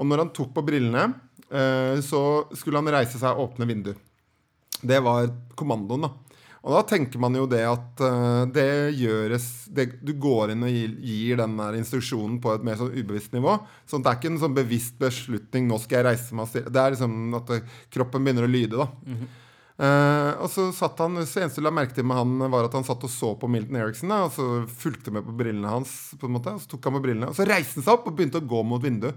Og 0.00 0.10
når 0.10 0.24
han 0.24 0.32
tok 0.34 0.50
på 0.56 0.66
brillene, 0.66 1.12
uh, 1.54 1.94
så 2.02 2.24
skulle 2.58 2.82
han 2.82 2.90
reise 2.90 3.22
seg 3.22 3.38
og 3.38 3.52
åpne 3.52 3.70
vinduet. 3.70 4.02
Det 4.80 4.98
var 5.04 5.30
kommandoen, 5.54 6.08
da. 6.08 6.10
Og 6.60 6.74
da 6.76 6.80
tenker 6.84 7.20
man 7.22 7.36
jo 7.38 7.46
det 7.48 7.62
at 7.64 8.02
eh, 8.04 8.42
det 8.52 8.68
gjøres 9.00 9.46
det, 9.72 9.86
Du 10.04 10.12
går 10.20 10.52
inn 10.52 10.66
og 10.66 10.72
gir, 10.74 10.96
gir 11.00 11.40
den 11.40 11.56
der 11.56 11.78
instruksjonen 11.78 12.36
på 12.44 12.52
et 12.52 12.66
mer 12.66 12.76
sånn 12.80 12.92
ubevisst 12.92 13.32
nivå. 13.36 13.56
Så 13.88 14.00
det 14.00 14.10
er 14.10 14.18
ikke 14.20 14.32
en 14.34 14.42
sånn 14.42 14.56
bevisst 14.56 14.98
beslutning 15.00 15.68
'nå 15.68 15.80
skal 15.80 16.00
jeg 16.00 16.08
reise 16.10 16.34
meg'. 16.34 16.44
og 16.44 16.52
stille». 16.52 16.72
Det 16.72 16.82
er 16.82 16.96
liksom 16.96 17.38
at 17.40 17.54
kroppen 17.90 18.24
begynner 18.24 18.44
å 18.44 18.52
lyde. 18.52 18.76
da 18.76 18.88
Eh, 19.80 20.32
og 20.44 20.50
så 20.52 20.66
satt 20.76 20.98
han, 21.00 21.16
så 21.24 21.40
eneste 21.40 21.62
du 21.62 21.64
la 21.64 21.72
merke 21.72 21.96
til 21.96 22.04
med 22.04 22.18
han, 22.18 22.34
var 22.52 22.66
at 22.66 22.74
han 22.76 22.84
satt 22.84 23.06
og 23.06 23.12
så 23.12 23.32
på 23.40 23.48
Milton 23.48 23.78
Erickson. 23.80 24.12
Da, 24.12 24.26
og 24.26 24.34
så 24.34 24.48
fulgte 24.82 25.14
med 25.14 25.24
på 25.24 25.36
brillene 25.38 25.72
hans. 25.72 26.12
på 26.20 26.28
en 26.28 26.36
måte, 26.36 26.52
og 26.52 26.60
Så 26.60 26.74
tok 26.74 26.90
han 26.90 26.98
på 26.98 27.04
brillene 27.06 27.30
Og 27.30 27.36
så 27.38 27.48
reiste 27.48 27.80
han 27.80 27.86
seg 27.86 27.94
opp 27.96 28.10
og 28.10 28.16
begynte 28.16 28.42
å 28.42 28.50
gå 28.50 28.60
mot 28.66 28.82
vinduet. 28.82 29.16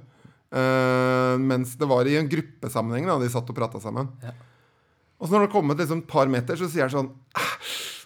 Uh, 0.54 1.34
mens 1.42 1.74
det 1.82 1.88
var 1.90 2.06
i 2.06 2.16
en 2.16 2.30
gruppesammenheng. 2.30 3.10
da 3.10 3.18
De 3.20 3.30
satt 3.34 3.50
og 3.50 3.58
prata 3.58 3.82
sammen. 3.82 4.08
Ja. 4.24 4.32
Og 5.24 5.30
så 5.30 5.32
når 5.38 5.46
det 5.46 5.48
har 5.48 5.54
kommet 5.56 5.80
liksom 5.80 6.02
et 6.04 6.10
par 6.12 6.28
meter, 6.28 6.58
så 6.60 6.68
sier 6.68 6.84
han 6.90 6.92
sånn 6.92 7.12
«Ah, 7.40 7.54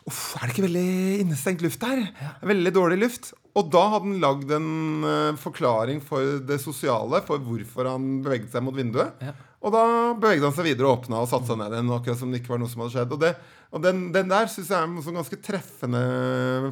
Uff, 0.07 0.37
er 0.37 0.45
det 0.47 0.53
ikke 0.53 0.63
veldig 0.69 0.89
innestengt 1.25 1.63
luft 1.65 1.81
her? 1.83 2.05
Veldig 2.47 2.71
dårlig 2.77 2.99
luft. 3.01 3.31
Og 3.59 3.67
da 3.73 3.81
hadde 3.91 4.05
han 4.07 4.21
lagd 4.23 4.53
en 4.55 4.67
uh, 5.03 5.39
forklaring 5.41 5.99
for 6.05 6.37
det 6.47 6.61
sosiale, 6.63 7.19
for 7.27 7.41
hvorfor 7.43 7.89
han 7.89 8.21
beveget 8.23 8.53
seg 8.53 8.63
mot 8.63 8.77
vinduet. 8.77 9.17
Ja. 9.19 9.33
Og 9.65 9.73
da 9.73 9.81
beveget 10.15 10.45
han 10.47 10.53
seg 10.55 10.69
videre 10.69 10.87
og 10.87 11.01
åpna 11.01 11.19
og 11.25 11.27
satte 11.27 11.49
seg 11.49 11.59
ned 11.59 11.73
igjen. 11.75 11.91
Akkurat 11.97 12.21
som 12.21 12.31
det 12.31 12.39
ikke 12.39 12.53
var 12.53 12.61
noe 12.61 12.71
som 12.71 12.85
hadde 12.85 12.93
skjedd. 12.95 13.17
Og, 13.17 13.19
det, 13.25 13.33
og 13.73 13.83
den, 13.83 14.05
den 14.15 14.31
der 14.31 14.47
syns 14.53 14.69
jeg 14.71 14.77
er 14.79 14.87
en 14.87 15.03
sånn 15.09 15.19
ganske 15.19 15.41
treffende 15.49 16.05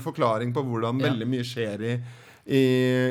forklaring 0.06 0.54
på 0.56 0.64
hvordan 0.70 1.02
Ja. 1.04 1.10
veldig 1.10 1.28
mye 1.34 1.44
skjer 1.52 1.84
i, 1.90 1.94
i, 2.46 2.64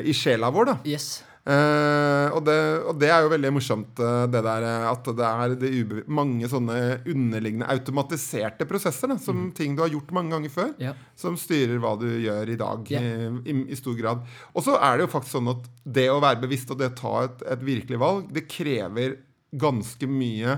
i 0.09 0.15
sjela 0.17 0.49
vår. 0.55 0.71
da 0.71 0.77
Yes. 0.89 1.11
Eh, 1.45 2.27
og, 2.33 2.39
det, 2.47 2.55
og 2.89 2.95
det 2.97 3.09
er 3.13 3.21
jo 3.21 3.29
veldig 3.29 3.51
morsomt, 3.53 3.99
eh, 4.01 4.23
det 4.33 4.39
der 4.47 4.63
eh, 4.65 4.85
at 4.89 5.09
det 5.13 5.25
er 5.29 5.51
det 5.61 5.99
mange 6.09 6.47
sånne 6.49 6.77
underliggende 7.05 7.67
automatiserte 7.69 8.65
prosesser 8.65 9.11
da, 9.13 9.19
som 9.21 9.51
ting 9.53 9.75
du 9.77 9.83
har 9.83 9.93
gjort 9.93 10.09
mange 10.17 10.33
ganger 10.33 10.53
før, 10.55 10.71
Ja. 10.81 10.95
som 11.13 11.37
styrer 11.37 11.77
hva 11.83 11.93
du 12.01 12.07
gjør 12.09 12.49
i 12.49 12.57
dag 12.57 12.89
i, 12.97 13.03
i, 13.45 13.57
i 13.69 13.77
stor 13.77 13.93
grad. 13.99 14.23
Og 14.57 14.65
så 14.65 14.79
er 14.79 14.97
det 14.97 15.05
jo 15.05 15.11
faktisk 15.13 15.37
sånn 15.37 15.51
at 15.53 15.69
det 15.85 16.07
å 16.09 16.17
være 16.23 16.41
bevisst 16.47 16.73
og 16.73 16.81
det 16.81 16.89
å 16.95 16.97
ta 16.97 17.13
et, 17.27 17.45
et 17.53 17.67
virkelig 17.67 18.01
valg, 18.01 18.31
det 18.33 18.47
krever 18.49 19.19
ganske 19.55 20.09
mye 20.09 20.57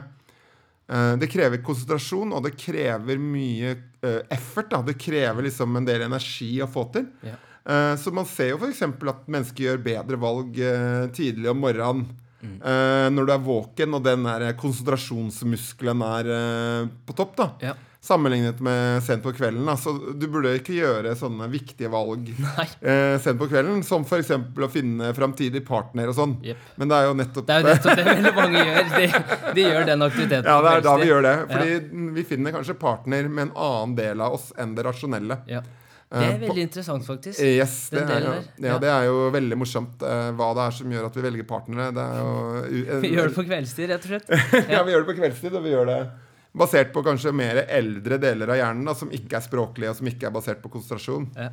uh, 0.87 1.13
det 1.19 1.27
krever 1.29 1.59
konsentrasjon, 1.65 2.31
og 2.33 2.47
det 2.47 2.55
krever 2.57 3.19
mye 3.21 3.75
uh, 4.07 4.23
effort. 4.33 4.71
Da. 4.71 4.79
Det 4.87 4.95
krever 4.97 5.45
liksom 5.45 5.75
en 5.77 5.85
del 5.85 6.07
energi 6.07 6.55
å 6.63 6.69
få 6.71 6.87
til. 6.95 7.11
Ja. 7.27 7.35
Eh, 7.67 7.95
så 7.99 8.13
man 8.15 8.25
ser 8.25 8.53
jo 8.53 8.61
f.eks. 8.61 8.81
at 8.85 9.27
mennesker 9.27 9.65
gjør 9.67 9.83
bedre 9.83 10.21
valg 10.21 10.59
eh, 10.63 11.09
tidlig 11.15 11.51
om 11.51 11.59
morgenen. 11.65 12.07
Mm. 12.37 12.59
eh, 12.61 13.07
når 13.09 13.25
du 13.25 13.31
er 13.33 13.41
våken 13.41 13.97
og 13.97 14.03
den 14.05 14.27
konsentrasjonsmuskelen 14.61 16.03
er 16.05 16.31
på 17.05 17.15
topp. 17.17 17.35
da 17.39 17.51
Ja. 17.71 17.75
Sammenlignet 18.07 18.59
med 18.63 19.01
sent 19.03 19.23
på 19.23 19.33
kvelden. 19.35 19.65
Da. 19.65 19.73
Så 19.75 19.91
du 20.15 20.27
burde 20.31 20.53
ikke 20.55 20.75
gjøre 20.77 21.11
sånne 21.17 21.49
viktige 21.51 21.89
valg 21.91 22.29
Nei. 22.45 22.67
eh, 22.79 23.17
sent 23.19 23.41
på 23.41 23.49
kvelden, 23.51 23.81
som 23.83 24.05
f.eks. 24.07 24.29
å 24.37 24.69
finne 24.71 25.09
framtidig 25.17 25.65
partner 25.67 26.13
og 26.13 26.15
sånn. 26.15 26.37
Yep. 26.45 26.69
Men 26.77 26.93
det 26.93 26.99
er 27.01 27.09
jo 27.09 27.17
nettopp 27.19 27.49
Det 27.49 27.57
er 27.57 27.65
jo 27.65 27.73
nettopp 27.73 27.99
det 27.99 28.05
veldig 28.07 28.33
mange 28.37 28.63
gjør. 28.63 28.93
De, 28.93 29.09
de 29.57 29.65
gjør 29.65 29.89
den 29.89 30.07
aktiviteten. 30.07 30.47
Ja, 30.53 30.61
det 30.63 30.75
er 30.77 30.85
da 30.87 30.95
vi 31.01 31.09
gjør 31.09 31.25
det. 31.25 31.35
Fordi 31.51 32.05
vi 32.19 32.25
finner 32.31 32.55
kanskje 32.55 32.77
partner 32.79 33.27
med 33.27 33.49
en 33.49 33.53
annen 33.57 33.97
del 33.99 34.23
av 34.23 34.37
oss 34.39 34.53
enn 34.55 34.77
det 34.77 34.87
rasjonelle. 34.87 35.41
Ja. 35.51 35.65
Det 36.09 36.21
er 36.23 36.33
Eh, 36.37 36.39
veldig 36.39 36.61
interessant, 36.63 37.03
faktisk. 37.03 37.39
Yes, 37.43 37.89
det 37.91 37.99
er, 38.07 38.21
jo, 38.23 38.33
ja, 38.63 38.77
det 38.79 38.87
er 38.87 39.03
jo 39.09 39.15
veldig 39.33 39.57
morsomt 39.59 40.01
eh, 40.07 40.29
hva 40.39 40.53
det 40.55 40.61
er 40.63 40.71
som 40.77 40.93
gjør 40.93 41.05
at 41.09 41.17
vi 41.19 41.23
velger 41.25 41.43
partnere. 41.49 41.89
Det 41.91 42.05
er 42.05 42.21
jo 42.21 42.29
u- 42.63 43.01
Vi 43.03 43.09
gjør 43.11 43.27
det 43.27 43.35
på 43.35 43.43
kveldstid, 43.49 43.89
rett 43.91 44.05
og 44.07 44.13
slett. 44.13 44.29
ja, 44.73 44.83
vi 44.87 44.93
gjør 44.95 45.03
det 45.03 45.09
på 45.11 45.17
kveldstid, 45.19 45.57
og 45.59 45.63
vi 45.67 45.73
gjør 45.75 45.85
det 45.91 45.97
basert 46.57 46.93
på 46.95 47.03
kanskje 47.05 47.33
mer 47.35 47.59
eldre 47.67 48.17
deler 48.23 48.49
av 48.49 48.57
hjernen 48.57 48.87
da, 48.87 48.93
som 48.97 49.11
ikke 49.13 49.35
er 49.37 49.43
språklige, 49.45 49.89
og 49.91 49.97
som 49.99 50.07
ikke 50.09 50.29
er 50.29 50.31
basert 50.33 50.61
på 50.63 50.71
konsentrasjon. 50.73 51.27
Ja. 51.35 51.49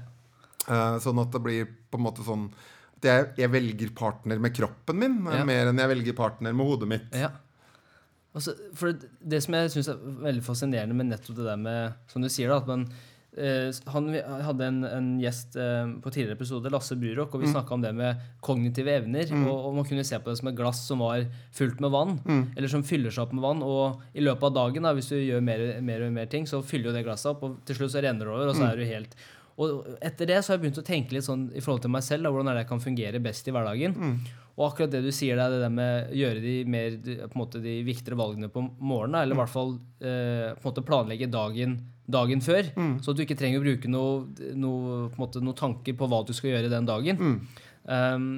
Eh, 0.64 0.98
sånn 1.02 1.18
at 1.20 1.34
det 1.34 1.42
blir 1.44 1.66
på 1.90 1.98
en 1.98 2.04
måte 2.06 2.22
sånn 2.24 2.46
at 2.94 3.04
jeg, 3.10 3.26
jeg 3.42 3.50
velger 3.52 3.90
partner 3.98 4.38
med 4.40 4.54
kroppen 4.56 4.96
min, 5.02 5.18
eh, 5.26 5.40
Ja. 5.42 5.44
mer 5.44 5.66
enn 5.72 5.82
jeg 5.82 5.90
velger 5.96 6.14
partner 6.16 6.54
med 6.54 6.64
hodet 6.70 6.88
mitt. 6.94 7.10
Ja. 7.12 7.32
Så- 8.38 8.54
for 8.74 8.92
det, 8.92 9.10
det 9.22 9.42
som 9.42 9.54
jeg 9.54 9.70
syns 9.70 9.88
er 9.92 9.98
veldig 9.98 10.42
fascinerende 10.46 10.94
med 10.94 11.06
nettopp 11.10 11.36
det 11.36 11.44
der 11.50 11.56
med 11.56 11.92
Som 12.08 12.22
du 12.22 12.28
sier, 12.28 12.48
da, 12.48 12.56
at 12.62 12.66
man 12.66 12.86
eh, 12.88 12.94
han, 13.36 14.08
hadde 14.46 14.66
en, 14.68 14.84
en 14.86 15.08
gjest 15.20 15.56
eh, 15.58 15.88
på 16.02 16.10
tidligere 16.14 16.36
episode, 16.38 16.70
Lasse 16.70 16.94
Brurok, 16.96 17.32
Mm. 17.32 17.34
og 17.34 17.40
vi 17.42 17.50
snakka 17.52 17.74
om 17.74 17.82
det 17.82 17.94
med 17.94 18.16
kognitive 18.40 18.92
evner. 18.94 19.26
Og, 19.48 19.66
og 19.66 19.74
man 19.74 19.84
kunne 19.88 20.04
se 20.06 20.18
på 20.22 20.30
det 20.30 20.38
som 20.38 20.48
et 20.52 20.56
glass 20.58 20.84
som 20.86 20.98
var 21.02 21.24
fullt 21.52 21.80
med 21.80 21.90
vann, 21.90 22.18
Mm. 22.24 22.44
eller 22.56 22.68
som 22.68 22.82
fyller 22.86 23.10
seg 23.10 23.24
opp 23.26 23.32
med 23.34 23.42
vann. 23.42 23.62
Og 23.62 24.00
i 24.14 24.20
løpet 24.22 24.42
av 24.50 24.54
dagen, 24.54 24.82
da, 24.86 24.94
hvis 24.94 25.08
du 25.10 25.16
gjør 25.18 25.42
mer, 25.42 25.80
mer 25.82 26.06
og 26.06 26.12
mer 26.12 26.26
ting, 26.26 26.46
så 26.46 26.62
fyller 26.62 26.92
jo 26.92 26.96
det 26.98 27.04
glasset 27.04 27.32
opp, 27.34 27.42
og 27.42 27.58
til 27.66 27.76
slutt 27.76 27.90
så 27.96 28.02
renner 28.04 28.24
det 28.24 28.34
over, 28.34 28.48
og 28.48 28.54
så 28.56 28.64
Mm. 28.66 28.70
er 28.72 28.76
du 28.76 28.84
helt 28.84 29.14
og 29.56 29.84
etter 30.02 30.26
det 30.26 30.38
så 30.42 30.48
har 30.50 30.58
jeg 30.58 30.62
begynt 30.64 30.78
å 30.82 30.82
tenke 30.82 31.12
litt 31.14 31.22
sånn 31.22 31.44
i 31.54 31.60
forhold 31.62 31.82
til 31.82 31.90
meg 31.94 32.02
selv, 32.02 32.24
da, 32.24 32.30
hvordan 32.34 32.48
er 32.50 32.54
det 32.58 32.62
jeg 32.64 32.68
kan 32.72 32.80
fungere 32.82 33.20
best 33.22 33.46
i 33.46 33.52
hverdagen. 33.52 33.94
Mm. 33.94 34.18
Og 34.58 34.72
akkurat 34.72 34.90
det 34.90 35.02
du 35.04 35.12
sier 35.14 35.36
der, 35.36 35.48
det 35.50 35.60
der 35.62 35.70
med 35.70 36.10
å 36.10 36.16
gjøre 36.18 36.40
de 36.42 36.64
mer 36.64 36.90
på 36.98 37.30
en 37.30 37.38
måte 37.38 37.62
de 37.62 37.84
viktigere 37.86 38.18
valgene 38.18 38.48
på 38.50 38.64
morgenen, 38.80 39.22
eller 39.22 39.36
i 39.36 39.38
hvert 39.38 39.52
fall 39.54 39.78
eh, 40.02 40.54
på 40.58 40.58
en 40.58 40.72
måte 40.72 40.82
planlegge 40.84 41.30
dagen, 41.30 41.78
dagen 42.04 42.42
før, 42.44 42.66
så 43.00 43.12
at 43.12 43.16
du 43.16 43.22
ikke 43.24 43.36
trenger 43.38 43.62
å 43.62 43.64
bruke 43.64 43.88
noe, 43.90 44.50
noe, 44.60 45.08
noe 45.16 45.56
tanker 45.56 45.96
på 45.96 46.08
hva 46.10 46.20
du 46.26 46.34
skal 46.36 46.52
gjøre 46.52 46.72
den 46.72 46.88
dagen. 46.88 47.40
Um, 47.84 48.28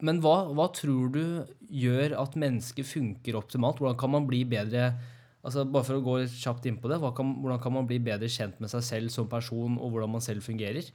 men 0.00 0.20
hva, 0.24 0.48
hva 0.56 0.66
tror 0.74 1.12
du 1.12 1.22
gjør 1.70 2.16
at 2.18 2.36
mennesket 2.40 2.88
funker 2.88 3.38
optimalt? 3.38 3.80
Hvordan 3.82 3.98
kan 4.00 4.14
man 4.16 4.28
bli 4.28 4.44
bedre 4.48 4.92
altså 5.40 5.64
Bare 5.64 5.86
for 5.86 5.96
å 5.96 6.04
gå 6.04 6.14
kjapt 6.28 6.66
inn 6.68 6.76
på 6.80 6.90
det, 6.90 6.98
kan, 7.16 7.30
hvordan 7.40 7.60
kan 7.64 7.72
man 7.72 7.86
bli 7.88 7.96
bedre 8.04 8.28
kjent 8.28 8.58
med 8.60 8.68
seg 8.72 8.82
selv 8.84 9.12
som 9.14 9.28
person, 9.30 9.78
og 9.80 9.94
hvordan 9.94 10.12
man 10.12 10.24
selv 10.24 10.44
fungerer? 10.44 10.90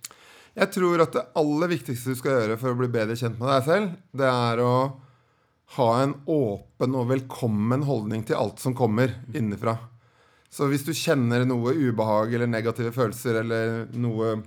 Jeg 0.55 0.71
tror 0.71 1.01
at 1.01 1.15
det 1.17 1.23
aller 1.41 1.71
viktigste 1.73 2.13
du 2.13 2.19
skal 2.19 2.37
gjøre 2.37 2.59
for 2.61 2.75
å 2.75 2.77
bli 2.77 2.91
bedre 2.93 3.17
kjent 3.17 3.39
med 3.39 3.49
deg 3.49 3.65
selv, 3.65 3.95
det 4.13 4.29
er 4.29 4.61
å 4.61 4.75
ha 5.79 5.87
en 6.03 6.13
åpen 6.29 6.93
og 6.93 7.09
velkommen 7.09 7.87
holdning 7.89 8.21
til 8.27 8.37
alt 8.37 8.61
som 8.61 8.77
kommer 8.77 9.17
innenfra. 9.33 9.79
Så 10.53 10.69
hvis 10.71 10.85
du 10.87 10.93
kjenner 10.95 11.43
noe 11.47 11.73
ubehag 11.75 12.35
eller 12.35 12.49
negative 12.49 12.93
følelser 12.95 13.41
eller 13.41 13.89
noe 13.95 14.37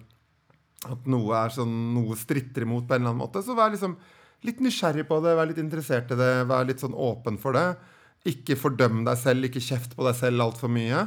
at 0.87 1.09
noe 1.11 1.35
er 1.35 1.53
sånn 1.53 1.73
noe 1.97 2.17
stritter 2.19 2.65
imot 2.65 2.87
på 2.87 2.95
en 2.95 3.03
eller 3.03 3.13
annen 3.13 3.25
måte, 3.25 3.43
så 3.43 3.57
vær 3.59 3.73
liksom 3.75 3.97
litt 4.47 4.61
nysgjerrig 4.63 5.05
på 5.09 5.19
det, 5.25 5.35
vær 5.35 5.49
litt 5.51 5.61
interessert 5.61 6.13
i 6.15 6.19
det, 6.19 6.33
vær 6.49 6.69
litt 6.69 6.83
sånn 6.85 6.95
åpen 6.95 7.39
for 7.43 7.59
det. 7.59 7.67
Ikke 8.31 8.59
fordøm 8.59 9.03
deg 9.07 9.19
selv, 9.19 9.49
ikke 9.49 9.63
kjeft 9.65 9.97
på 9.99 10.07
deg 10.07 10.17
selv 10.19 10.45
altfor 10.47 10.71
mye. 10.73 11.03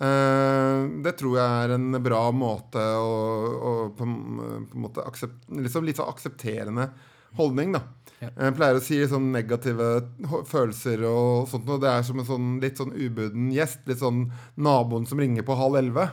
Eh, 0.00 0.78
det 1.04 1.12
tror 1.20 1.36
jeg 1.36 1.64
er 1.64 1.76
en 1.76 2.00
bra 2.00 2.22
måte 2.32 2.80
å, 2.80 3.14
å 3.52 3.72
på, 3.96 4.08
på 4.70 4.82
måte 4.86 5.04
aksept, 5.04 5.42
liksom 5.52 5.84
litt 5.84 6.00
sånn 6.00 6.08
aksepterende 6.08 6.88
holdning, 7.36 7.76
da. 7.76 7.84
Ja. 8.20 8.28
Jeg 8.36 8.56
pleier 8.58 8.76
å 8.76 8.82
si 8.84 8.98
sånn 9.08 9.30
negative 9.32 9.86
følelser 10.50 11.06
og 11.08 11.48
sånt 11.48 11.68
noe. 11.68 11.80
Det 11.80 11.88
er 11.88 12.02
som 12.04 12.20
en 12.20 12.28
sånn 12.28 12.50
litt 12.60 12.80
sånn 12.80 12.92
ubuden 12.92 13.48
gjest. 13.54 13.80
Litt 13.88 14.02
sånn 14.02 14.26
naboen 14.60 15.08
som 15.08 15.22
ringer 15.22 15.46
på 15.46 15.56
halv 15.56 15.80
elleve. 15.80 16.10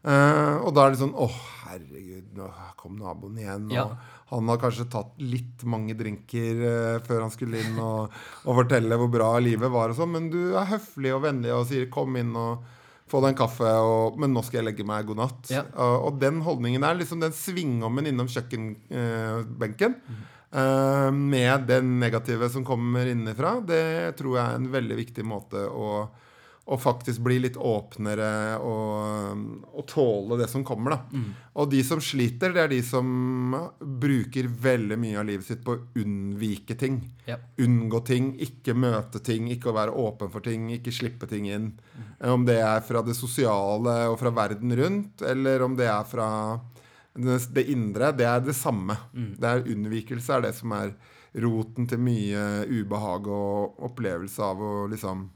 Eh, 0.00 0.54
og 0.64 0.72
da 0.72 0.86
er 0.86 0.94
det 0.94 1.02
sånn 1.02 1.12
Å, 1.12 1.26
herregud, 1.66 2.30
nå 2.38 2.48
kom 2.80 2.96
naboen 2.96 3.36
igjen. 3.42 3.68
Og 3.76 3.92
han 4.30 4.48
har 4.48 4.60
kanskje 4.62 4.88
tatt 4.90 5.20
litt 5.20 5.64
mange 5.68 5.96
drinker 5.98 6.60
uh, 6.62 6.98
før 7.02 7.24
han 7.24 7.32
skulle 7.34 7.58
inn 7.64 7.78
og, 7.82 8.12
og 8.46 8.60
fortelle 8.60 8.98
hvor 9.00 9.10
bra 9.10 9.30
livet 9.42 9.72
var 9.72 9.90
og 9.90 9.98
sånn. 9.98 10.12
Men 10.14 10.28
du 10.32 10.54
er 10.54 10.68
høflig 10.70 11.12
og 11.16 11.24
vennlig 11.26 11.50
og 11.54 11.66
sier 11.68 11.90
'kom 11.90 12.16
inn 12.20 12.30
og 12.38 12.62
få 13.10 13.18
deg 13.24 13.32
en 13.32 13.40
kaffe', 13.42 13.74
og, 13.82 14.20
men 14.22 14.30
nå 14.30 14.44
skal 14.46 14.60
jeg 14.60 14.68
legge 14.70 14.86
meg. 14.86 15.08
God 15.08 15.18
natt. 15.18 15.50
Ja. 15.50 15.64
Og, 15.74 15.96
og 16.06 16.20
den 16.22 16.38
holdningen 16.46 16.86
der, 16.86 16.94
liksom 16.94 17.20
den 17.20 17.34
svingommen 17.34 18.06
innom 18.06 18.30
kjøkkenbenken 18.30 19.96
eh, 19.98 20.20
med 20.50 21.66
den 21.68 22.00
negative 22.00 22.48
som 22.50 22.64
kommer 22.66 23.06
innenfra, 23.06 23.60
det 23.62 24.16
tror 24.18 24.36
jeg 24.36 24.46
er 24.46 24.58
en 24.58 24.72
veldig 24.72 24.96
viktig 24.98 25.22
måte 25.22 25.62
å, 25.70 26.08
å 26.66 26.78
faktisk 26.78 27.22
bli 27.22 27.36
litt 27.44 27.54
åpnere 27.54 28.56
og, 28.58 29.44
og 29.70 29.86
tåle 29.90 30.40
det 30.40 30.48
som 30.50 30.64
kommer. 30.66 30.96
Da. 30.96 31.22
Og 31.54 31.70
de 31.70 31.84
som 31.86 32.02
sliter, 32.02 32.50
det 32.56 32.64
er 32.64 32.72
de 32.72 32.80
som 32.82 33.54
bruker 33.78 34.50
veldig 34.50 34.98
mye 34.98 35.20
av 35.22 35.28
livet 35.30 35.46
sitt 35.46 35.62
på 35.66 35.76
å 35.76 35.84
unnvike 36.02 36.74
ting. 36.78 36.98
Ja. 37.30 37.38
Unngå 37.62 38.02
ting, 38.10 38.32
ikke 38.42 38.74
møte 38.74 39.22
ting, 39.22 39.46
ikke 39.54 39.70
å 39.70 39.76
være 39.78 39.94
åpen 40.02 40.34
for 40.34 40.42
ting, 40.42 40.66
ikke 40.74 40.94
slippe 40.94 41.30
ting 41.30 41.46
inn. 41.46 41.70
Om 42.26 42.42
det 42.48 42.58
er 42.64 42.82
fra 42.86 43.06
det 43.06 43.14
sosiale 43.18 44.00
og 44.10 44.18
fra 44.18 44.34
verden 44.34 44.74
rundt, 44.82 45.22
eller 45.22 45.62
om 45.62 45.78
det 45.78 45.86
er 45.90 46.10
fra 46.10 46.28
det, 47.14 47.64
indre, 47.70 48.12
det 48.16 48.26
er 48.26 48.40
det 48.44 48.54
samme. 48.56 48.96
Det 49.12 49.44
er 49.48 49.64
Unnvikelse 49.66 50.36
er 50.36 50.44
det 50.46 50.54
som 50.58 50.72
er 50.76 50.92
roten 51.40 51.86
til 51.86 51.98
mye 52.02 52.44
ubehag 52.70 53.26
og 53.30 53.80
opplevelse 53.86 54.42
av 54.42 54.60
å 54.62 54.72
liksom 54.90 55.28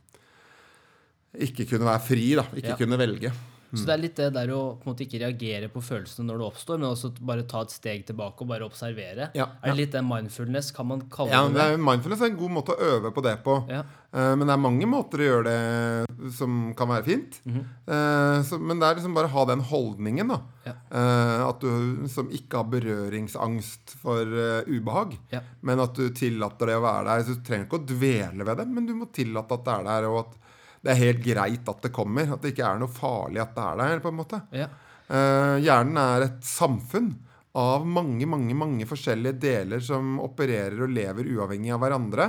ikke 1.35 1.67
kunne 1.67 1.89
være 1.89 2.03
fri, 2.07 2.29
da. 2.39 2.45
Ikke 2.55 2.75
Ja. 2.75 2.77
kunne 2.79 2.99
velge. 2.99 3.33
Så 3.77 3.87
det 3.89 3.95
er 3.95 4.03
litt 4.03 4.17
det 4.17 4.29
der 4.35 4.53
å 4.55 4.61
på 4.79 4.87
en 4.87 4.93
måte 4.95 5.05
ikke 5.07 5.21
reagere 5.25 5.69
på 5.73 5.83
følelsene 5.83 6.27
når 6.29 6.39
det 6.41 6.47
oppstår, 6.49 6.79
men 6.81 6.89
også 6.91 7.13
bare 7.21 7.43
ta 7.51 7.61
et 7.67 7.75
steg 7.75 8.07
tilbake 8.07 8.41
og 8.45 8.49
bare 8.49 8.65
observere. 8.69 9.31
Ja, 9.35 9.49
Er 9.63 9.73
det 9.73 9.77
litt 9.83 9.93
den 9.93 10.07
mindfulness, 10.09 10.71
kan 10.77 10.87
man 10.87 11.03
kalle 11.11 11.31
Ja, 11.35 11.43
det 11.49 11.55
det 11.55 11.61
det? 11.61 11.75
er 11.75 11.85
Mindfulness 11.91 12.21
er 12.23 12.33
en 12.33 12.37
god 12.41 12.51
måte 12.61 12.73
å 12.77 12.81
øve 12.95 13.13
på 13.15 13.23
det 13.27 13.37
på. 13.45 13.59
Ja. 13.69 13.83
Eh, 14.15 14.35
men 14.39 14.47
det 14.47 14.55
er 14.55 14.63
mange 14.63 14.87
måter 14.87 15.19
å 15.19 15.29
gjøre 15.31 15.45
det 15.51 16.33
som 16.39 16.73
kan 16.79 16.89
være 16.89 17.05
fint. 17.05 17.41
Mhm. 17.45 17.65
Eh, 17.87 18.43
så, 18.47 18.59
men 18.61 18.79
det 18.81 18.87
er 18.89 18.95
liksom 19.01 19.15
bare 19.15 19.27
å 19.29 19.35
ha 19.35 19.45
den 19.51 19.61
holdningen, 19.61 20.29
da. 20.29 20.41
Ja. 20.65 20.75
Eh, 20.95 21.43
at 21.49 21.61
du 21.61 22.07
som 22.09 22.31
ikke 22.31 22.63
har 22.63 22.71
berøringsangst 22.71 23.97
for 24.01 24.23
eh, 24.23 24.63
ubehag. 24.71 25.17
Ja. 25.35 25.41
Men 25.63 25.81
at 25.85 25.95
du 25.99 26.09
tillater 26.15 26.71
det 26.71 26.79
å 26.79 26.85
være 26.85 27.05
der. 27.11 27.25
Så 27.27 27.37
du 27.39 27.45
trenger 27.47 27.67
ikke 27.69 27.81
å 27.83 27.87
dvele 27.89 28.47
ved 28.49 28.57
det, 28.63 28.67
men 28.71 28.87
du 28.89 28.95
må 28.99 29.11
tillate 29.15 29.59
at 29.59 29.65
det 29.67 29.75
er 29.81 29.87
der, 29.91 30.09
og 30.11 30.19
at 30.25 30.41
det 30.85 30.93
er 30.93 31.01
helt 31.01 31.23
greit 31.25 31.69
at 31.71 31.85
det 31.87 31.93
kommer. 31.97 32.35
At 32.35 32.43
det 32.45 32.53
ikke 32.53 32.67
er 32.69 32.81
noe 32.81 32.93
farlig 32.93 33.41
at 33.41 33.55
det 33.57 33.69
er 33.69 33.79
der, 33.81 34.03
på 34.05 34.13
en 34.13 34.19
måte. 34.19 34.41
Ja. 34.53 34.69
Eh, 35.09 35.55
hjernen 35.65 36.01
er 36.01 36.27
et 36.27 36.43
samfunn 36.45 37.15
av 37.57 37.87
mange, 37.87 38.27
mange, 38.27 38.57
mange 38.59 38.89
forskjellige 38.89 39.39
deler 39.41 39.81
som 39.85 40.19
opererer 40.25 40.83
og 40.85 40.93
lever 40.93 41.31
uavhengig 41.37 41.73
av 41.73 41.81
hverandre. 41.85 42.29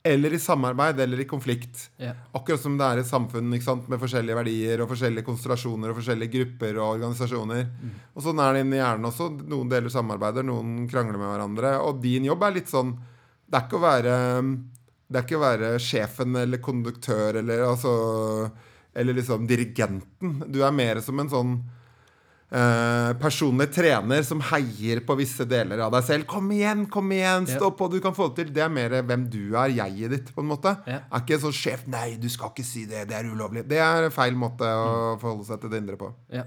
Eller 0.00 0.32
i 0.32 0.40
samarbeid 0.40 1.00
eller 1.04 1.20
i 1.20 1.28
konflikt. 1.28 1.90
Ja. 2.00 2.14
Akkurat 2.32 2.62
som 2.62 2.78
det 2.80 2.86
er 2.86 3.02
et 3.02 3.08
samfunn 3.10 3.52
sant, 3.60 3.84
med 3.92 4.00
forskjellige 4.00 4.38
verdier 4.38 4.80
og 4.80 4.88
forskjellige 4.94 5.26
konstellasjoner 5.26 5.92
og 5.92 5.98
forskjellige 5.98 6.32
grupper 6.38 6.78
og 6.80 6.94
organisasjoner. 6.94 7.66
Og 8.14 8.24
sånn 8.24 8.40
er 8.40 8.56
det 8.56 8.62
inni 8.64 8.80
hjernen 8.80 9.10
også. 9.10 9.28
Noen 9.44 9.68
deler 9.68 9.92
samarbeider, 9.92 10.46
noen 10.48 10.86
krangler 10.88 11.20
med 11.20 11.34
hverandre. 11.34 11.76
Og 11.84 12.00
din 12.00 12.30
jobb 12.30 12.48
er 12.48 12.56
litt 12.56 12.72
sånn 12.72 12.96
Det 13.50 13.58
er 13.58 13.66
ikke 13.66 13.80
å 13.80 13.82
være 13.82 14.16
Det 15.10 15.18
er 15.18 15.24
ikke 15.26 15.38
å 15.40 15.42
være 15.42 15.70
sjefen 15.82 16.36
eller 16.38 16.58
konduktør 16.62 17.40
eller 17.42 17.64
altså 17.66 18.50
Eller 18.94 19.14
liksom 19.14 19.46
dirigenten. 19.46 20.44
Du 20.50 20.60
er 20.66 20.72
mer 20.74 20.98
som 21.00 21.18
en 21.22 21.28
sånn 21.30 21.50
eh, 22.50 23.12
personlig 23.22 23.68
trener 23.74 24.24
som 24.26 24.40
heier 24.50 24.98
på 25.06 25.14
visse 25.20 25.46
deler 25.46 25.78
av 25.84 25.92
deg 25.94 26.02
selv. 26.08 26.26
'Kom 26.26 26.50
igjen, 26.50 26.86
kom 26.90 27.10
igjen, 27.14 27.46
stå 27.46 27.70
på, 27.78 27.86
du 27.90 28.00
kan 28.02 28.14
få 28.16 28.28
det 28.34 28.46
til.' 28.46 28.54
Det 28.54 28.64
er 28.64 28.68
mer 28.68 28.90
hvem 29.06 29.28
du 29.30 29.54
er, 29.56 29.68
jeget 29.70 30.10
ditt, 30.10 30.32
på 30.34 30.42
en 30.42 30.50
måte. 30.50 30.72
Ja. 30.90 31.00
Er 31.12 31.20
ikke 31.22 31.38
sånn 31.38 31.54
sjef 31.54 31.86
'Nei, 31.86 32.16
du 32.18 32.28
skal 32.28 32.50
ikke 32.50 32.64
si 32.66 32.84
det, 32.86 33.06
det 33.08 33.14
er 33.20 33.30
ulovlig'. 33.30 33.66
Det 33.68 33.78
er 33.78 34.10
feil 34.10 34.34
måte 34.34 34.66
å 34.66 35.14
Mm. 35.14 35.20
forholde 35.20 35.46
seg 35.46 35.60
til 35.60 35.70
det 35.70 35.78
indre 35.84 35.96
på. 35.96 36.12
Ja. 36.32 36.44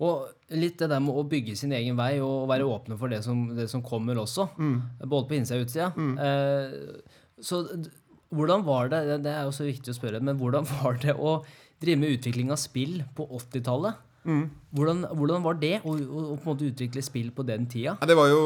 Og 0.00 0.26
litt 0.50 0.78
det 0.78 0.88
der 0.88 0.98
med 0.98 1.14
å 1.14 1.22
bygge 1.28 1.54
sin 1.56 1.70
egen 1.72 1.94
vei 1.94 2.18
og 2.20 2.48
være 2.48 2.64
åpne 2.64 2.98
for 2.98 3.08
det 3.08 3.22
som, 3.22 3.54
det 3.54 3.68
som 3.68 3.82
kommer 3.82 4.16
også. 4.16 4.48
Både 5.06 5.28
på 5.28 5.34
innsida 5.36 5.60
og 5.60 5.66
utsida. 5.68 5.92
Eh, 6.18 7.00
så 7.42 7.64
hvordan 8.30 8.62
var 8.64 8.88
det 8.92 9.00
det- 9.24 9.32
er 9.34 9.44
jo 9.48 9.50
så 9.56 9.64
viktig 9.66 9.90
å 9.90 9.96
spørre, 9.98 10.20
men 10.22 10.38
hvordan 10.38 10.66
var 10.82 10.98
det 11.02 11.14
å 11.16 11.40
drive 11.80 11.98
med 11.98 12.14
utvikling 12.18 12.50
av 12.52 12.58
spill 12.62 13.02
på 13.16 13.26
80-tallet? 13.40 13.94
Hvordan, 14.76 15.06
hvordan 15.16 15.42
var 15.42 15.54
det 15.56 15.78
å, 15.80 15.94
å, 15.96 16.22
på 16.36 16.44
en 16.44 16.50
måte 16.52 16.66
utvikle 16.68 17.00
spill 17.02 17.30
på 17.32 17.42
den 17.48 17.64
tida? 17.72 17.94
Ja, 18.02 18.06
det 18.06 18.16
var 18.18 18.28
jo 18.28 18.42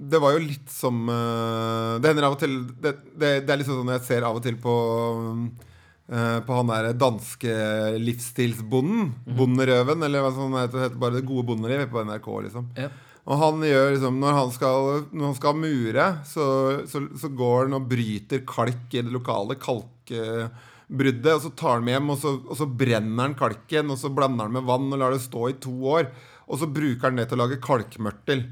Det 0.00 0.16
var 0.22 0.32
jo 0.32 0.38
litt 0.40 0.70
som 0.72 1.02
eh, 1.12 1.98
Det 2.00 2.08
hender 2.08 2.24
av 2.24 2.32
og 2.32 2.40
til 2.40 2.54
Det, 2.80 2.94
det, 3.20 3.28
det 3.44 3.52
er 3.52 3.60
litt 3.60 3.68
sånn 3.68 3.92
jeg 3.92 4.00
ser 4.06 4.24
av 4.24 4.38
og 4.38 4.42
til 4.46 4.56
på 4.56 4.72
eh, 6.08 6.38
På 6.46 6.56
han 6.56 6.72
derre 6.72 6.94
danske 6.96 7.52
livsstilsbonden. 8.00 9.12
Bonderøven, 9.36 10.02
eller 10.08 10.24
hva 10.24 10.32
sånn 10.34 10.56
heter. 10.58 10.86
heter 10.86 10.96
Bare 11.04 11.18
Det 11.20 11.26
gode 11.28 11.46
bondeliv 11.52 11.84
på 11.92 12.00
NRK, 12.08 12.30
liksom. 12.48 12.70
Ja. 12.80 12.88
Og 13.28 13.36
han 13.40 13.64
gjør 13.66 13.90
liksom 13.94 14.20
Når 14.22 14.36
han 14.38 14.52
skal, 14.54 14.88
når 15.12 15.26
han 15.28 15.36
skal 15.38 15.58
mure, 15.60 16.06
så, 16.28 16.46
så, 16.88 17.04
så 17.20 17.32
går 17.36 17.66
han 17.66 17.76
og 17.80 17.90
bryter 17.90 18.44
kalk 18.48 18.96
i 18.96 19.04
det 19.04 19.12
lokale 19.12 19.58
kalkbruddet. 19.60 21.34
Og 21.34 21.44
så 21.44 21.52
tar 21.52 21.78
han 21.78 21.86
med 21.86 21.98
hjem, 21.98 22.14
og 22.14 22.22
så, 22.22 22.34
og 22.46 22.56
så 22.62 22.70
brenner 22.70 23.28
han 23.28 23.38
kalken, 23.38 23.92
og 23.92 24.00
så 24.00 24.12
blander 24.14 24.48
han 24.48 24.56
med 24.56 24.66
vann 24.68 24.88
og 24.90 25.02
lar 25.02 25.14
det 25.14 25.22
stå 25.26 25.50
i 25.50 25.60
to 25.62 25.76
år. 25.98 26.10
Og 26.50 26.58
så 26.62 26.70
bruker 26.70 27.10
han 27.10 27.20
det 27.20 27.28
til 27.30 27.38
å 27.38 27.44
lage 27.44 27.62
kalkmørtel. 27.62 28.48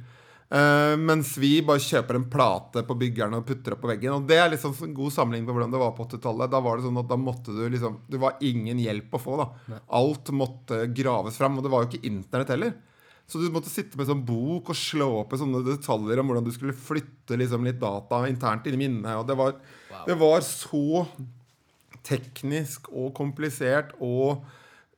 Uh, 0.48 0.94
mens 0.96 1.34
vi 1.36 1.58
bare 1.60 1.82
kjøper 1.82 2.16
en 2.16 2.28
plate 2.32 2.80
på 2.88 2.94
byggeren 2.96 3.36
og 3.36 3.44
putter 3.48 3.74
opp 3.74 3.82
på 3.82 3.90
veggen. 3.90 4.14
Og 4.14 4.28
det 4.28 4.38
er 4.40 4.52
liksom 4.52 4.76
en 4.86 4.94
god 4.96 5.12
sammenligning 5.12 5.48
på 5.48 5.56
hvordan 5.56 5.74
det 5.74 5.80
var 5.82 5.96
på 5.96 6.06
80-tallet. 6.06 6.52
Da 6.52 6.60
var 6.64 6.78
det 6.78 6.86
sånn 6.86 7.00
at 7.02 7.10
da 7.10 7.18
måtte 7.20 7.56
du 7.56 7.64
liksom 7.68 7.98
Det 8.08 8.20
var 8.22 8.38
ingen 8.44 8.80
hjelp 8.80 9.16
å 9.18 9.20
få, 9.20 9.40
da. 9.42 9.80
Alt 9.98 10.32
måtte 10.32 10.86
graves 10.94 11.36
fram. 11.40 11.58
Og 11.58 11.66
det 11.66 11.72
var 11.74 11.84
jo 11.84 11.90
ikke 11.90 12.12
internett 12.12 12.54
heller. 12.54 12.78
Så 13.28 13.40
du 13.42 13.50
måtte 13.52 13.68
sitte 13.68 13.98
med 14.00 14.08
sånn 14.08 14.24
bok 14.24 14.70
og 14.72 14.78
slå 14.78 15.08
opp 15.20 15.34
i 15.36 15.40
sånne 15.40 15.60
detaljer 15.66 16.22
om 16.22 16.30
hvordan 16.30 16.46
du 16.46 16.52
skulle 16.54 16.72
flytte 16.72 17.36
liksom 17.36 17.66
litt 17.66 17.80
data 17.80 18.22
internt 18.28 18.64
inn 18.66 18.78
i 18.78 18.80
minnet. 18.86 19.18
Og 19.20 19.26
det 19.28 19.36
var, 19.36 19.58
det 20.06 20.16
var 20.16 20.40
så 20.46 21.04
teknisk 22.08 22.88
og 22.88 23.12
komplisert 23.18 23.92
og 24.00 24.46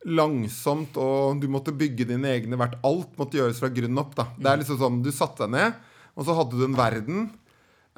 langsomt, 0.06 0.94
og 0.96 1.42
du 1.42 1.48
måtte 1.52 1.74
bygge 1.76 2.06
dine 2.08 2.30
egne 2.30 2.56
hvert. 2.60 2.78
Alt 2.86 3.18
måtte 3.20 3.40
gjøres 3.40 3.58
fra 3.60 3.72
grunnen 3.74 4.00
opp. 4.00 4.14
da. 4.16 4.30
Det 4.38 4.48
er 4.48 4.62
liksom 4.62 4.78
sånn, 4.80 5.02
Du 5.02 5.10
satte 5.12 5.44
deg 5.44 5.56
ned, 5.56 5.80
og 6.14 6.26
så 6.26 6.36
hadde 6.38 6.56
du 6.56 6.64
en 6.64 6.78
verden, 6.78 7.30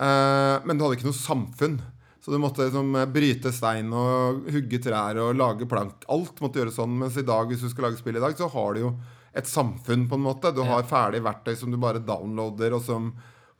eh, 0.00 0.56
men 0.64 0.78
du 0.78 0.84
hadde 0.84 0.96
ikke 0.98 1.10
noe 1.10 1.18
samfunn. 1.18 1.80
Så 2.22 2.30
du 2.30 2.38
måtte 2.38 2.64
liksom 2.64 2.94
bryte 3.12 3.50
stein 3.52 3.88
og 3.92 4.46
hugge 4.54 4.78
trær 4.82 5.18
og 5.18 5.34
lage 5.36 5.66
plank. 5.66 6.04
Alt 6.08 6.38
måtte 6.40 6.60
gjøres 6.60 6.76
sånn. 6.78 6.94
Mens 7.00 7.18
i 7.18 7.26
dag, 7.26 7.48
hvis 7.50 7.64
du 7.64 7.68
skal 7.68 7.88
lage 7.88 7.98
spill 7.98 8.16
i 8.16 8.22
dag, 8.22 8.36
så 8.38 8.46
har 8.50 8.74
du 8.74 8.80
jo 8.80 8.92
et 9.34 9.48
samfunn, 9.48 10.08
på 10.08 10.18
en 10.18 10.26
måte. 10.26 10.52
Du 10.52 10.62
har 10.66 10.84
ferdig 10.88 11.22
verktøy 11.24 11.54
som 11.56 11.72
du 11.72 11.78
bare 11.80 12.02
downloader, 12.04 12.76
og 12.76 12.84
som 12.84 13.12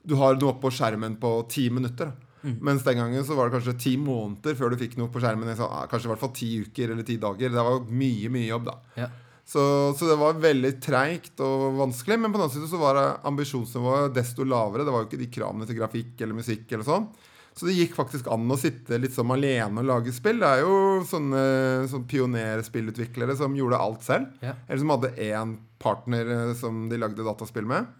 du 0.02 0.16
har 0.18 0.36
noe 0.40 0.58
på 0.60 0.70
skjermen 0.74 1.16
på 1.22 1.32
ti 1.50 1.68
minutter. 1.72 2.12
Mm. 2.42 2.56
Mens 2.66 2.82
den 2.82 2.98
gangen 2.98 3.24
så 3.24 3.36
var 3.38 3.48
det 3.48 3.56
kanskje 3.56 3.78
ti 3.78 3.92
måneder 4.00 4.56
før 4.58 4.72
du 4.72 4.80
fikk 4.80 4.96
noe 4.98 5.12
på 5.14 5.22
skjermen. 5.22 5.50
Sa, 5.56 5.68
ah, 5.70 5.88
kanskje 5.90 6.10
i 6.10 6.12
hvert 6.12 6.22
fall 6.24 6.34
ti 6.36 6.50
uker 6.66 6.94
eller 6.94 7.06
ti 7.06 7.16
dager. 7.22 7.52
Det 7.54 7.66
var 7.68 7.84
mye, 7.86 8.32
mye 8.34 8.48
jobb, 8.48 8.70
da. 8.70 8.78
Ja. 8.98 9.10
Så, 9.52 9.62
så 9.98 10.06
det 10.06 10.16
var 10.20 10.38
veldig 10.42 10.72
treigt 10.82 11.40
og 11.42 11.78
vanskelig. 11.78 12.18
Men 12.18 12.34
på 12.34 12.40
den 12.40 12.48
annen 12.48 12.56
side 12.56 12.70
så 12.70 12.80
var 12.82 13.00
ambisjonsnivået 13.28 14.14
desto 14.16 14.46
lavere. 14.48 14.86
Det 14.86 14.94
var 14.94 15.04
jo 15.04 15.10
ikke 15.10 15.22
de 15.22 15.30
kravene 15.38 15.68
til 15.68 15.78
grafikk 15.78 16.20
eller 16.20 16.40
musikk 16.42 16.66
eller 16.72 16.88
sånn. 16.88 17.06
Så 17.52 17.68
det 17.68 17.76
gikk 17.76 17.96
faktisk 17.98 18.28
an 18.32 18.48
å 18.48 18.56
sitte 18.56 18.96
litt 19.00 19.12
som 19.12 19.30
alene 19.34 19.82
og 19.82 19.88
lage 19.88 20.14
spill. 20.16 20.40
Det 20.40 20.48
er 20.48 20.62
jo 20.64 21.02
sånne, 21.08 21.42
sånne 21.90 22.08
pionerspillutviklere 22.08 23.36
som 23.36 23.56
gjorde 23.56 23.80
alt 23.80 24.06
selv. 24.06 24.30
Ja. 24.40 24.54
Eller 24.66 24.80
som 24.80 24.94
hadde 24.94 25.12
én 25.20 25.58
partner 25.82 26.32
eh, 26.32 26.54
som 26.56 26.86
de 26.88 27.00
lagde 27.00 27.26
dataspill 27.26 27.68
med. 27.68 27.90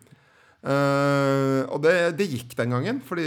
Uh, 0.62 1.66
og 1.74 1.80
det, 1.82 1.94
det 2.14 2.28
gikk 2.30 2.52
den 2.54 2.70
gangen, 2.70 3.00
fordi 3.02 3.24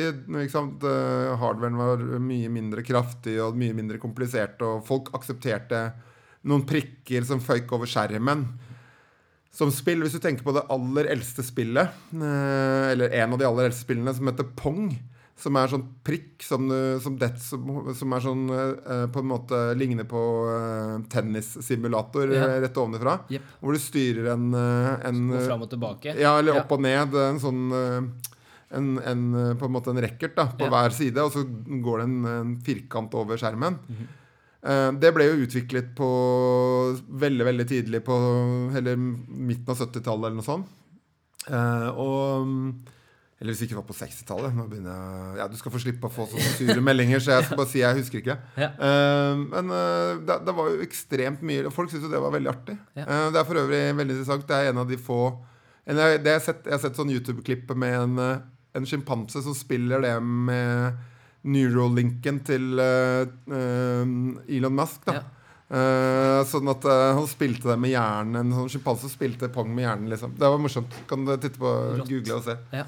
sant, 0.48 0.84
eh, 0.88 1.34
hardwaren 1.36 1.76
var 1.76 2.04
mye 2.24 2.48
mindre 2.48 2.80
kraftig 2.88 3.34
og 3.44 3.58
mye 3.60 3.76
mindre 3.76 4.00
komplisert, 4.00 4.62
og 4.64 4.86
folk 4.88 5.12
aksepterte 5.18 5.82
noen 6.48 6.64
prikker 6.64 7.28
som 7.28 7.44
føyk 7.44 7.74
over 7.76 7.92
skjermen. 7.92 8.46
Som 9.56 9.68
spill, 9.76 10.00
Hvis 10.04 10.16
du 10.16 10.22
tenker 10.24 10.48
på 10.48 10.56
det 10.56 10.64
aller 10.72 11.12
eldste 11.12 11.44
spillet, 11.44 11.92
uh, 12.16 12.88
eller 12.94 13.12
en 13.20 13.36
av 13.36 13.44
de 13.44 13.50
aller 13.50 13.68
eldste 13.68 13.84
spillene, 13.84 14.16
som 14.16 14.32
heter 14.32 14.48
Pong, 14.56 14.88
som 15.38 15.58
er 15.60 15.68
sånn 15.68 15.84
prikk 16.08 16.44
som, 16.48 16.70
som, 17.04 17.18
det, 17.20 17.28
som, 17.44 17.66
som 17.98 18.14
er 18.16 18.22
sånn 18.24 18.44
eh, 18.56 19.02
på 19.12 19.20
en 19.20 19.28
måte 19.28 19.58
ligner 19.76 20.08
på 20.08 20.22
eh, 20.48 20.94
tennissimulator 21.12 22.32
Ja. 22.32 22.46
eh, 22.54 22.62
rett 22.64 22.78
ovenfra. 22.80 23.18
Yep. 23.30 23.50
Hvor 23.60 23.76
du 23.76 23.80
styrer 23.84 24.30
en, 24.34 24.46
eh, 24.56 24.94
en 25.10 25.20
Gå 25.34 25.42
eh, 25.42 25.48
fram 25.50 25.66
og 25.68 25.70
tilbake. 25.74 26.16
ja, 26.16 26.38
eller 26.40 26.56
Ja. 26.56 26.62
opp 26.64 26.72
og 26.72 26.82
ned. 26.88 27.16
En 27.20 27.40
sånn 27.44 27.66
eh, 27.76 28.32
en, 28.80 28.88
en, 29.00 29.26
eh, 29.36 29.54
på 29.60 29.66
en 29.68 29.72
måte 29.76 29.92
en 29.92 30.02
racket 30.02 30.36
da, 30.36 30.48
på 30.56 30.66
Ja. 30.66 30.72
hver 30.72 30.96
side, 30.96 31.18
og 31.20 31.32
så 31.36 31.44
går 31.84 31.98
det 32.00 32.06
en, 32.08 32.26
en 32.26 32.56
firkant 32.64 33.14
over 33.14 33.38
skjermen. 33.38 33.76
Mm 33.90 33.96
-hmm. 33.98 35.00
det 35.00 35.14
ble 35.14 35.26
jo 35.26 35.44
utviklet 35.46 35.96
på 35.96 36.08
veldig 37.10 37.46
veldig 37.46 37.68
tidlig 37.68 38.04
på 38.04 38.16
Eller 38.76 38.96
midten 38.96 39.70
av 39.70 39.78
70-tallet 39.78 40.26
eller 40.26 40.36
noe 40.40 40.44
sånt. 40.44 40.66
Eh, 41.48 41.90
og 41.90 42.74
Eller 43.42 43.52
hvis 43.52 43.66
ikke 43.66 43.74
det 43.74 43.82
var 43.82 43.88
på 43.90 43.98
60-tallet. 43.98 44.54
Nå 44.56 44.68
begynner 44.72 44.94
jeg 44.96 45.40
Ja, 45.42 45.48
Du 45.52 45.58
skal 45.60 45.74
få 45.74 45.82
slippe 45.84 46.08
å 46.08 46.14
få 46.14 46.28
sånne 46.32 46.54
sure 46.56 46.84
meldinger, 46.84 47.20
så 47.20 47.34
jeg 47.36 47.48
skal 47.50 47.60
bare 47.60 47.72
si 47.74 47.82
jeg 47.82 47.98
husker 48.00 48.22
ikke. 48.22 48.38
Ja. 48.56 48.70
Uh, 48.80 49.42
men 49.50 49.74
uh, 49.74 50.22
det, 50.24 50.40
det 50.48 50.56
var 50.56 50.72
jo 50.72 50.86
ekstremt 50.86 51.44
mye 51.44 51.74
Folk 51.76 51.92
syntes 51.92 52.08
jo 52.08 52.14
det 52.14 52.24
var 52.24 52.32
veldig 52.38 52.54
artig. 52.54 52.78
Ja. 52.96 53.10
Uh, 53.10 53.28
det 53.36 53.42
er 53.42 53.50
for 53.50 53.60
øvrig 53.60 53.82
veldig 54.00 54.16
interessant. 54.16 54.48
Det 54.48 54.56
er 54.56 54.72
en 54.72 54.82
av 54.86 54.88
de 54.88 55.02
få 55.02 55.20
en, 55.86 56.00
jeg, 56.02 56.22
har 56.26 56.42
sett, 56.42 56.66
jeg 56.66 56.74
har 56.74 56.82
sett 56.82 56.98
sånn 56.98 57.14
YouTube-klipp 57.14 57.70
med 57.78 57.96
en, 58.00 58.18
eh, 58.22 58.46
en 58.78 58.88
sjimpanse 58.90 59.44
som 59.46 59.54
spiller 59.58 60.02
det 60.02 60.16
med 60.24 60.98
Neurolinken 61.46 62.42
til 62.48 62.82
eh, 62.82 63.28
eh, 63.54 64.14
Elon 64.58 64.78
Musk. 64.80 65.06
da. 65.06 65.22
Eh, 65.66 66.40
sånn 66.46 66.70
at 66.70 66.84
uh, 66.86 67.16
han 67.18 67.26
spilte 67.30 67.72
det 67.72 67.78
med 67.82 67.90
hjernen. 67.94 68.38
En 68.42 68.54
sånn 68.54 68.72
sjimpanse 68.76 69.10
spilte 69.10 69.50
pong 69.54 69.72
med 69.74 69.86
hjernen. 69.86 70.10
liksom 70.14 70.34
Det 70.38 70.50
var 70.50 70.62
morsomt. 70.62 70.98
Kan 71.10 71.26
du 71.26 71.36
titte 71.38 71.62
på 71.62 71.72
google 72.06 72.40
og 72.40 72.46
se. 72.46 72.58
Ja. 72.74 72.86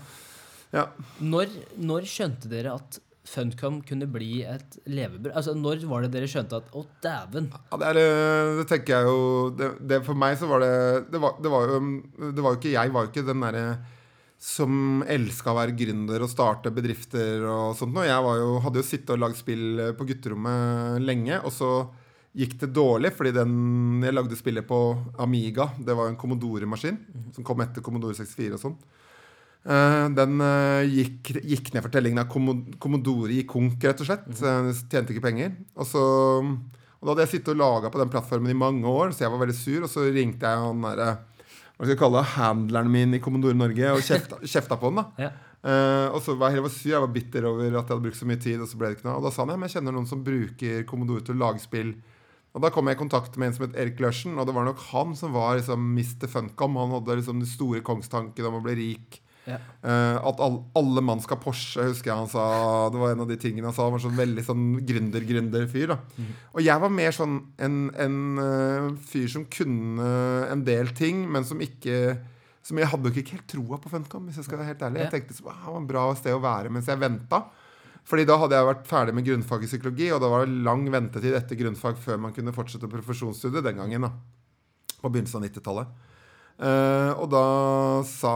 Ja. 0.76 0.88
Når, 1.24 1.52
når 1.80 2.08
skjønte 2.10 2.50
dere 2.52 2.76
at 2.78 3.00
Funcom 3.28 3.82
kunne 3.84 4.08
bli 4.08 4.42
et 4.48 4.78
levebrød? 4.88 5.34
Altså, 5.36 5.54
Når 5.58 5.84
var 5.90 6.06
det 6.06 6.14
dere 6.16 6.30
skjønte 6.32 6.62
at 6.62 6.72
å, 6.72 6.86
dæven? 7.04 7.50
Ja, 7.52 7.80
det, 7.82 7.90
er, 7.90 8.00
eh, 8.00 8.52
det 8.62 8.66
tenker 8.72 8.96
jeg 8.96 9.10
jo 9.10 9.20
det, 9.58 9.70
det 9.90 10.02
For 10.08 10.16
meg 10.20 10.38
så 10.40 10.48
var 10.48 10.64
det 10.64 10.74
det 11.12 11.20
var, 11.20 11.36
det 11.44 11.52
var 11.52 11.68
jo 11.68 11.82
Det 12.24 12.46
var 12.46 12.56
jo 12.56 12.60
ikke 12.62 12.72
Jeg 12.76 12.94
var 12.96 13.06
jo 13.06 13.12
ikke 13.12 13.28
den 13.28 13.44
derre 13.44 13.68
som 14.38 15.02
elska 15.10 15.50
å 15.50 15.58
være 15.58 15.74
gründer 15.74 16.22
og 16.22 16.30
starte 16.30 16.70
bedrifter 16.70 17.42
og 17.50 17.72
sånt 17.74 17.90
noe. 17.90 18.04
Jeg 18.06 18.22
var 18.22 18.36
jo, 18.38 18.52
hadde 18.62 18.84
jo 18.84 18.86
sittet 18.86 19.16
og 19.16 19.24
lagd 19.24 19.40
spill 19.40 19.80
på 19.98 20.06
gutterommet 20.12 21.02
lenge, 21.02 21.40
og 21.42 21.50
så 21.56 21.72
gikk 22.38 22.54
det 22.62 22.70
dårlig 22.70 23.10
fordi 23.18 23.32
den 23.34 24.04
jeg 24.06 24.14
lagde 24.14 24.38
spillet 24.38 24.68
på 24.70 24.78
Amiga. 25.26 25.72
Det 25.82 25.96
var 25.98 26.06
jo 26.06 26.14
en 26.14 26.20
Commodore-maskin 26.22 27.02
som 27.34 27.48
kom 27.48 27.66
etter 27.66 27.82
Commodore 27.82 28.14
64 28.14 28.60
og 28.60 28.62
sånn. 28.62 28.78
Eh, 29.68 30.08
den 30.16 30.40
eh, 30.40 30.88
gikk, 30.88 31.32
gikk 31.44 31.74
ned 31.76 31.84
for 31.84 31.92
tellingen 31.92 32.22
av 32.24 32.30
Commo- 32.32 32.78
Commodore 32.80 33.36
gikk 33.36 33.50
konk, 33.52 33.82
rett 33.84 34.00
og 34.04 34.08
slett. 34.08 34.28
Eh, 34.40 34.70
tjente 34.88 35.12
ikke 35.16 35.26
penger. 35.28 35.56
Og 35.76 35.88
så 35.90 36.04
og 36.98 37.06
da 37.06 37.12
hadde 37.14 37.26
jeg 37.28 37.34
sittet 37.36 37.52
og 37.54 37.60
laga 37.62 37.90
på 37.94 38.00
den 38.02 38.10
plattformen 38.10 38.50
i 38.50 38.58
mange 38.58 38.90
år, 38.90 39.12
så 39.14 39.28
jeg 39.28 39.30
var 39.34 39.42
veldig 39.44 39.54
sur. 39.58 39.84
Og 39.86 39.92
så 39.92 40.06
ringte 40.10 40.48
jeg 40.50 40.64
han 40.64 40.80
derre 40.82 41.10
hva 41.78 41.86
skal 41.86 41.92
jeg 41.94 42.00
kalle 42.02 42.22
det, 42.24 42.30
handleren 42.40 42.90
min 42.90 43.12
i 43.14 43.20
Commodore 43.22 43.54
Norge 43.54 43.92
og 43.94 44.00
kjefta, 44.02 44.40
kjefta 44.54 44.80
på 44.82 44.90
han. 44.90 45.04
da 45.04 45.28
Ja. 45.28 45.30
Eh, 45.68 46.08
og 46.16 46.22
så 46.26 46.34
var 46.40 46.54
jeg, 46.56 46.64
var 46.64 46.72
sur, 46.74 46.90
jeg 46.90 47.04
var 47.04 47.12
bitter 47.14 47.46
over 47.50 47.66
at 47.68 47.74
jeg 47.76 47.84
hadde 47.92 48.02
brukt 48.08 48.18
så 48.18 48.26
mye 48.30 48.42
tid. 48.42 48.62
Og 48.64 48.72
så 48.72 48.80
ble 48.80 48.90
det 48.90 48.98
ikke 48.98 49.10
noe 49.12 49.20
Og 49.20 49.28
da 49.28 49.34
sa 49.36 49.44
han 49.44 49.52
ja, 49.54 49.60
men 49.60 49.68
jeg 49.70 49.76
kjenner 49.78 49.94
noen 49.98 50.08
som 50.10 50.24
bruker 50.26 50.88
Commodore 50.90 51.22
til 51.28 51.36
å 51.38 51.42
lage 51.44 51.62
spill. 51.62 51.92
Og 52.58 52.64
da 52.64 52.72
kom 52.74 52.88
jeg 52.90 52.98
i 52.98 53.02
kontakt 53.04 53.36
med 53.38 53.52
en 53.52 53.54
som 53.60 53.68
het 53.68 53.78
Erik 53.78 54.00
Lørsen, 54.02 54.34
og 54.40 54.48
det 54.50 54.56
var 54.58 54.66
nok 54.66 54.80
han 54.90 55.14
som 55.20 55.36
var 55.38 55.60
liksom 55.60 55.84
Mr. 55.94 56.26
Funcom. 56.32 56.80
Han 56.82 56.96
hadde 56.98 57.20
liksom 57.20 57.44
den 57.44 57.52
store 57.52 57.84
kongstanken 57.86 58.48
om 58.50 58.58
å 58.58 58.64
bli 58.66 58.74
rik. 58.80 59.20
Ja. 59.48 59.58
Eh, 59.82 60.18
at 60.30 60.42
all, 60.44 60.58
alle 60.78 61.04
mann 61.06 61.22
skal 61.24 61.40
Porsche, 61.40 61.86
husker 61.88 62.12
jeg 62.12 62.20
han 62.20 62.32
sa. 62.32 62.46
Det 62.92 63.00
var 63.00 63.14
en 63.14 63.24
av 63.24 63.30
de 63.32 63.38
tingene 63.40 63.70
han 63.70 63.76
sa. 63.76 63.86
Han 63.88 63.96
var 63.96 64.04
sånn 64.04 64.18
veldig 64.20 64.44
sånn 64.44 64.66
gründer-gründer-fyr. 64.88 65.94
Mm. 65.96 66.32
Og 66.54 66.64
jeg 66.66 66.84
var 66.84 66.94
mer 66.94 67.16
sånn 67.16 67.38
en, 67.64 67.78
en 67.96 68.18
uh, 68.42 68.90
fyr 69.08 69.30
som 69.32 69.46
kunne 69.52 70.10
en 70.52 70.66
del 70.68 70.92
ting, 70.98 71.24
men 71.32 71.48
som 71.48 71.62
ikke 71.64 72.18
Som 72.68 72.82
jeg 72.82 72.90
hadde 72.92 73.08
jo 73.08 73.22
ikke 73.22 73.38
helt 73.38 73.48
troa 73.48 73.78
på 73.80 73.88
Funcom, 73.88 74.26
hvis 74.28 74.42
jeg 74.42 74.44
skal 74.50 74.60
være 74.60 74.74
helt 74.74 74.82
ærlig. 74.84 75.06
Jeg 75.06 75.12
tenkte 75.14 75.38
så, 75.38 75.46
wow, 75.46 75.78
en 75.78 75.86
bra 75.88 76.02
sted 76.20 76.36
å 76.36 76.42
være 76.44 76.68
mens 76.74 76.90
jeg 76.92 77.00
venta. 77.00 77.46
Fordi 78.08 78.26
da 78.28 78.36
hadde 78.42 78.58
jeg 78.58 78.68
vært 78.68 78.90
ferdig 78.90 79.14
med 79.16 79.24
grunnfag 79.28 79.64
i 79.64 79.70
psykologi, 79.70 80.10
og 80.12 80.20
da 80.24 80.28
var 80.32 80.44
det 80.44 80.66
lang 80.68 80.84
ventetid 80.92 81.36
etter 81.36 81.60
grunnfag 81.60 81.96
før 82.00 82.20
man 82.26 82.36
kunne 82.36 82.52
fortsette 82.56 82.90
profesjonsstudiet 82.92 83.64
den 83.64 83.80
gangen. 83.80 84.04
da, 84.04 84.12
På 85.00 85.08
begynnelsen 85.08 85.40
av 85.40 85.48
90-tallet. 85.48 85.96
Uh, 86.58 87.14
og 87.22 87.28
da 87.30 87.42
sa 88.10 88.32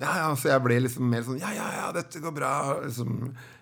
Ja, 0.00 0.12
ja, 0.22 0.28
så 0.32 0.48
jeg 0.48 0.62
ble 0.64 0.78
liksom 0.86 1.10
mer 1.12 1.26
sånn 1.26 1.36
Ja, 1.42 1.50
ja, 1.52 1.66
ja, 1.76 1.88
dette 1.92 2.22
går 2.24 2.32
bra. 2.32 2.52
Liksom, 2.86 3.18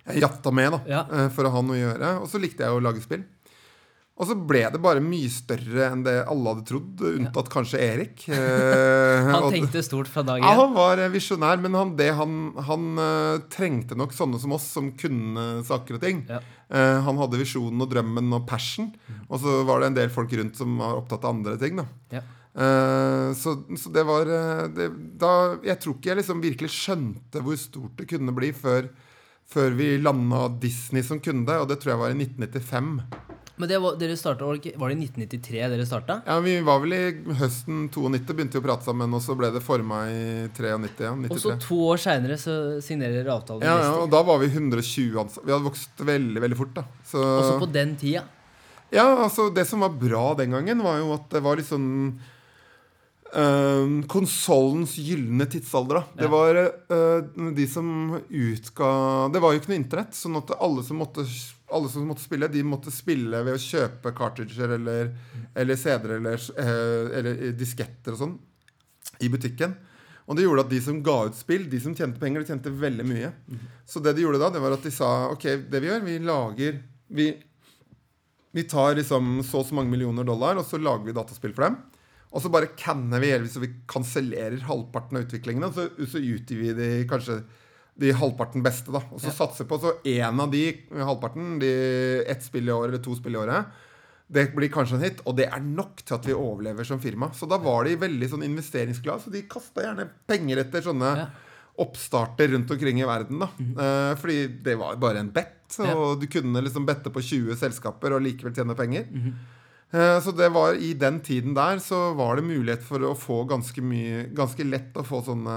jeg 0.06 0.22
jatta 0.22 0.52
med, 0.54 0.76
da, 0.76 0.80
Ja. 0.86 1.00
uh, 1.10 1.28
for 1.34 1.48
å 1.48 1.50
ha 1.50 1.62
noe 1.66 1.74
å 1.74 1.80
gjøre. 1.80 2.10
Og 2.22 2.28
så 2.30 2.38
likte 2.42 2.62
jeg 2.62 2.70
å 2.76 2.82
lage 2.82 3.02
spill. 3.02 3.24
Og 4.22 4.28
så 4.28 4.36
ble 4.36 4.60
det 4.70 4.78
bare 4.78 5.00
mye 5.02 5.26
større 5.32 5.86
enn 5.88 6.04
det 6.04 6.12
alle 6.30 6.52
hadde 6.52 6.62
trodd, 6.68 7.00
unntatt 7.08 7.48
kanskje 7.50 7.80
Erik. 7.82 8.22
Uh, 8.28 9.24
Han 9.32 9.48
tenkte 9.50 9.82
stort 9.82 10.10
fra 10.12 10.22
dag 10.22 10.44
ja, 10.44 10.52
han 10.60 10.76
var 10.76 11.00
visjonær, 11.10 11.58
men 11.64 11.74
han, 11.74 11.94
det, 11.98 12.10
han, 12.14 12.36
han 12.68 13.00
trengte 13.50 13.96
nok 13.98 14.12
sånne 14.14 14.38
som 14.38 14.52
oss, 14.54 14.68
som 14.76 14.92
kunne 15.00 15.64
saker 15.66 15.96
og 15.98 16.04
ting. 16.04 16.22
Ja. 16.28 16.38
Han 17.08 17.18
hadde 17.18 17.40
visjonen 17.40 17.82
og 17.82 17.90
drømmen 17.90 18.30
og 18.36 18.46
passion, 18.46 18.92
og 19.26 19.42
så 19.42 19.58
var 19.66 19.82
det 19.82 19.90
en 19.90 19.98
del 19.98 20.12
folk 20.14 20.30
rundt 20.38 20.60
som 20.60 20.76
var 20.78 21.00
opptatt 21.00 21.26
av 21.26 21.34
andre 21.34 21.56
ting. 21.58 21.80
da. 21.80 21.88
Ja. 22.14 22.22
Eh, 22.52 23.32
så, 23.32 23.56
så 23.80 23.92
det 23.94 24.02
var 24.04 24.28
eh, 24.28 24.66
det, 24.76 24.90
da, 25.16 25.56
Jeg 25.64 25.78
tror 25.80 25.94
ikke 25.96 26.10
jeg 26.10 26.18
liksom 26.18 26.42
virkelig 26.42 26.68
skjønte 26.74 27.40
hvor 27.40 27.56
stort 27.56 27.94
det 27.96 28.10
kunne 28.10 28.34
bli 28.36 28.50
før, 28.52 28.90
før 29.48 29.76
vi 29.78 29.94
landa 30.02 30.50
Disney 30.60 31.04
som 31.06 31.20
kunde, 31.24 31.56
og 31.56 31.70
det 31.70 31.80
tror 31.80 31.94
jeg 31.94 32.02
var 32.02 32.12
i 32.12 32.18
1995. 32.26 32.90
Men 33.62 33.68
det 33.68 33.78
var, 33.84 33.96
dere 34.00 34.16
startet, 34.16 34.42
var, 34.44 34.56
det 34.56 34.62
ikke, 34.64 34.78
var 34.80 34.90
det 34.90 34.96
i 34.96 35.06
1993 35.06 35.58
dere 35.72 35.86
starta? 35.86 36.14
Ja, 36.26 36.36
Vi 36.44 36.54
var 36.66 36.80
vel 36.82 36.94
i 36.96 37.00
høsten 37.40 37.86
92, 37.92 38.32
begynte 38.32 38.58
vi 38.58 38.62
å 38.62 38.66
prate 38.66 38.88
sammen, 38.88 39.16
og 39.16 39.24
så 39.24 39.36
ble 39.38 39.52
det 39.54 39.62
forma 39.64 40.02
i 40.10 40.22
93. 40.52 41.04
Ja, 41.04 41.12
Og 41.28 41.40
så 41.40 41.56
to 41.62 41.78
år 41.92 42.00
seinere 42.04 42.38
så 42.40 42.56
signerer 42.84 43.20
dere 43.20 43.36
avtalen? 43.36 43.64
Ja, 43.64 43.76
ja, 43.84 43.92
og 44.02 44.12
da 44.12 44.22
var 44.26 44.40
vi 44.42 44.50
120 44.50 45.20
ansatte. 45.20 45.44
Vi 45.46 45.54
hadde 45.54 45.68
vokst 45.68 46.04
veldig 46.12 46.44
veldig 46.44 46.58
fort. 46.58 46.74
da 46.80 46.86
så, 47.06 47.22
Også 47.22 47.58
på 47.62 47.70
den 47.76 47.96
tida. 48.00 48.24
Ja, 48.92 49.06
altså 49.24 49.48
Det 49.54 49.64
som 49.68 49.80
var 49.84 49.94
bra 49.96 50.32
den 50.36 50.52
gangen, 50.56 50.82
var 50.84 50.98
jo 51.00 51.14
at 51.14 51.28
det 51.32 51.44
var 51.44 51.60
litt 51.60 51.68
sånn 51.68 52.18
Uh, 53.32 54.02
Konsollens 54.12 54.98
gylne 55.00 55.46
tidsalder. 55.48 56.02
da 56.02 56.24
Det 56.24 56.28
var 56.28 56.58
uh, 56.92 57.52
de 57.56 57.64
som 57.64 57.86
utga 58.28 58.88
Det 59.32 59.40
var 59.40 59.54
jo 59.54 59.62
ikke 59.62 59.72
noe 59.72 59.78
internett, 59.80 60.12
sånn 60.12 60.36
at 60.36 60.52
alle 60.58 60.84
som 60.84 61.00
måtte 61.00 61.24
alle 61.72 61.88
som 61.88 62.06
måtte 62.06 62.22
spille, 62.22 62.48
de 62.48 62.62
måtte 62.66 62.92
spille 62.92 63.42
ved 63.46 63.56
å 63.56 63.60
kjøpe 63.60 64.12
cartridger 64.16 64.74
eller, 64.76 65.14
eller 65.56 65.78
CD-er 65.78 66.18
eller, 66.18 66.42
eh, 66.60 67.14
eller 67.18 67.54
disketter 67.56 68.14
og 68.14 68.20
sånn 68.20 68.34
i 69.24 69.30
butikken. 69.32 69.74
Og 70.28 70.36
det 70.38 70.44
gjorde 70.44 70.66
at 70.66 70.70
de 70.70 70.80
som 70.84 71.00
ga 71.04 71.16
ut 71.28 71.38
spill, 71.38 71.64
de 71.70 71.80
som 71.82 71.94
tjente 71.98 72.20
penger, 72.20 72.42
de 72.42 72.52
tjente 72.52 72.72
veldig 72.82 73.06
mye. 73.08 73.32
Så 73.88 74.00
det 74.04 74.14
de 74.16 74.24
gjorde 74.24 74.42
da, 74.42 74.52
det 74.54 74.62
var 74.62 74.76
at 74.76 74.84
de 74.84 74.92
sa 74.94 75.08
OK, 75.32 75.48
det 75.72 75.80
vi 75.82 75.90
gjør, 75.90 76.04
vi 76.06 76.18
lager 76.22 76.82
Vi, 77.12 77.26
vi 78.56 78.62
tar 78.64 78.94
liksom 78.96 79.42
så 79.44 79.60
og 79.60 79.66
så 79.68 79.76
mange 79.76 79.92
millioner 79.92 80.24
dollar, 80.24 80.56
og 80.56 80.64
så 80.64 80.80
lager 80.80 81.04
vi 81.04 81.16
dataspill 81.16 81.52
for 81.52 81.66
dem. 81.66 81.76
Og 82.32 82.40
så 82.40 82.48
bare 82.50 82.70
canner 82.80 83.20
vi 83.20 83.30
Elvis, 83.34 83.56
og 83.58 83.66
vi 83.66 83.74
kansellerer 83.86 84.60
halvparten 84.64 85.18
av 85.18 85.26
utviklingene. 85.26 85.68
Og 85.68 85.74
så, 85.76 85.88
så 86.08 86.18
utgir 86.22 86.62
vi 86.62 86.72
de 86.78 86.86
kanskje 87.10 87.42
de 88.00 88.12
halvparten 88.16 88.62
beste, 88.64 88.88
da. 88.90 89.02
Og 89.12 89.20
så 89.20 89.28
Ja. 89.28 89.36
satser 89.36 89.66
på 89.68 89.76
så 89.78 89.90
én 90.08 90.40
av 90.40 90.50
de 90.50 90.62
halvparten, 90.96 91.58
de 91.60 92.24
ett 92.26 92.42
spill 92.42 92.68
i 92.68 92.72
året 92.72 92.88
eller 92.94 93.02
to 93.04 93.14
spill 93.14 93.34
i 93.36 93.42
året, 93.42 93.66
det 94.32 94.46
blir 94.56 94.70
kanskje 94.72 94.94
en 94.96 95.02
hit, 95.04 95.20
og 95.28 95.36
det 95.36 95.44
er 95.52 95.60
nok 95.60 95.96
til 96.08 96.14
at 96.16 96.24
vi 96.24 96.32
overlever 96.32 96.86
som 96.88 96.98
firma. 96.98 97.28
Så 97.36 97.44
da 97.46 97.58
var 97.60 97.84
de 97.84 97.96
veldig 98.00 98.30
sånn 98.32 98.46
investeringsglade, 98.46 99.20
så 99.26 99.30
de 99.30 99.42
kasta 99.42 99.82
gjerne 99.84 100.08
penger 100.26 100.56
etter 100.64 100.80
sånne 100.80 101.10
Ja. 101.18 101.26
oppstarter 101.78 102.48
rundt 102.54 102.70
omkring 102.70 103.00
i 103.02 103.04
verden. 103.06 103.38
da 103.40 103.48
Eh, 103.58 104.14
Fordi 104.16 104.62
det 104.62 104.78
var 104.78 104.96
bare 104.96 105.18
en 105.20 105.28
bet, 105.30 105.76
og 105.80 105.86
Ja. 105.86 106.14
du 106.20 106.26
kunne 106.26 106.62
liksom 106.64 106.86
bette 106.86 107.10
på 107.12 107.20
20 107.20 107.56
selskaper 107.56 108.12
og 108.16 108.22
likevel 108.22 108.54
tjene 108.54 108.74
penger. 108.74 109.04
Eh, 109.12 109.32
Så 109.92 110.32
det 110.32 110.48
var 110.54 110.72
i 110.80 110.94
den 110.96 111.18
tiden 111.20 111.52
der 111.54 111.76
så 111.84 112.14
var 112.16 112.36
det 112.38 112.46
mulighet 112.48 112.80
for 112.86 113.04
å 113.04 113.10
få 113.18 113.42
ganske 113.50 113.82
mye 113.84 114.22
Ganske 114.32 114.64
lett 114.64 114.94
å 114.96 115.04
få 115.04 115.18
sånne 115.26 115.56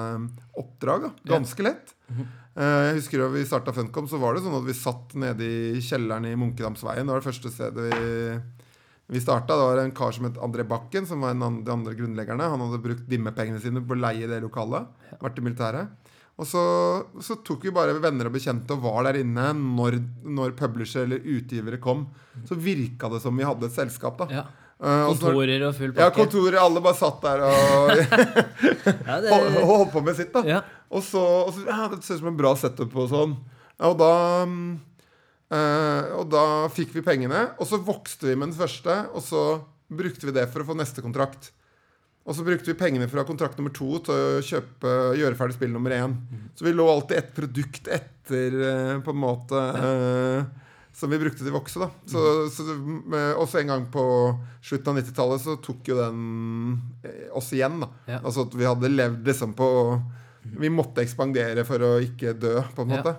oppdrag. 0.59 1.05
da 1.23 1.37
Ganske 1.37 1.63
lett. 1.63 1.93
Eh, 2.11 2.81
Jeg 2.89 2.97
husker 2.99 3.19
da 3.23 3.29
vi 3.31 3.45
starta 3.47 3.71
Funcom, 3.75 4.07
så 4.11 4.19
var 4.19 4.35
det 4.35 4.43
sånn 4.43 4.57
at 4.59 4.67
vi 4.67 4.75
satt 4.75 5.15
nede 5.15 5.43
i 5.47 5.79
kjelleren 5.83 6.27
i 6.27 6.35
Munkedamsveien. 6.35 7.07
Det 7.07 7.13
var 7.15 7.23
det 7.23 7.29
første 7.31 7.51
stedet 7.51 7.87
vi 7.93 8.41
vi 9.07 9.19
starta, 9.21 9.53
Det 9.53 9.65
var 9.69 9.77
en 9.77 9.91
kar 9.91 10.11
som 10.11 10.25
het 10.25 10.37
André 10.41 10.63
Bakken, 10.67 11.05
som 11.05 11.21
var 11.21 11.29
en 11.35 11.43
av 11.43 11.63
de 11.63 11.71
andre 11.71 11.93
grunnleggerne. 11.93 12.41
Han 12.49 12.59
hadde 12.59 12.81
brukt 12.81 13.07
dimmepengene 13.07 13.61
sine 13.61 13.79
på 13.85 13.93
å 13.93 13.99
leie 14.01 14.25
det 14.27 14.41
lokalet. 14.41 14.87
Vært 15.21 15.37
i 15.37 15.41
militæret. 15.45 15.87
Og 16.35 16.47
så, 16.49 16.61
så 17.23 17.37
tok 17.47 17.63
vi 17.63 17.71
bare 17.71 17.95
venner 18.03 18.27
og 18.27 18.33
bekjente 18.35 18.75
og 18.75 18.83
var 18.83 19.05
der 19.07 19.21
inne 19.21 19.53
når, 19.55 19.95
når 20.27 20.55
publisher 20.59 21.05
eller 21.05 21.23
utgivere 21.23 21.79
kom. 21.79 22.05
Så 22.47 22.57
virka 22.59 23.07
det 23.13 23.21
som 23.23 23.37
vi 23.39 23.45
hadde 23.47 23.69
et 23.69 23.75
selskap, 23.77 24.17
da. 24.19 24.27
Ja. 24.41 24.43
Eh, 24.75 25.05
Kontorer 25.07 25.63
og 25.69 25.75
full 25.77 25.93
ja, 25.95 26.09
kontorer. 26.11 26.57
Alle 26.59 26.81
bare 26.83 26.99
satt 26.99 27.21
der 27.23 27.45
og 27.47 27.93
Ja, 29.07 29.21
det, 29.23 29.31
holdt, 29.31 29.93
på 29.93 30.03
med 30.03 30.17
sitt, 30.17 30.33
da. 30.35 30.43
ja. 30.43 30.59
Og 30.91 31.03
så, 31.07 31.21
og 31.23 31.53
så 31.55 31.63
ja, 31.69 31.85
Det 31.93 32.01
ser 32.03 32.19
ut 32.19 32.25
som 32.25 32.33
en 32.33 32.41
bra 32.41 32.51
setup 32.59 32.97
og 32.99 33.07
sånn. 33.13 33.37
Ja, 33.79 33.93
og 33.93 33.95
da 34.03 34.11
eh, 35.55 36.11
Og 36.19 36.27
da 36.33 36.43
fikk 36.75 36.91
vi 36.97 37.05
pengene, 37.05 37.47
og 37.55 37.69
så 37.69 37.79
vokste 37.79 38.27
vi 38.27 38.35
med 38.35 38.51
den 38.51 38.59
første, 38.59 39.05
og 39.15 39.23
så 39.23 39.45
brukte 39.87 40.27
vi 40.27 40.35
det 40.35 40.49
for 40.51 40.63
å 40.63 40.67
få 40.67 40.75
neste 40.75 41.03
kontrakt. 41.05 41.53
Og 42.25 42.33
så 42.33 42.41
brukte 42.45 42.71
vi 42.71 42.73
pengene 42.79 43.05
fra 43.11 43.21
kontrakt 43.27 43.57
nummer 43.59 43.69
to 43.75 43.99
til 44.01 44.13
å 44.15 44.41
kjøpe, 44.41 44.91
gjøre 45.19 45.37
ferdig 45.37 45.53
spill 45.59 45.73
nummer 45.75 45.93
én. 45.93 46.15
Så 46.57 46.65
vi 46.65 46.71
lå 46.73 46.87
alltid 46.89 47.17
et 47.19 47.33
produkt 47.37 47.87
etter, 47.87 48.55
eh, 48.65 48.93
på 49.05 49.13
en 49.13 49.19
måte, 49.21 49.59
eh, 49.77 50.47
som 50.95 51.11
vi 51.13 51.19
brukte 51.21 51.43
til 51.43 51.51
å 51.53 51.59
vokse. 51.59 51.77
da 51.83 51.89
Så, 52.09 52.23
så 52.49 52.65
eh, 53.13 53.35
Også 53.37 53.59
en 53.61 53.67
gang 53.67 53.85
på 53.93 54.05
slutten 54.65 54.89
av 54.95 54.97
90-tallet 55.03 55.43
så 55.43 55.57
tok 55.61 55.91
jo 55.91 55.99
den 55.99 56.81
eh, 57.03 57.27
oss 57.37 57.51
igjen. 57.53 57.77
da 57.83 57.89
Ja. 58.07 58.19
Altså 58.23 58.47
at 58.47 58.55
vi 58.57 58.65
hadde 58.65 58.89
levd 58.89 59.21
liksom 59.29 59.53
på 59.53 59.69
Vi 60.57 60.69
måtte 60.69 61.01
ekspandere 61.05 61.63
for 61.65 61.77
å 61.81 61.99
ikke 62.01 62.33
dø, 62.39 62.61
på 62.75 62.81
en 62.85 62.89
Ja. 62.89 62.97
måte. 63.03 63.15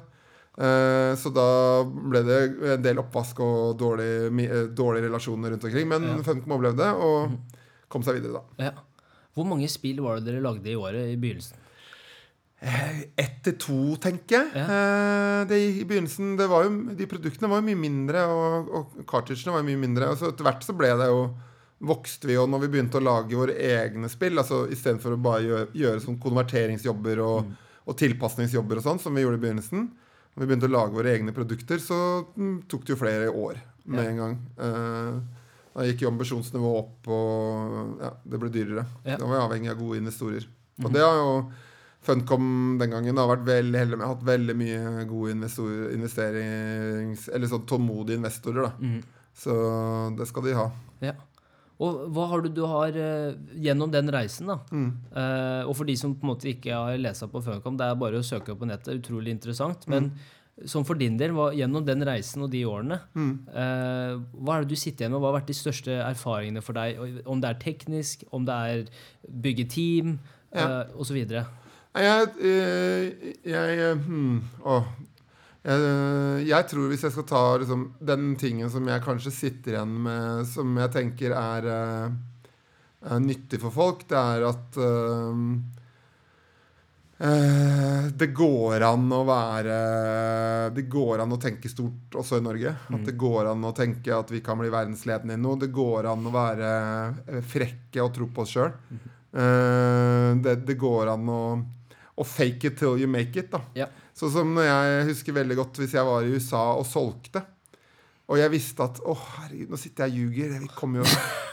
Eh, 0.59 1.15
så 1.21 1.31
da 1.35 1.85
ble 1.85 2.23
det 2.25 2.41
en 2.75 2.83
del 2.83 2.99
oppvask 2.99 3.39
og 3.45 3.77
dårlige, 3.79 4.67
dårlige 4.75 5.07
relasjoner 5.11 5.51
rundt 5.55 5.65
omkring. 5.65 5.87
Men 5.89 6.03
Ja. 6.11 6.19
Funcom 6.27 6.55
overlevde 6.59 6.91
og 6.97 7.39
kom 7.89 8.03
seg 8.03 8.19
videre, 8.21 8.41
da. 8.59 8.65
ja. 8.65 8.73
Hvor 9.37 9.47
mange 9.49 9.69
spill 9.71 10.01
var 10.05 10.19
det 10.19 10.31
dere 10.33 10.43
lagde 10.45 10.73
i 10.73 10.77
året 10.81 11.13
i 11.13 11.17
begynnelsen? 11.21 11.63
Ett 13.21 13.43
til 13.45 13.57
to, 13.61 13.79
tenker 14.01 14.39
jeg. 14.39 14.47
Ja. 14.57 14.63
Eh, 14.65 15.41
det, 15.51 15.59
I 15.83 15.85
begynnelsen 15.87 16.39
det 16.39 16.47
var 16.49 16.65
jo, 16.65 16.71
De 16.97 17.07
produktene 17.11 17.51
var 17.53 17.61
jo 17.61 17.67
mye 17.69 17.79
mindre, 17.83 18.23
og, 18.33 18.71
og 18.79 19.03
cartridgene 19.11 19.53
var 19.53 19.61
jo 19.63 19.69
mye 19.69 19.83
mindre. 19.83 20.09
Og 20.15 20.19
så 20.23 20.31
etter 20.33 20.49
hvert 20.49 20.65
så 20.65 20.75
ble 20.77 20.95
det 20.97 21.11
jo 21.13 21.21
vokste 21.87 22.25
vi 22.31 22.33
jo 22.39 22.47
når 22.49 22.63
vi 22.65 22.71
begynte 22.73 22.97
å 22.97 23.05
lage 23.05 23.37
våre 23.37 23.53
egne 23.61 24.09
spill. 24.09 24.41
altså 24.41 24.63
Istedenfor 24.73 25.19
å 25.19 25.21
bare 25.21 25.45
gjøre, 25.45 25.69
gjøre 25.77 26.03
sånn 26.07 26.17
konverteringsjobber 26.23 27.21
og, 27.27 27.53
og 27.85 27.99
tilpasningsjobber 28.01 28.81
og 28.81 28.87
sånn, 28.89 29.03
som 29.05 29.15
vi 29.15 29.27
gjorde 29.27 29.37
i 29.43 29.45
begynnelsen. 29.45 29.87
Når 30.33 30.43
vi 30.43 30.49
begynte 30.49 30.71
å 30.71 30.73
lage 30.73 30.97
våre 30.97 31.13
egne 31.13 31.37
produkter, 31.37 31.81
så 31.81 31.99
mm, 32.33 32.63
tok 32.73 32.89
det 32.89 32.97
jo 32.97 33.03
flere 33.05 33.29
år 33.33 33.61
med 33.85 34.01
Ja. 34.03 34.11
en 34.11 34.23
gang. 34.23 34.39
Eh, 34.65 35.36
da 35.77 35.85
gikk 35.85 36.07
jo 36.07 36.11
ambisjonsnivået 36.11 36.79
opp, 36.81 37.09
og 37.13 38.01
ja, 38.01 38.11
det 38.25 38.41
ble 38.41 38.49
dyrere. 38.53 38.87
Ja. 39.05 39.19
Da 39.21 39.27
var 39.27 39.35
vi 39.35 39.43
avhengig 39.45 39.73
av 39.75 39.81
gode 39.81 40.01
investorer. 40.01 40.49
Og 40.83 40.93
det 40.93 41.05
har 41.05 41.21
jo 41.21 41.31
Funcom 42.07 42.77
den 42.79 42.93
gangen 42.93 43.19
har 43.19 43.27
vært 43.27 43.47
veldig 43.49 43.79
heldig 43.81 43.97
med. 43.99 44.07
Hatt 44.07 44.27
veldig 44.27 44.55
mye 44.55 45.07
gode 45.11 45.33
investerings... 45.97 47.25
Eller 47.35 47.51
sånn 47.51 47.65
tålmodige 47.67 48.21
investorer, 48.21 48.69
da. 48.69 48.73
Mm. 48.79 49.01
Så 49.37 49.57
det 50.17 50.29
skal 50.31 50.47
de 50.47 50.55
ha. 50.55 50.67
Ja. 51.03 51.17
Og 51.83 52.07
hva 52.15 52.29
har 52.31 52.45
du 52.45 52.49
du 52.57 52.63
har 52.71 52.95
eh, 52.97 53.35
gjennom 53.61 53.91
den 53.93 54.09
reisen, 54.15 54.49
da? 54.49 54.61
Mm. 54.71 54.89
Eh, 55.13 55.63
og 55.67 55.75
for 55.77 55.89
de 55.89 55.97
som 55.99 56.15
på 56.17 56.25
en 56.25 56.33
måte 56.33 56.49
ikke 56.53 56.73
har 56.73 57.03
lest 57.03 57.27
på 57.33 57.43
Funcom, 57.45 57.77
det 57.77 57.91
er 57.91 57.99
bare 58.01 58.23
å 58.23 58.25
søke 58.25 58.55
opp 58.55 58.63
på 58.63 58.71
nettet. 58.71 59.03
Utrolig 59.03 59.35
interessant. 59.35 59.85
Men 59.91 60.13
som 60.65 60.85
for 60.89 60.95
din 60.97 61.19
del, 61.21 61.35
var, 61.37 61.53
gjennom 61.53 61.85
den 61.85 62.01
reisen 62.09 62.43
og 62.47 62.51
de 62.51 62.63
årene, 62.65 63.01
Mm. 63.15 63.33
eh, 63.53 64.17
hva 64.41 64.55
er 64.57 64.65
det 64.65 64.71
du 64.71 64.77
sitter 64.77 65.05
igjen 65.05 65.13
med? 65.13 65.21
Hva 65.21 65.33
har 65.33 65.41
vært 65.41 65.51
de 65.53 65.59
største 65.59 65.93
erfaringene 66.01 66.63
for 66.65 66.73
deg? 66.73 66.97
Om 67.27 67.41
det 67.43 67.51
er 67.51 67.61
teknisk, 67.61 68.25
om 68.33 68.45
det 68.49 68.55
er 68.55 68.87
bygge 69.29 69.69
team, 69.69 70.19
Ja. 70.55 70.81
eh, 70.81 70.87
osv. 70.97 71.17
Jeg, 71.17 71.45
Jeg, 71.95 72.29
eh, 72.41 73.13
jeg, 73.45 73.79
eh, 73.79 73.95
hmm, 73.97 74.43
jeg, 74.65 74.85
eh, 75.65 76.45
jeg 76.47 76.67
tror 76.69 76.89
hvis 76.89 77.03
jeg 77.03 77.13
skal 77.13 77.25
ta 77.25 77.57
liksom, 77.59 77.93
den 78.05 78.37
tingen 78.37 78.71
som 78.71 78.87
jeg 78.87 79.03
kanskje 79.03 79.33
sitter 79.33 79.73
igjen 79.73 80.03
med, 80.03 80.47
som 80.47 80.77
jeg 80.77 80.91
tenker 80.93 81.33
er, 81.33 81.67
er 83.03 83.19
nyttig 83.21 83.61
for 83.61 83.71
folk, 83.71 84.07
det 84.09 84.17
er 84.19 84.45
at 84.49 84.77
eh, 84.77 85.59
det 87.17 88.27
går 88.37 88.83
an 88.85 89.07
å 89.17 89.23
være 89.25 89.77
Det 90.77 90.83
går 90.93 91.23
an 91.25 91.33
å 91.33 91.39
tenke 91.41 91.71
stort 91.73 92.19
også 92.21 92.41
i 92.41 92.45
Norge. 92.45 92.75
At 92.93 93.07
det 93.09 93.15
går 93.17 93.49
an 93.55 93.65
å 93.65 93.73
tenke 93.77 94.13
at 94.13 94.33
vi 94.35 94.43
kan 94.45 94.61
bli 94.61 94.69
verdensledende 94.73 95.39
i 95.39 95.41
noe. 95.41 95.57
Det 95.61 95.71
går 95.73 96.11
an 96.13 96.29
å 96.29 96.35
være 96.35 96.73
eh, 97.25 97.41
frekke 97.41 98.05
og 98.05 98.13
tro 98.19 98.29
på 98.29 98.45
oss 98.45 98.53
sjøl. 98.57 98.75
det, 99.37 100.55
det 100.69 100.77
går 100.81 101.11
an 101.13 101.33
å 101.33 101.41
å, 102.17 102.25
fake 102.25 102.71
it 102.71 102.79
till 102.81 103.01
you 103.01 103.09
make 103.09 103.37
it. 103.37 103.51
da 103.53 103.61
Ja. 103.77 103.91
Sånn 104.17 104.33
som 104.33 104.55
når 104.57 104.69
jeg 104.69 105.09
husker 105.11 105.37
veldig 105.37 105.57
godt 105.59 105.81
hvis 105.83 105.95
jeg 105.97 106.09
var 106.09 106.25
i 106.25 106.33
USA 106.33 106.63
og 106.79 106.87
solgte. 106.89 107.43
Og 108.27 108.39
jeg 108.41 108.51
visste 108.51 108.83
at 108.83 108.97
Å, 109.07 109.15
herregud, 109.37 109.71
nå 109.71 109.79
sitter 109.79 110.09
jeg 110.09 110.13
og 110.13 110.19
ljuger. 110.37 110.55
Jeg 110.59 110.71
kommer 110.75 111.03
jo 111.05 111.07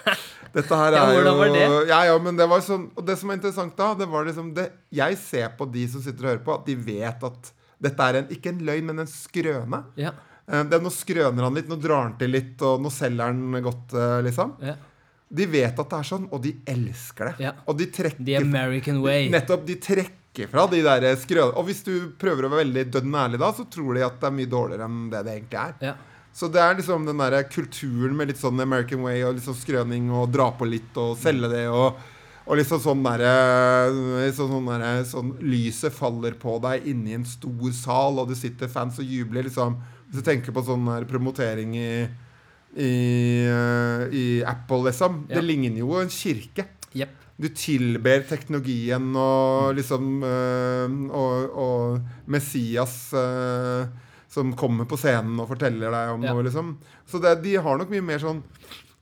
Dette 0.58 0.78
her 0.78 0.94
er 0.98 1.16
jo? 1.18 1.82
Ja, 1.90 2.00
ja, 2.10 2.16
men 2.22 2.38
det 2.38 2.46
var 2.50 2.62
sånn 2.66 2.88
Og 2.98 3.06
det 3.08 3.16
som 3.18 3.30
var 3.32 3.38
interessant 3.40 3.76
da, 3.78 3.92
det 3.98 4.06
var 4.10 4.26
liksom 4.28 4.52
det 4.58 4.68
Jeg 4.94 5.18
ser 5.22 5.52
på 5.58 5.66
de 5.74 5.86
som 5.90 6.02
sitter 6.06 6.26
og 6.28 6.32
hører 6.32 6.44
på, 6.46 6.56
at 6.60 6.66
de 6.70 6.76
vet 6.90 7.28
at 7.30 7.52
dette 7.84 8.06
er 8.10 8.16
en, 8.22 8.28
ikke 8.32 8.52
en 8.54 8.62
løgn, 8.64 8.86
men 8.88 9.02
en 9.04 9.10
skrøne. 9.12 9.80
Ja. 10.00 10.14
Eh, 10.48 10.62
Det, 10.72 10.78
nå 10.80 10.88
skrøner 10.94 11.44
han 11.50 11.58
litt, 11.58 11.68
nå 11.68 11.76
drar 11.84 12.06
han 12.06 12.14
til 12.22 12.32
litt, 12.32 12.62
og 12.64 12.80
nå 12.80 12.88
selger 12.94 13.28
han 13.28 13.58
godt, 13.66 13.92
eh, 14.00 14.20
liksom. 14.24 14.54
ja. 14.64 14.78
De 15.34 15.48
vet 15.50 15.80
at 15.82 15.90
det 15.92 15.98
er 15.98 16.08
sånn, 16.08 16.30
og 16.32 16.40
de 16.46 16.54
elsker 16.70 17.32
det. 17.32 17.34
Ja. 17.44 17.52
Og 17.68 17.76
de 17.82 17.90
trekker 17.92 18.24
The 18.24 18.38
American 18.40 19.02
way. 19.04 19.28
Nettopp. 19.34 19.66
De 19.68 19.76
trekker 19.84 20.48
fra 20.52 20.64
de 20.72 20.80
der 20.86 21.08
skrønene. 21.20 21.58
Og 21.60 21.68
hvis 21.68 21.82
du 21.84 21.92
prøver 22.22 22.46
å 22.48 22.52
være 22.54 22.62
veldig 22.64 22.84
dønn 22.94 23.18
ærlig 23.26 23.42
da, 23.42 23.50
så 23.58 23.66
tror 23.74 23.98
de 23.98 24.06
at 24.08 24.20
det 24.22 24.30
er 24.30 24.36
mye 24.38 24.52
dårligere 24.54 24.88
enn 24.88 25.00
det 25.12 25.24
det 25.28 25.34
egentlig 25.40 25.60
er. 25.66 25.74
Ja. 25.90 25.96
Så 26.34 26.50
det 26.50 26.62
er 26.62 26.80
liksom 26.80 27.06
den 27.06 27.22
der 27.22 27.44
kulturen 27.46 28.16
med 28.18 28.32
litt 28.32 28.42
sånn 28.42 28.62
American 28.64 29.04
way 29.06 29.22
og 29.26 29.38
sånn 29.44 29.60
skrøning 29.60 30.10
og 30.10 30.32
dra 30.34 30.50
på 30.58 30.66
litt 30.66 30.98
og 30.98 31.14
selge 31.22 31.52
det 31.52 31.68
og, 31.70 32.00
og 32.48 32.58
liksom 32.58 32.82
sånn 32.82 33.06
derre 33.06 33.34
sånn, 34.34 34.50
sånn, 34.56 34.72
der, 34.72 35.04
sånn 35.08 35.32
Lyset 35.46 35.94
faller 35.94 36.34
på 36.42 36.58
deg 36.64 36.90
inni 36.90 37.14
en 37.20 37.28
stor 37.28 37.70
sal, 37.78 38.18
og 38.18 38.34
det 38.34 38.40
sitter 38.42 38.72
fans 38.72 38.98
og 39.00 39.08
jubler, 39.08 39.46
liksom. 39.46 39.78
Hvis 40.10 40.20
du 40.20 40.26
tenker 40.26 40.56
på 40.56 40.66
sånn 40.66 40.90
der 40.90 41.06
promotering 41.10 41.78
i 41.78 41.90
i, 42.74 43.46
eh, 43.46 44.04
i 44.10 44.26
Apple, 44.46 44.88
liksom. 44.90 45.26
Ja. 45.30 45.38
Det 45.38 45.46
ligner 45.46 45.84
jo 45.84 46.00
en 46.02 46.10
kirke. 46.10 46.66
Yep. 46.94 47.20
Du 47.42 47.48
tilber 47.58 48.24
teknologien 48.30 49.14
og 49.18 49.74
liksom 49.78 50.22
øh, 50.24 50.98
og, 51.18 51.56
og 51.58 52.30
Messias 52.30 53.10
øh, 53.18 53.88
som 54.34 54.54
kommer 54.58 54.88
på 54.90 54.98
scenen 54.98 55.38
og 55.44 55.52
forteller 55.52 55.94
deg 55.94 56.14
om 56.16 56.24
Ja. 56.26 56.34
noe, 56.34 56.44
liksom. 56.48 56.74
Så 57.06 57.22
det, 57.22 57.36
de 57.44 57.56
har 57.62 57.78
nok 57.78 57.92
mye 57.94 58.02
mer 58.08 58.18
sånn 58.24 58.42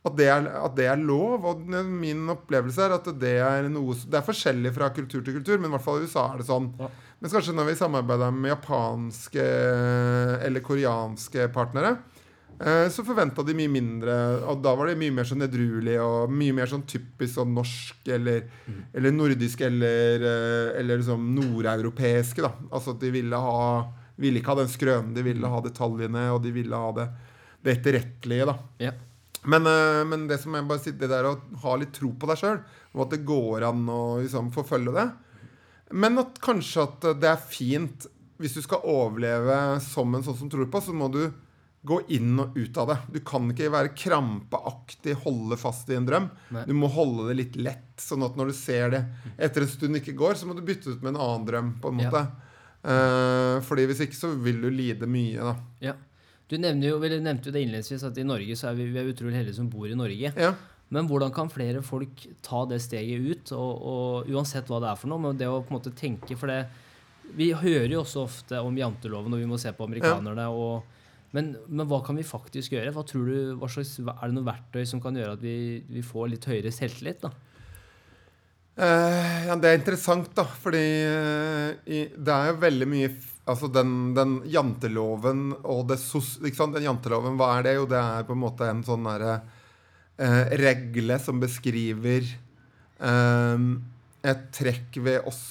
at 0.03 0.15
det, 0.17 0.25
er, 0.33 0.47
at 0.65 0.73
det 0.75 0.87
er 0.89 0.97
lov. 0.97 1.45
Og 1.45 1.61
min 1.87 2.25
opplevelse 2.33 2.81
er 2.87 2.95
at 2.97 3.05
det 3.21 3.35
er 3.39 3.67
noe 3.69 3.93
Det 3.93 4.17
er 4.17 4.25
forskjellig 4.25 4.71
fra 4.75 4.89
kultur 4.95 5.21
til 5.23 5.35
kultur, 5.39 5.59
men 5.61 5.69
i 5.69 5.75
hvert 5.77 5.85
fall 5.85 6.01
i 6.01 6.07
USA 6.09 6.25
er 6.33 6.41
det 6.41 6.47
sånn. 6.49 6.71
Ja. 6.81 6.89
Mens 7.21 7.35
kanskje 7.37 7.53
når 7.53 7.67
vi 7.69 7.75
samarbeider 7.77 8.31
med 8.33 8.49
japanske 8.55 9.45
eller 10.47 10.63
koreanske 10.65 11.45
partnere, 11.53 11.91
eh, 12.59 12.87
så 12.89 13.05
forventa 13.05 13.45
de 13.45 13.53
mye 13.57 13.69
mindre. 13.71 14.15
Og 14.49 14.61
da 14.65 14.73
var 14.75 14.89
det 14.89 14.97
mye 14.97 15.13
mer 15.13 15.29
sånn 15.29 15.45
edruelig 15.45 15.99
og 16.01 16.33
mye 16.33 16.55
mer 16.57 16.65
sånn 16.71 16.83
typisk 16.89 17.35
sånn 17.37 17.53
norsk 17.55 18.09
eller, 18.17 18.49
eller 18.97 19.13
nordisk 19.15 19.61
eller, 19.69 20.25
eh, 20.33 20.79
eller 20.81 20.97
liksom 21.03 21.29
nordeuropeiske. 21.37 22.41
da 22.41 22.51
Altså 22.71 22.95
at 22.97 22.99
de 23.05 23.11
ville 23.13 23.37
ha 23.37 23.85
Ville 24.21 24.39
ikke 24.41 24.53
ha 24.53 24.59
den 24.61 24.69
skrønen, 24.71 25.13
de 25.17 25.23
ville 25.25 25.49
ha 25.49 25.61
detaljene, 25.65 26.27
og 26.35 26.43
de 26.45 26.51
ville 26.55 26.77
ha 26.77 26.91
det, 26.97 27.07
det 27.65 27.77
etterrettelige. 27.79 28.45
da 28.51 28.55
Ja. 28.85 28.91
men, 29.43 29.65
eh, 29.65 30.03
men 30.05 30.27
det 30.29 30.39
som 30.43 30.53
jeg 30.53 30.67
bare 30.69 30.79
sier, 30.83 30.93
det 30.99 31.09
der 31.09 31.25
å 31.25 31.35
ha 31.63 31.75
litt 31.81 31.93
tro 31.97 32.11
på 32.13 32.29
deg 32.29 32.37
sjøl, 32.37 32.59
og 32.93 33.05
at 33.07 33.15
det 33.15 33.25
går 33.25 33.63
an 33.65 33.85
å 33.89 34.01
liksom, 34.21 34.51
forfølge 34.53 34.93
det. 34.93 35.07
Men 35.91 36.19
at 36.21 36.37
kanskje 36.39 36.83
at 36.85 37.01
det 37.19 37.27
er 37.27 37.41
fint 37.51 38.05
Hvis 38.39 38.53
du 38.55 38.61
skal 38.63 38.81
overleve 38.89 39.79
som 39.85 40.15
en 40.15 40.23
sånn 40.25 40.37
som 40.39 40.49
tror 40.49 40.65
på, 40.71 40.79
så 40.81 40.93
må 40.97 41.11
du 41.13 41.27
gå 41.85 41.99
inn 42.09 42.39
og 42.41 42.55
ut 42.57 42.77
av 42.81 42.87
det. 42.89 42.95
Du 43.13 43.19
kan 43.25 43.45
ikke 43.51 43.69
være 43.69 43.91
krampeaktig, 43.93 45.13
holde 45.23 45.57
fast 45.61 45.89
i 45.89 45.95
en 45.97 46.07
drøm. 46.07 46.25
Nei. 46.53 46.63
Du 46.65 46.73
må 46.73 46.89
holde 46.89 47.27
det 47.29 47.35
litt 47.37 47.55
lett, 47.61 47.91
sånn 48.01 48.25
at 48.25 48.35
når 48.37 48.49
du 48.49 48.53
ser 48.57 48.89
det 48.95 49.01
etter 49.37 49.61
en 49.61 49.69
stund 49.69 49.99
ikke 49.99 50.15
går, 50.17 50.39
så 50.39 50.49
må 50.49 50.55
du 50.57 50.63
bytte 50.65 50.89
ut 50.93 51.03
med 51.03 51.13
en 51.15 51.21
annen 51.21 51.45
drøm, 51.45 51.69
på 51.81 51.91
en 51.93 51.99
Ja. 52.05 52.25
Eh, 52.81 53.57
fordi 53.65 53.85
hvis 53.89 54.05
ikke 54.07 54.17
så 54.17 54.31
vil 54.41 54.61
du 54.63 54.69
lide 54.73 55.09
mye, 55.09 55.51
da. 55.51 55.55
ja. 55.89 55.97
Du 56.51 56.57
jo, 56.57 56.61
nevnte 56.67 57.47
jo 57.47 57.53
det 57.55 57.61
innledningsvis 57.63 58.03
at 58.03 58.17
i 58.19 58.27
Norge 58.27 58.57
så 58.59 58.71
er 58.71 58.75
vi, 58.75 58.89
vi 58.91 58.99
er 58.99 59.07
utrolig 59.07 59.37
heldige 59.37 59.55
som 59.55 59.69
bor 59.71 59.87
i 59.87 59.95
Norge. 59.95 60.33
Ja. 60.35 60.49
Men 60.91 61.07
hvordan 61.07 61.31
kan 61.31 61.47
flere 61.47 61.79
folk 61.85 62.25
ta 62.43 62.65
det 62.67 62.81
steget 62.83 63.23
ut, 63.23 63.53
og, 63.55 63.69
og 63.87 64.31
uansett 64.33 64.67
hva 64.67 64.81
det 64.83 64.89
er 64.89 64.99
for 64.99 65.11
noe, 65.13 65.23
men 65.23 65.39
det 65.39 65.47
å 65.47 65.61
på 65.61 65.71
en 65.71 65.77
måte 65.77 65.93
tenke 65.95 66.35
For 66.35 66.51
det 66.51 66.65
Vi 67.37 67.53
hører 67.55 67.93
jo 67.93 68.01
også 68.01 68.25
ofte 68.25 68.59
om 68.59 68.75
janteloven, 68.75 69.31
og 69.31 69.39
vi 69.39 69.47
må 69.47 69.59
se 69.61 69.71
på 69.71 69.87
amerikanerne. 69.87 70.49
og 70.51 70.99
men, 71.31 71.53
men 71.71 71.87
hva 71.87 72.01
kan 72.03 72.17
vi 72.19 72.27
faktisk 72.27 72.73
gjøre? 72.75 72.91
Hva 72.91 73.05
tror 73.07 73.29
du, 73.29 73.53
hva 73.61 73.69
slags, 73.71 73.93
er 74.03 74.25
det 74.25 74.35
noen 74.35 74.49
verktøy 74.49 74.83
som 74.89 74.99
kan 74.99 75.15
gjøre 75.15 75.37
at 75.37 75.45
vi, 75.45 75.79
vi 75.87 76.03
får 76.03 76.33
litt 76.33 76.47
høyere 76.49 76.73
selvtillit? 76.75 77.23
da? 77.23 77.31
Eh, 78.81 79.41
ja, 79.45 79.55
det 79.61 79.69
er 79.69 79.77
interessant, 79.77 80.31
da. 80.37 80.45
Fordi 80.63 80.85
uh, 81.05 81.67
i, 81.85 82.05
det 82.15 82.37
er 82.37 82.51
jo 82.51 82.63
veldig 82.63 82.89
mye 82.89 83.11
Altså 83.51 83.65
den, 83.73 84.13
den 84.15 84.35
janteloven 84.47 85.47
og 85.65 85.87
det 85.89 85.97
sos... 85.99 86.35
Den 86.39 86.85
janteloven, 86.85 87.39
hva 87.39 87.47
er 87.57 87.65
det? 87.65 87.73
Jo, 87.79 87.87
det 87.89 87.97
er 87.97 88.27
på 88.27 88.35
en 88.35 88.39
måte 88.43 88.67
en 88.69 88.83
sånn 88.85 89.07
derre 89.09 89.39
uh, 89.41 90.43
regle 90.61 91.17
som 91.19 91.41
beskriver 91.41 92.21
eh, 92.21 93.65
et 94.29 94.43
trekk 94.53 95.01
ved 95.01 95.25
oss 95.27 95.41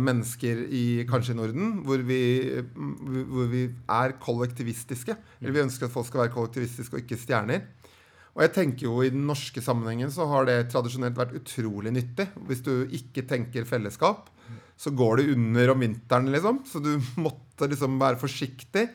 mennesker 0.00 0.64
i 0.72 0.84
kanskje 1.06 1.36
i 1.36 1.38
Norden, 1.38 1.76
hvor 1.84 2.00
vi, 2.08 2.22
mm, 2.64 2.96
hvor 3.28 3.52
vi 3.52 3.66
er 3.68 4.16
kollektivistiske. 4.24 5.18
Eller 5.38 5.58
vi 5.58 5.64
ønsker 5.66 5.86
at 5.86 5.94
folk 5.94 6.08
skal 6.08 6.24
være 6.24 6.34
kollektivistiske 6.34 6.96
og 6.96 7.04
ikke 7.04 7.20
stjerner. 7.20 7.68
Og 8.36 8.44
jeg 8.44 8.54
tenker 8.54 8.86
jo 8.86 9.02
I 9.02 9.12
den 9.12 9.26
norske 9.28 9.62
sammenhengen 9.64 10.12
så 10.14 10.26
har 10.30 10.46
det 10.46 10.68
tradisjonelt 10.72 11.16
vært 11.18 11.36
utrolig 11.38 11.92
nyttig. 11.94 12.28
Hvis 12.48 12.62
du 12.66 12.72
ikke 12.94 13.26
tenker 13.28 13.68
fellesskap, 13.68 14.28
så 14.78 14.92
går 14.94 15.18
det 15.18 15.30
under 15.34 15.72
om 15.72 15.82
vinteren, 15.82 16.30
liksom. 16.30 16.62
Så 16.68 16.82
du 16.82 16.92
måtte 17.26 17.70
liksom 17.70 17.98
være 18.00 18.20
forsiktig. 18.20 18.86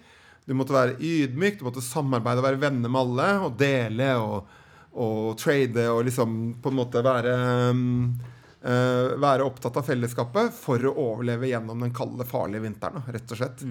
Du 0.46 0.56
måtte 0.56 0.76
være 0.76 0.96
ydmyk, 1.00 1.60
du 1.60 1.68
måtte 1.68 1.84
samarbeide 1.84 2.44
og 2.44 2.48
være 2.48 2.62
venner 2.62 2.92
med 2.92 3.02
alle. 3.02 3.28
Og 3.48 3.58
dele 3.60 4.14
og, 4.22 4.54
og 4.96 5.34
trade 5.42 5.90
og 5.92 6.06
liksom 6.08 6.38
på 6.64 6.72
en 6.72 6.80
måte 6.80 7.04
være 7.06 7.36
eh, 7.74 9.20
Være 9.20 9.44
opptatt 9.44 9.76
av 9.82 9.84
fellesskapet 9.90 10.54
for 10.56 10.80
å 10.88 10.96
overleve 11.10 11.50
gjennom 11.50 11.84
den 11.84 11.92
kalde, 11.96 12.24
farlige 12.24 12.64
vinteren. 12.64 13.04
Rett 13.12 13.36
og 13.36 13.42
slett. 13.42 13.66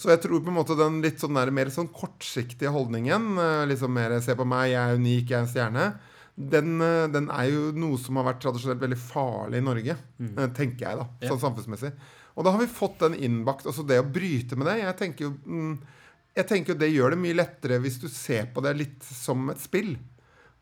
Så 0.00 0.08
jeg 0.08 0.22
tror 0.24 0.40
på 0.40 0.48
en 0.48 0.56
måte 0.56 0.76
den 0.78 1.02
litt 1.04 1.20
sånn 1.20 1.36
der, 1.36 1.52
mer 1.52 1.68
sånn 1.72 1.90
kortsiktige 1.92 2.72
holdningen, 2.72 3.34
eh, 3.38 3.66
liksom 3.68 3.92
mer 3.92 4.16
'se 4.20 4.34
på 4.34 4.46
meg, 4.48 4.70
jeg 4.72 4.80
er 4.80 4.96
unik, 4.96 5.28
jeg 5.28 5.36
er 5.36 5.44
en 5.44 5.52
stjerne', 5.54 5.98
den, 6.40 6.80
eh, 6.80 7.06
den 7.12 7.28
er 7.28 7.50
jo 7.50 7.72
noe 7.72 7.98
som 7.98 8.16
har 8.16 8.32
vært 8.32 8.40
tradisjonelt 8.40 8.80
veldig 8.80 8.96
farlig 8.96 9.58
i 9.58 9.66
Norge, 9.66 9.96
mm. 10.18 10.54
tenker 10.54 10.88
jeg, 10.88 10.96
da, 10.96 11.06
Ja. 11.20 11.28
sånn 11.28 11.40
samfunnsmessig. 11.44 11.92
Og 12.36 12.44
da 12.44 12.52
har 12.52 12.60
vi 12.60 12.66
fått 12.66 12.98
den 13.00 13.14
innbakt. 13.14 13.66
Altså 13.66 13.86
det 13.86 13.98
å 14.00 14.10
bryte 14.10 14.56
med 14.56 14.66
det 14.66 14.78
Jeg 14.80 14.96
tenker 14.96 15.24
jo 15.26 15.30
mm, 15.44 15.78
jeg 16.36 16.46
tenker 16.46 16.78
det 16.78 16.92
gjør 16.94 17.10
det 17.10 17.18
mye 17.18 17.36
lettere 17.36 17.80
hvis 17.82 17.98
du 18.00 18.08
ser 18.08 18.46
på 18.54 18.62
det 18.62 18.76
litt 18.78 19.02
som 19.02 19.50
et 19.50 19.58
spill. 19.58 19.96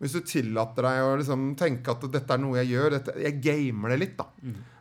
Hvis 0.01 0.15
du 0.17 0.21
tillater 0.21 0.87
deg 0.87 1.03
å 1.05 1.17
liksom 1.21 1.57
tenke 1.59 1.93
at 1.93 2.07
dette 2.11 2.35
er 2.35 2.39
noe 2.39 2.57
jeg 2.63 2.73
gjør, 2.73 2.91
dette, 2.97 3.15
jeg 3.21 3.41
gamer 3.45 3.93
det 3.93 3.99
litt, 3.99 4.17
da. 4.17 4.27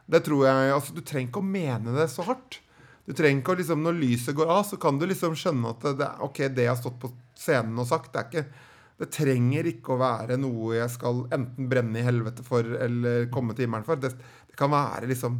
Det 0.07 0.23
tror 0.23 0.45
jeg, 0.47 0.71
altså 0.71 0.95
Du 0.95 1.01
trenger 1.01 1.27
ikke 1.27 1.43
å 1.43 1.51
mene 1.51 1.95
det 1.97 2.07
så 2.09 2.23
hardt. 2.23 2.61
Du 3.07 3.13
trenger 3.15 3.39
ikke 3.39 3.53
å 3.55 3.59
liksom, 3.61 3.83
Når 3.85 3.99
lyset 4.01 4.35
går 4.35 4.49
av, 4.51 4.65
så 4.67 4.79
kan 4.81 4.97
du 4.99 5.05
liksom 5.07 5.35
skjønne 5.39 5.75
at 5.75 5.85
det, 5.99 6.09
ok, 6.27 6.41
det 6.51 6.65
jeg 6.67 6.73
har 6.73 6.79
stått 6.79 6.97
på 6.99 7.11
scenen 7.37 7.79
og 7.79 7.87
sagt, 7.87 8.11
det 8.13 8.19
er 8.23 8.27
ikke 8.31 8.65
det 8.97 9.11
trenger 9.13 9.67
ikke 9.69 9.93
å 9.93 9.99
være 10.01 10.39
noe 10.41 10.79
jeg 10.79 10.89
skal 10.89 11.21
enten 11.35 11.67
brenne 11.69 12.01
i 12.01 12.05
helvete 12.05 12.41
for 12.45 12.65
eller 12.65 13.27
komme 13.33 13.53
til 13.53 13.67
himmelen 13.67 13.85
for. 13.85 13.99
Det, 14.01 14.09
det 14.49 14.57
kan 14.57 14.73
være 14.73 15.09
liksom 15.11 15.37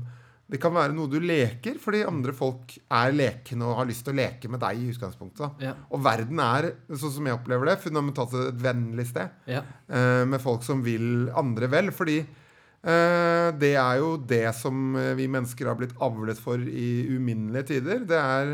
Det 0.47 0.59
kan 0.63 0.72
være 0.72 0.93
noe 0.95 1.09
du 1.11 1.18
leker 1.20 1.80
fordi 1.82 2.05
andre 2.07 2.32
folk 2.38 2.78
er 2.78 3.15
lekne 3.18 3.65
og 3.68 3.82
har 3.82 3.89
lyst 3.89 4.05
til 4.07 4.13
å 4.13 4.20
leke 4.22 4.47
med 4.47 4.61
deg 4.63 4.80
i 4.80 4.91
utgangspunktet. 4.93 5.57
Ja. 5.65 5.74
Og 5.91 5.99
verden 6.05 6.39
er, 6.39 6.70
sånn 6.93 7.11
som 7.18 7.28
jeg 7.28 7.36
opplever 7.36 7.68
det, 7.68 7.80
fundamentalt 7.84 8.38
et 8.45 8.61
vennlig 8.61 9.09
sted. 9.09 9.34
Ja. 9.49 9.65
eh, 9.89 10.24
med 10.24 10.39
folk 10.39 10.63
som 10.63 10.86
vil 10.86 11.28
andre 11.36 11.68
vel. 11.74 11.91
Fordi 11.91 12.22
det 13.57 13.73
er 13.75 13.97
jo 13.99 14.17
det 14.17 14.55
som 14.55 14.95
eh, 14.95 15.13
vi 15.17 15.28
mennesker 15.28 15.65
har 15.67 15.75
blitt 15.80 15.95
avlet 16.03 16.38
for 16.39 16.57
i 16.61 17.07
uminnelige 17.17 17.67
tider. 17.73 18.03
Det 18.07 18.19
er 18.21 18.51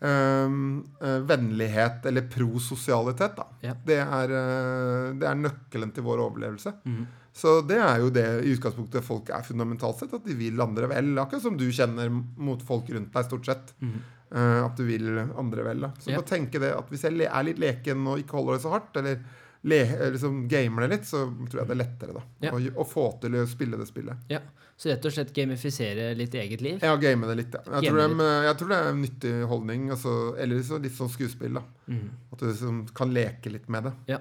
eh, 0.00 0.58
eh, 1.06 1.20
vennlighet 1.28 2.06
eller 2.08 2.28
prososialitet. 2.32 3.36
da. 3.36 3.46
Ja. 3.62 3.74
Det, 3.86 3.98
er, 4.00 4.34
eh, 4.40 5.08
det 5.20 5.28
er 5.28 5.40
nøkkelen 5.44 5.92
til 5.94 6.06
vår 6.06 6.24
overlevelse. 6.28 6.72
Mm. 6.84 7.02
Så 7.40 7.60
det 7.62 7.76
er 7.78 8.00
jo 8.02 8.08
det 8.10 8.24
i 8.44 8.54
utgangspunktet 8.56 9.04
folk 9.06 9.28
er 9.30 9.44
fundamentalt 9.46 10.00
sett. 10.02 10.14
At 10.16 10.24
de 10.26 10.34
vil 10.34 10.60
andre 10.60 10.88
vel. 10.90 11.12
Akkurat 11.22 11.44
som 11.44 11.56
du 11.60 11.68
kjenner 11.70 12.10
mot 12.10 12.62
folk 12.66 12.88
rundt 12.90 13.12
deg, 13.14 13.28
stort 13.28 13.46
sett. 13.46 13.74
Mm. 13.84 14.00
Eh, 14.34 14.64
at 14.64 14.74
du 14.78 14.82
vil 14.88 15.06
andre 15.38 15.62
vel. 15.68 15.80
da. 15.86 15.92
Så 16.02 16.10
Ja. 16.10 16.20
tenke 16.26 16.58
det 16.58 16.72
at 16.74 16.88
hvis 16.90 17.02
jeg 17.06 17.20
er 17.28 17.42
litt 17.46 17.58
leken 17.62 18.02
og 18.08 18.18
ikke 18.18 18.36
holder 18.40 18.54
det 18.58 18.62
så 18.64 18.70
hardt, 18.74 18.96
eller 18.96 19.20
le, 19.62 20.10
liksom 20.14 20.48
gamer 20.48 20.82
det 20.86 20.90
litt, 20.96 21.04
så 21.04 21.26
tror 21.50 21.60
jeg 21.60 21.68
det 21.68 21.74
er 21.76 21.80
lettere 21.84 22.14
da 22.16 22.22
Ja. 22.46 22.52
å, 22.52 22.60
å 22.80 22.86
få 22.88 23.20
til 23.20 23.34
å 23.36 23.46
spille 23.46 23.76
det 23.76 23.86
spillet. 23.88 24.16
ja. 24.28 24.40
Så 24.80 24.88
rett 24.88 25.04
og 25.04 25.12
slett 25.12 25.34
gamifisere 25.36 26.14
litt 26.16 26.32
eget 26.32 26.62
liv? 26.64 26.78
Ja, 26.80 26.94
game 26.96 27.26
det 27.28 27.34
litt. 27.36 27.52
Ja. 27.52 27.80
Jeg, 27.82 27.90
tror 27.90 27.98
det 28.00 28.04
er, 28.24 28.42
jeg 28.46 28.56
tror 28.56 28.68
det 28.70 28.76
er 28.78 28.86
en 28.88 29.02
nyttig 29.02 29.32
holdning. 29.50 29.90
Altså, 29.92 30.14
eller 30.40 30.62
så 30.64 30.78
litt 30.80 30.94
sånn 30.96 31.10
skuespill. 31.12 31.52
da 31.52 31.62
Mm. 31.86 32.08
At 32.32 32.38
du 32.38 32.46
liksom 32.46 32.78
kan 32.94 33.12
leke 33.12 33.50
litt 33.52 33.68
med 33.68 33.84
det. 33.84 33.92
Ja. 34.08 34.18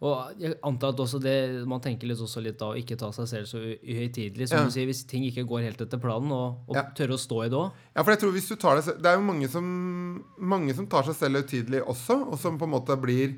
Og 0.00 0.40
jeg 0.40 0.54
antar 0.64 0.94
at 0.94 1.02
også 1.04 1.20
det, 1.20 1.66
man 1.68 1.82
tenker 1.84 2.08
litt 2.08 2.16
også 2.24 2.40
litt 2.40 2.56
da 2.58 2.70
å 2.72 2.78
ikke 2.80 2.96
ta 2.96 3.10
seg 3.12 3.28
selv 3.28 3.44
så 3.50 3.58
uhøytidelig. 3.60 4.48
Som 4.48 4.58
Ja. 4.60 4.64
du 4.64 4.70
sier, 4.70 4.86
hvis 4.88 5.04
ting 5.06 5.24
ikke 5.28 5.44
går 5.46 5.60
helt 5.68 5.80
etter 5.84 5.98
planen, 6.00 6.32
og, 6.32 6.56
og 6.66 6.76
Ja. 6.76 6.84
tørre 6.96 7.12
å 7.12 7.20
stå 7.20 7.44
i 7.44 7.48
det 7.50 7.58
òg. 7.60 7.70
Ja, 7.94 8.02
for 8.02 8.10
jeg 8.12 8.20
tror 8.20 8.32
hvis 8.32 8.48
du 8.48 8.56
tar 8.56 8.76
det 8.80 8.86
Det 9.02 9.04
er 9.04 9.16
jo 9.16 9.26
mange 9.26 9.50
som, 9.50 10.24
mange 10.38 10.74
som 10.74 10.86
tar 10.86 11.02
seg 11.02 11.14
selv 11.16 11.42
høytidelig 11.42 11.84
også, 11.84 12.32
og 12.32 12.38
som 12.38 12.56
på 12.58 12.64
en 12.64 12.70
måte 12.72 12.96
blir 12.98 13.36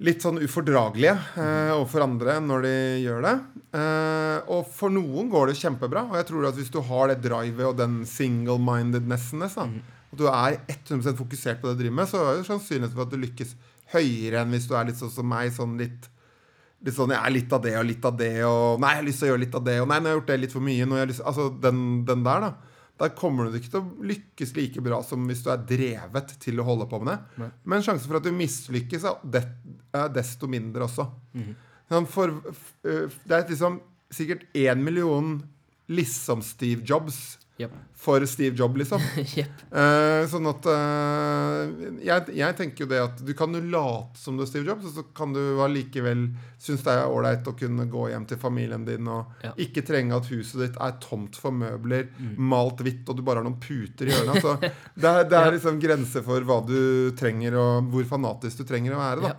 litt 0.00 0.24
sånn 0.24 0.40
ufordragelige 0.40 1.12
eh, 1.12 1.70
overfor 1.74 2.06
andre 2.06 2.38
når 2.40 2.62
de 2.64 2.74
gjør 3.04 3.24
det. 3.26 3.34
Eh, 3.76 4.52
og 4.54 4.68
for 4.72 4.92
noen 4.92 5.28
går 5.32 5.50
det 5.50 5.58
kjempebra. 5.60 6.06
Og 6.08 6.16
jeg 6.20 6.28
tror 6.30 6.46
at 6.48 6.60
hvis 6.60 6.72
du 6.72 6.80
har 6.88 7.10
det 7.10 7.18
drivet 7.26 7.66
og 7.68 7.76
den 7.78 8.00
single-mindednessen, 8.08 9.44
sånn, 9.52 9.76
og 10.10 10.22
du 10.22 10.24
er 10.30 10.56
100 10.64 11.18
fokusert 11.18 11.60
på 11.60 11.68
det 11.68 11.76
du 11.76 11.84
driver 11.84 11.98
med, 12.00 12.08
så 12.10 12.22
er 12.22 12.40
jo 12.40 12.48
sannsynligheten 12.48 12.96
for 12.96 13.06
at 13.06 13.12
du 13.12 13.20
lykkes 13.20 13.52
høyere 13.92 14.40
enn 14.40 14.54
hvis 14.54 14.66
du 14.70 14.74
er 14.78 14.88
litt 14.88 14.98
sånn 14.98 15.12
som 15.12 15.28
meg, 15.28 15.52
sånn 15.56 15.76
litt 15.80 16.08
Litt 16.80 16.94
sånn, 16.96 17.10
jeg 17.12 17.20
er 17.20 17.32
litt 17.34 17.50
av 17.52 17.60
det 17.60 17.74
og 17.76 17.82
litt 17.84 18.06
av 18.08 18.14
det 18.16 18.36
og 18.48 18.78
Nei, 18.80 18.94
jeg 18.94 19.00
har 19.02 19.04
lyst 19.04 19.20
til 19.20 19.26
å 19.26 19.28
gjøre 19.34 19.40
litt 19.42 19.56
av 19.58 19.64
det 19.66 19.74
og 19.82 19.88
Nei, 19.90 19.98
nå 20.00 20.08
har 20.08 20.14
jeg 20.14 20.16
gjort 20.16 20.30
det 20.30 20.36
litt 20.40 20.54
for 20.54 20.64
mye. 20.64 20.86
Lyst, 21.10 21.20
altså 21.28 21.50
den, 21.60 21.80
den 22.08 22.22
der, 22.24 22.46
da. 22.46 22.69
Der 23.00 23.12
kommer 23.16 23.48
du 23.48 23.56
ikke 23.56 23.72
til 23.72 23.80
å 23.80 24.06
lykkes 24.10 24.54
like 24.58 24.82
bra 24.84 25.00
som 25.06 25.22
hvis 25.28 25.42
du 25.44 25.50
er 25.52 25.62
drevet 25.64 26.34
til 26.42 26.60
å 26.60 26.66
holde 26.66 26.86
på 26.90 27.00
med 27.00 27.14
det. 27.14 27.40
Nei. 27.40 27.50
Men 27.72 27.84
sjansen 27.86 28.10
for 28.10 28.20
at 28.20 28.26
du 28.26 28.34
mislykkes, 28.36 29.06
er 29.08 30.12
desto 30.12 30.50
mindre 30.50 30.84
også. 30.84 31.08
Sånn, 31.90 32.06
For, 32.10 32.36
det 32.84 33.34
er 33.34 33.48
liksom 33.48 33.80
sikkert 34.12 34.44
én 34.58 34.84
million 34.84 35.38
liksom 35.90 36.42
Steve 36.46 36.84
Jobs 36.86 37.38
Jepp. 37.60 37.74
for 38.00 38.24
Steve 38.26 38.56
Job, 38.56 38.76
liksom. 38.80 39.02
yep. 39.36 39.60
uh, 39.74 40.22
sånn 40.30 40.48
at 40.48 40.64
uh, 40.72 41.72
jeg, 42.00 42.32
jeg 42.38 42.56
tenker 42.56 42.84
jo 42.86 42.88
det 42.90 43.00
at 43.02 43.20
du 43.26 43.32
kan 43.36 43.52
jo 43.54 43.60
late 43.72 44.16
som 44.20 44.38
du 44.38 44.44
er 44.46 44.48
Steve 44.48 44.64
Jobs, 44.70 44.86
og 44.88 44.94
så 44.96 45.04
kan 45.16 45.34
du 45.36 45.40
allikevel 45.64 46.24
synes 46.60 46.84
det 46.86 46.94
er 46.94 47.12
ålreit 47.12 47.46
å 47.50 47.54
kunne 47.56 47.84
gå 47.92 48.06
hjem 48.12 48.24
til 48.30 48.40
familien 48.40 48.86
din 48.88 49.08
og 49.12 49.44
Ja. 49.44 49.52
ikke 49.60 49.84
trenge 49.86 50.16
at 50.16 50.30
huset 50.32 50.60
ditt 50.64 50.80
er 50.80 50.96
tomt 51.04 51.36
for 51.40 51.52
møbler, 51.56 52.08
malt 52.36 52.80
hvitt, 52.84 53.04
og 53.08 53.16
du 53.20 53.22
bare 53.26 53.40
har 53.42 53.48
noen 53.48 53.60
puter 53.60 54.08
i 54.08 54.14
hjørnet. 54.16 54.40
Så 54.44 54.56
det 54.60 55.12
er, 55.12 55.28
det 55.28 55.38
er 55.40 55.52
liksom 55.56 55.78
grenser 55.82 56.24
for 56.26 56.44
hva 56.48 56.58
du 56.64 57.12
trenger, 57.20 57.56
og 57.60 57.92
hvor 57.92 58.08
fanatisk 58.16 58.62
du 58.64 58.68
trenger 58.72 58.96
å 58.96 59.04
være. 59.04 59.22
da 59.28 59.32
Ja. 59.34 59.38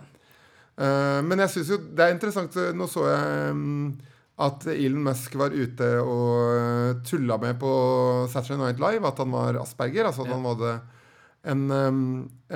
Uh, 0.72 1.20
men 1.28 1.42
jeg 1.44 1.52
syns 1.52 1.68
jo 1.74 1.76
det 1.92 2.00
er 2.00 2.14
interessant 2.14 2.54
eh, 2.56 2.70
Nå 2.72 2.86
så 2.88 3.02
jeg 3.04 3.50
mm, 3.58 3.90
at 4.42 4.66
Elon 4.72 5.04
Musk 5.06 5.36
var 5.38 5.54
ute 5.54 5.88
og 6.02 7.02
tulla 7.06 7.38
med 7.42 7.58
på 7.62 7.70
Saturday 8.32 8.60
Night 8.64 8.82
Live 8.82 9.06
at 9.08 9.22
han 9.22 9.30
var 9.34 9.60
asperger. 9.62 10.08
Altså 10.08 10.24
at 10.26 10.32
Ja. 10.32 10.36
han 10.36 10.50
hadde 10.50 10.74
en, 11.52 11.62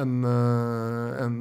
en, 0.02 0.12
uh, 0.24 1.24
en 1.24 1.38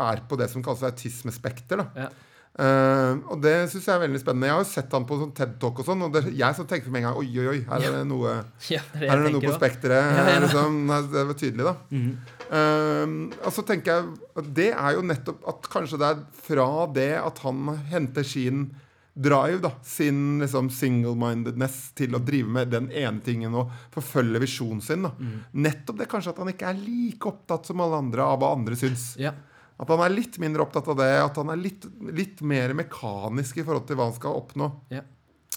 er 0.00 0.22
på 0.28 0.38
det 0.40 0.48
som 0.52 0.62
kalles 0.64 0.84
autismespekter. 0.88 1.82
Ja. 1.96 2.08
Uh, 2.56 3.18
og 3.28 3.42
det 3.44 3.66
syns 3.68 3.84
jeg 3.84 3.92
er 3.98 4.00
veldig 4.06 4.20
spennende. 4.22 4.46
Jeg 4.48 4.56
har 4.56 4.62
jo 4.62 4.68
sett 4.70 4.94
han 4.96 5.04
på 5.04 5.18
sånn 5.20 5.34
TED 5.36 5.58
Talk 5.60 5.82
og 5.82 5.84
sånn, 5.90 6.06
og 6.06 6.14
det, 6.14 6.22
jeg 6.38 6.56
så 6.56 6.64
tenkte 6.64 6.88
med 6.88 7.02
en 7.02 7.10
gang 7.10 7.18
Oi, 7.20 7.26
oi, 7.42 7.48
oi, 7.52 7.58
her 7.68 7.84
er 7.84 7.96
det 7.98 8.06
noe, 8.08 8.32
Ja, 8.72 8.80
det 8.96 9.10
er 9.12 9.20
det 9.26 9.32
noe 9.34 9.44
på 9.44 9.52
spekteret. 9.58 10.40
Liksom, 10.46 10.78
det 11.12 11.26
var 11.28 11.36
tydelig, 11.42 11.66
da. 11.68 11.74
Mm. 11.92 12.08
Uh, 12.46 13.36
og 13.44 13.52
så 13.52 13.64
tenker 13.68 13.92
jeg 13.92 14.16
at 14.40 14.48
det 14.56 14.70
er 14.72 14.96
jo 14.96 15.04
nettopp 15.04 15.44
at 15.52 15.68
kanskje 15.72 16.00
det 16.00 16.08
er 16.14 16.24
fra 16.46 16.68
det 16.96 17.10
at 17.20 17.44
han 17.44 17.74
henter 17.92 18.24
sin 18.24 18.68
drive, 19.16 19.62
da, 19.64 19.70
sin 19.82 20.38
liksom 20.42 20.68
single-mindedness 20.76 21.76
til 21.96 22.16
å 22.16 22.20
drive 22.20 22.52
med 22.52 22.72
den 22.74 22.90
ene 22.92 23.24
tingen 23.24 23.54
og 23.56 23.72
forfølge 23.94 24.42
visjonen 24.42 24.82
sin. 24.84 25.06
da. 25.08 25.12
Nettopp 25.56 26.02
det 26.02 26.08
kanskje 26.12 26.34
at 26.34 26.40
han 26.42 26.52
ikke 26.52 26.68
er 26.68 26.82
like 26.82 27.30
opptatt 27.30 27.70
som 27.70 27.80
alle 27.80 28.02
andre 28.04 28.26
av 28.26 28.42
hva 28.42 28.52
andre 28.58 28.76
syns. 28.76 29.14
Ja. 29.20 29.32
At 29.76 29.90
han 29.92 30.00
er 30.04 30.14
litt 30.14 30.38
mindre 30.40 30.64
opptatt 30.64 30.88
av 30.92 30.98
det, 31.00 31.10
at 31.20 31.36
han 31.40 31.52
er 31.52 31.60
litt, 31.60 31.84
litt 32.16 32.40
mer 32.44 32.72
mekanisk 32.76 33.60
i 33.60 33.64
forhold 33.64 33.88
til 33.88 33.98
hva 33.98 34.10
han 34.10 34.16
skal 34.16 34.38
oppnå. 34.38 34.70
Ja. 34.92 35.02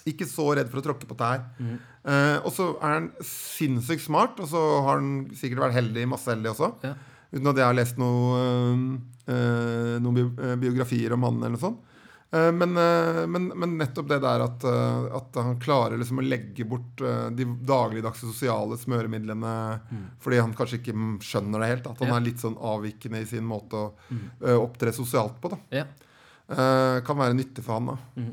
Ikke 0.07 0.27
så 0.27 0.47
redd 0.55 0.71
for 0.71 0.81
å 0.81 0.85
tråkke 0.85 1.07
på 1.07 1.19
tær. 1.19 1.45
Mm. 1.59 1.77
Eh, 2.09 2.37
og 2.39 2.51
så 2.55 2.71
er 2.79 2.95
han 2.95 3.11
sinnssykt 3.25 4.03
smart, 4.05 4.39
og 4.39 4.47
så 4.51 4.63
har 4.87 4.99
han 4.99 5.29
sikkert 5.35 5.65
vært 5.67 5.79
heldig, 5.79 6.07
masse 6.11 6.31
heldig 6.31 6.51
også. 6.53 6.71
Ja. 6.87 6.95
Uten 7.29 7.51
at 7.51 7.61
jeg 7.61 7.67
har 7.67 7.77
lest 7.77 7.99
noe, 8.01 8.39
eh, 9.29 9.95
noen 10.01 10.21
eh, 10.23 10.55
biografier 10.59 11.13
om 11.15 11.27
han 11.27 11.39
eller 11.43 11.55
noe 11.55 11.63
sånt. 11.67 11.88
Eh, 12.31 12.51
men, 12.51 12.77
eh, 12.77 13.27
men, 13.27 13.47
men 13.55 13.77
nettopp 13.77 14.09
det 14.09 14.19
der 14.21 14.43
at, 14.45 14.63
eh, 14.63 15.05
at 15.17 15.39
han 15.41 15.57
klarer 15.61 15.97
liksom 15.97 16.21
å 16.21 16.25
legge 16.25 16.65
bort 16.69 17.01
de 17.33 17.47
dagligdagse 17.65 18.29
sosiale 18.29 18.77
smøremidlene 18.77 19.53
fordi 20.21 20.41
han 20.41 20.53
kanskje 20.57 20.77
ikke 20.81 20.93
mm, 20.93 21.15
skjønner 21.25 21.63
det 21.63 21.71
helt. 21.73 21.89
At 21.89 22.03
han 22.03 22.13
Ja. 22.13 22.19
er 22.19 22.27
litt 22.27 22.43
sånn 22.43 22.57
avvikende 22.57 23.23
i 23.23 23.29
sin 23.29 23.47
måte 23.49 23.81
å 23.81 23.89
mm. 24.09 24.29
opptre 24.59 24.93
sosialt 24.93 25.41
på. 25.41 25.55
da 25.55 25.81
ja. 25.81 25.87
Kan 27.05 27.17
være 27.17 27.37
nyttig 27.37 27.61
for 27.65 27.77
han. 27.77 27.91
da 27.93 28.25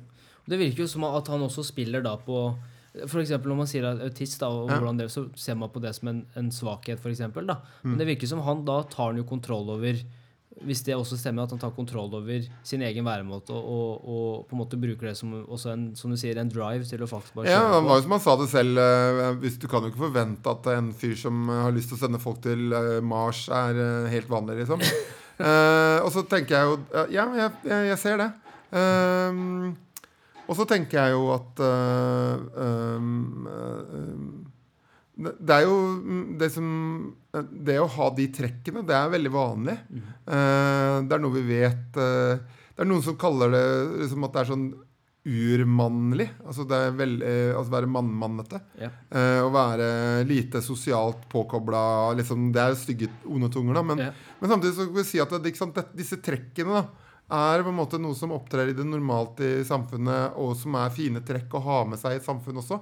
Det 0.49 0.59
virker 0.61 0.84
jo 0.84 0.88
som 0.88 1.05
at 1.05 1.28
han 1.28 1.44
også 1.44 1.64
spiller 1.64 2.05
da 2.05 2.16
på 2.16 2.57
eksempel 2.97 3.53
når 3.53 3.59
man 3.59 3.68
sier 3.68 3.84
at 3.84 4.01
autist, 4.01 4.40
da, 4.40 4.49
og 4.49 4.70
Ja. 4.70 4.78
hvordan 4.78 4.97
det, 4.97 5.11
så 5.12 5.26
ser 5.36 5.55
man 5.55 5.68
på 5.68 5.82
det 5.84 5.94
som 5.94 6.09
en, 6.09 6.26
en 6.34 6.49
svakhet, 6.51 6.99
for 7.01 7.11
eksempel, 7.11 7.47
da. 7.47 7.61
Mm. 7.84 7.90
Men 7.90 7.99
det 7.99 8.07
virker 8.07 8.26
som 8.26 8.40
han 8.40 8.64
da 8.64 8.82
tar 8.84 9.12
han 9.12 9.18
jo 9.20 9.24
kontroll 9.24 9.68
over 9.68 10.01
Hvis 10.64 10.80
det 10.86 10.94
også 10.96 11.18
stemmer, 11.20 11.44
at 11.44 11.50
han 11.52 11.61
tar 11.61 11.72
kontroll 11.76 12.09
over 12.16 12.46
sin 12.64 12.80
egen 12.86 13.04
væremåte 13.04 13.52
og, 13.52 13.66
og, 13.68 14.07
og 14.09 14.46
på 14.48 14.57
en 14.57 14.61
måte 14.62 14.78
bruker 14.80 15.11
det 15.11 15.16
som 15.18 15.34
også 15.44 15.72
en, 15.74 15.82
som 15.98 16.09
du 16.11 16.16
sier, 16.16 16.38
en 16.40 16.48
drive 16.48 16.86
til 16.88 17.02
å 17.04 17.09
faktisk 17.11 17.34
bare 17.36 17.50
Ja, 17.50 17.59
kjøre 17.61 17.74
ja, 17.74 17.82
på. 17.84 17.96
jo 17.98 18.04
som 18.07 18.14
han 18.16 18.22
sa 18.24 18.36
det 18.40 18.48
selv. 18.54 18.80
eh, 18.80 19.36
Hvis 19.42 19.59
Du 19.61 19.66
kan 19.68 19.84
jo 19.84 19.90
ikke 19.92 20.04
forvente 20.07 20.54
at 20.54 20.70
en 20.72 20.88
fyr 20.96 21.12
som 21.20 21.44
eh, 21.52 21.61
har 21.66 21.76
lyst 21.76 21.92
til 21.92 21.98
å 21.98 22.02
sende 22.07 22.22
folk 22.22 22.40
til 22.46 22.72
eh, 22.72 23.00
Mars, 23.04 23.42
er 23.52 24.09
helt 24.14 24.30
vanlig, 24.32 24.57
liksom. 24.62 24.80
uh, 24.80 25.98
og 26.07 26.11
så 26.14 26.24
tenker 26.30 26.57
jeg 26.57 26.64
jo 26.70 26.78
Ja, 27.12 27.26
jeg, 27.36 27.50
jeg, 27.68 27.88
jeg 27.92 27.98
ser 28.00 28.16
det. 28.24 28.30
Uh, 28.72 29.72
og 30.46 30.54
så 30.57 30.64
tenker 30.72 31.02
jeg 31.02 31.12
jo 31.18 31.28
at 31.34 31.61
uh, 31.61 32.36
det 35.16 35.54
er 35.54 35.62
jo 35.64 35.76
mm, 35.96 36.24
det 36.40 36.50
som 36.52 36.66
Det 37.43 37.78
å 37.82 37.89
ha 37.97 38.11
de 38.16 38.26
trekkene, 38.32 38.84
det 38.87 38.95
er 38.97 39.12
veldig 39.12 39.32
vanlig. 39.34 39.76
Mm. 39.91 40.05
det 41.09 41.16
er 41.16 41.22
noe 41.22 41.34
vi 41.37 41.43
vet 41.49 41.97
eh, 42.01 42.39
Det 42.76 42.84
er 42.84 42.89
noen 42.91 43.03
som 43.05 43.16
kaller 43.20 43.51
det 43.53 43.64
liksom 44.03 44.24
at 44.26 44.32
det 44.34 44.41
er 44.43 44.51
sånn 44.53 44.66
urmannlig. 45.26 46.28
Altså 46.47 46.64
det 46.68 46.76
er 46.78 46.93
vel, 46.95 47.14
eh, 47.26 47.51
altså 47.57 47.72
være 47.74 47.91
mannmannete. 47.91 48.61
Ja. 48.78 48.91
Eh, 49.11 49.41
å 49.43 49.51
være 49.55 49.89
lite 50.28 50.62
sosialt 50.62 51.24
påkobla 51.32 52.12
liksom, 52.18 52.53
Det 52.55 52.62
er 52.62 52.76
stygge 52.78 53.09
ondetunger, 53.26 53.74
da. 53.74 53.82
Men, 53.82 53.99
Ja. 53.99 54.12
men 54.41 54.51
samtidig 54.51 54.74
så 54.76 54.87
kan 54.87 54.95
vi 54.95 55.05
si 55.05 55.18
at 55.20 55.30
det, 55.43 55.57
sant, 55.57 55.78
disse 55.97 56.16
trekkene 56.22 56.78
da, 56.78 56.84
er 57.33 57.62
på 57.66 57.72
en 57.72 57.79
måte 57.79 57.99
noe 57.99 58.14
som 58.14 58.31
opptrer 58.37 58.70
i 58.70 58.74
det 58.77 58.85
normalt 58.87 59.41
i 59.43 59.64
samfunnet, 59.66 60.37
og 60.39 60.53
som 60.59 60.77
er 60.79 60.93
fine 60.95 61.22
trekk 61.27 61.57
å 61.59 61.62
ha 61.64 61.79
med 61.91 61.99
seg 61.99 62.14
i 62.14 62.20
et 62.20 62.27
samfunn 62.27 62.61
også. 62.62 62.79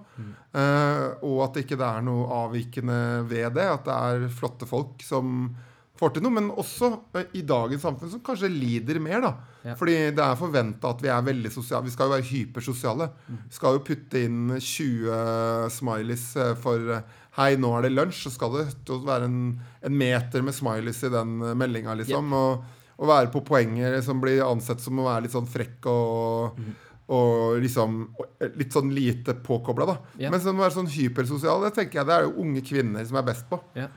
Eh, 0.53 1.07
og 1.24 1.38
at 1.47 1.55
det 1.57 1.64
ikke 1.64 1.78
er 1.80 2.03
noe 2.05 2.26
avvikende 2.45 2.99
ved 3.30 3.57
det. 3.57 3.64
At 3.78 3.86
det 3.88 3.95
er 3.95 4.26
flotte 4.34 4.68
folk 4.68 5.01
som 5.07 5.49
får 5.97 6.16
til 6.16 6.24
noe. 6.26 6.34
Men 6.36 6.53
også 6.53 6.90
eh, 7.16 7.30
i 7.40 7.45
dagens 7.47 7.84
samfunn 7.86 8.12
som 8.12 8.22
kanskje 8.26 8.53
lider 8.53 9.01
mer. 9.01 9.20
da 9.24 9.34
Ja. 9.64 9.72
Fordi 9.80 9.97
det 10.12 10.20
er 10.20 10.36
forventa 10.36 10.90
at 10.92 11.01
vi 11.01 11.09
er 11.09 11.24
veldig 11.24 11.49
sosiale. 11.55 11.86
Vi 11.88 11.95
skal 11.95 12.11
jo 12.11 12.16
være 12.18 12.28
hypersosiale. 12.28 13.07
Vi 13.49 13.55
skal 13.57 13.78
jo 13.78 13.84
putte 13.86 14.20
inn 14.26 14.59
20 14.61 15.70
smileys 15.72 16.36
eh, 16.36 16.55
for 16.61 16.97
eh, 16.99 17.20
Hei, 17.34 17.57
nå 17.59 17.72
er 17.74 17.88
det 17.88 17.95
lunsj. 17.97 18.26
Så 18.28 18.36
skal 18.36 18.53
det 18.61 18.68
være 19.09 19.26
en, 19.26 19.38
en 19.82 19.97
meter 19.99 20.45
med 20.45 20.55
smileys 20.55 21.01
i 21.03 21.11
den 21.11 21.38
meldinga, 21.59 21.97
liksom. 21.99 22.28
Og, 22.36 22.84
og 22.99 23.09
være 23.11 23.32
på 23.34 23.45
poenger 23.47 24.01
som 24.07 24.20
blir 24.22 24.42
ansett 24.47 24.80
som 24.80 24.99
å 24.99 25.07
være 25.09 25.26
litt 25.26 25.34
sånn 25.36 25.51
frekk 25.51 25.86
og 25.90 26.64
og 27.12 27.59
liksom 27.61 27.99
litt 28.57 28.72
sånn 28.72 28.88
lite 28.97 29.34
påkobla, 29.45 29.84
da. 29.90 29.97
Ja. 30.22 30.30
Men 30.32 30.40
som 30.40 30.57
å 30.57 30.62
være 30.64 30.72
sånn 30.72 30.88
hypersosial, 30.88 31.61
det 31.66 31.74
tenker 31.76 31.99
jeg 32.01 32.09
det 32.09 32.14
er 32.16 32.24
jo 32.24 32.38
unge 32.40 32.62
kvinner 32.64 33.05
som 33.05 33.18
er 33.20 33.26
best 33.26 33.45
på. 33.51 33.59
Yeah. 33.76 33.92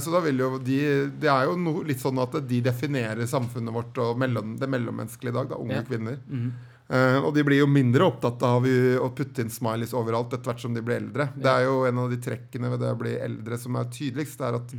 Så 0.00 0.08
da 0.08 0.22
vil 0.24 0.38
jo 0.40 0.56
de 0.64 0.78
Det 1.20 1.28
er 1.28 1.50
jo 1.50 1.56
no, 1.60 1.82
litt 1.84 2.00
sånn 2.00 2.16
at 2.22 2.32
de 2.48 2.62
definerer 2.64 3.28
samfunnet 3.28 3.74
vårt 3.74 3.98
og 4.00 4.16
mellom, 4.16 4.54
det 4.56 4.70
mellommenneskelige 4.72 5.34
i 5.34 5.36
dag. 5.36 5.50
Da, 5.52 5.58
unge 5.60 5.76
Ja. 5.76 5.82
kvinner. 5.84 6.16
Mhm. 6.24 6.48
Uh, 6.88 7.18
og 7.26 7.34
de 7.34 7.42
blir 7.42 7.58
jo 7.58 7.66
mindre 7.66 8.06
opptatt 8.06 8.40
av 8.46 8.62
å 8.62 9.08
putte 9.12 9.42
inn 9.42 9.50
smileys 9.50 9.92
overalt 9.92 10.32
etter 10.32 10.46
hvert 10.48 10.60
som 10.62 10.72
de 10.72 10.80
blir 10.80 11.00
eldre. 11.02 11.28
Det 11.36 11.50
er 11.50 11.64
jo 11.66 11.80
en 11.84 11.98
av 11.98 12.08
de 12.08 12.16
trekkene 12.16 12.70
ved 12.70 12.78
det 12.80 12.92
å 12.94 12.98
bli 12.98 13.16
eldre 13.18 13.58
som 13.58 13.74
er 13.76 13.84
tydeligst. 13.90 14.38
Det 14.38 14.46
er 14.46 14.54
at 14.54 14.74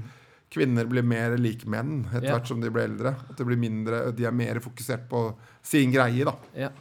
kvinner 0.53 0.87
blir 0.87 1.03
mer 1.03 1.35
lik 1.39 1.65
menn 1.69 2.05
etter 2.11 2.29
hvert 2.31 2.47
som 2.49 2.61
de 2.63 2.71
blir 2.71 2.87
eldre. 2.87 3.15
At 3.27 3.39
det 3.39 3.47
blir 3.47 3.59
mindre, 3.59 4.05
de 4.15 4.27
er 4.27 4.35
mer 4.35 4.61
fokusert 4.63 5.07
på 5.11 5.29
sin 5.65 5.91
greie, 5.93 6.27
da. 6.27 6.35
Ja. 6.57 6.71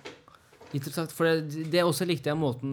Interessant. 0.74 1.12
For 1.14 1.28
det, 1.28 1.66
det 1.72 1.82
også 1.86 2.04
likte 2.08 2.28
jeg 2.28 2.36
måten 2.36 2.72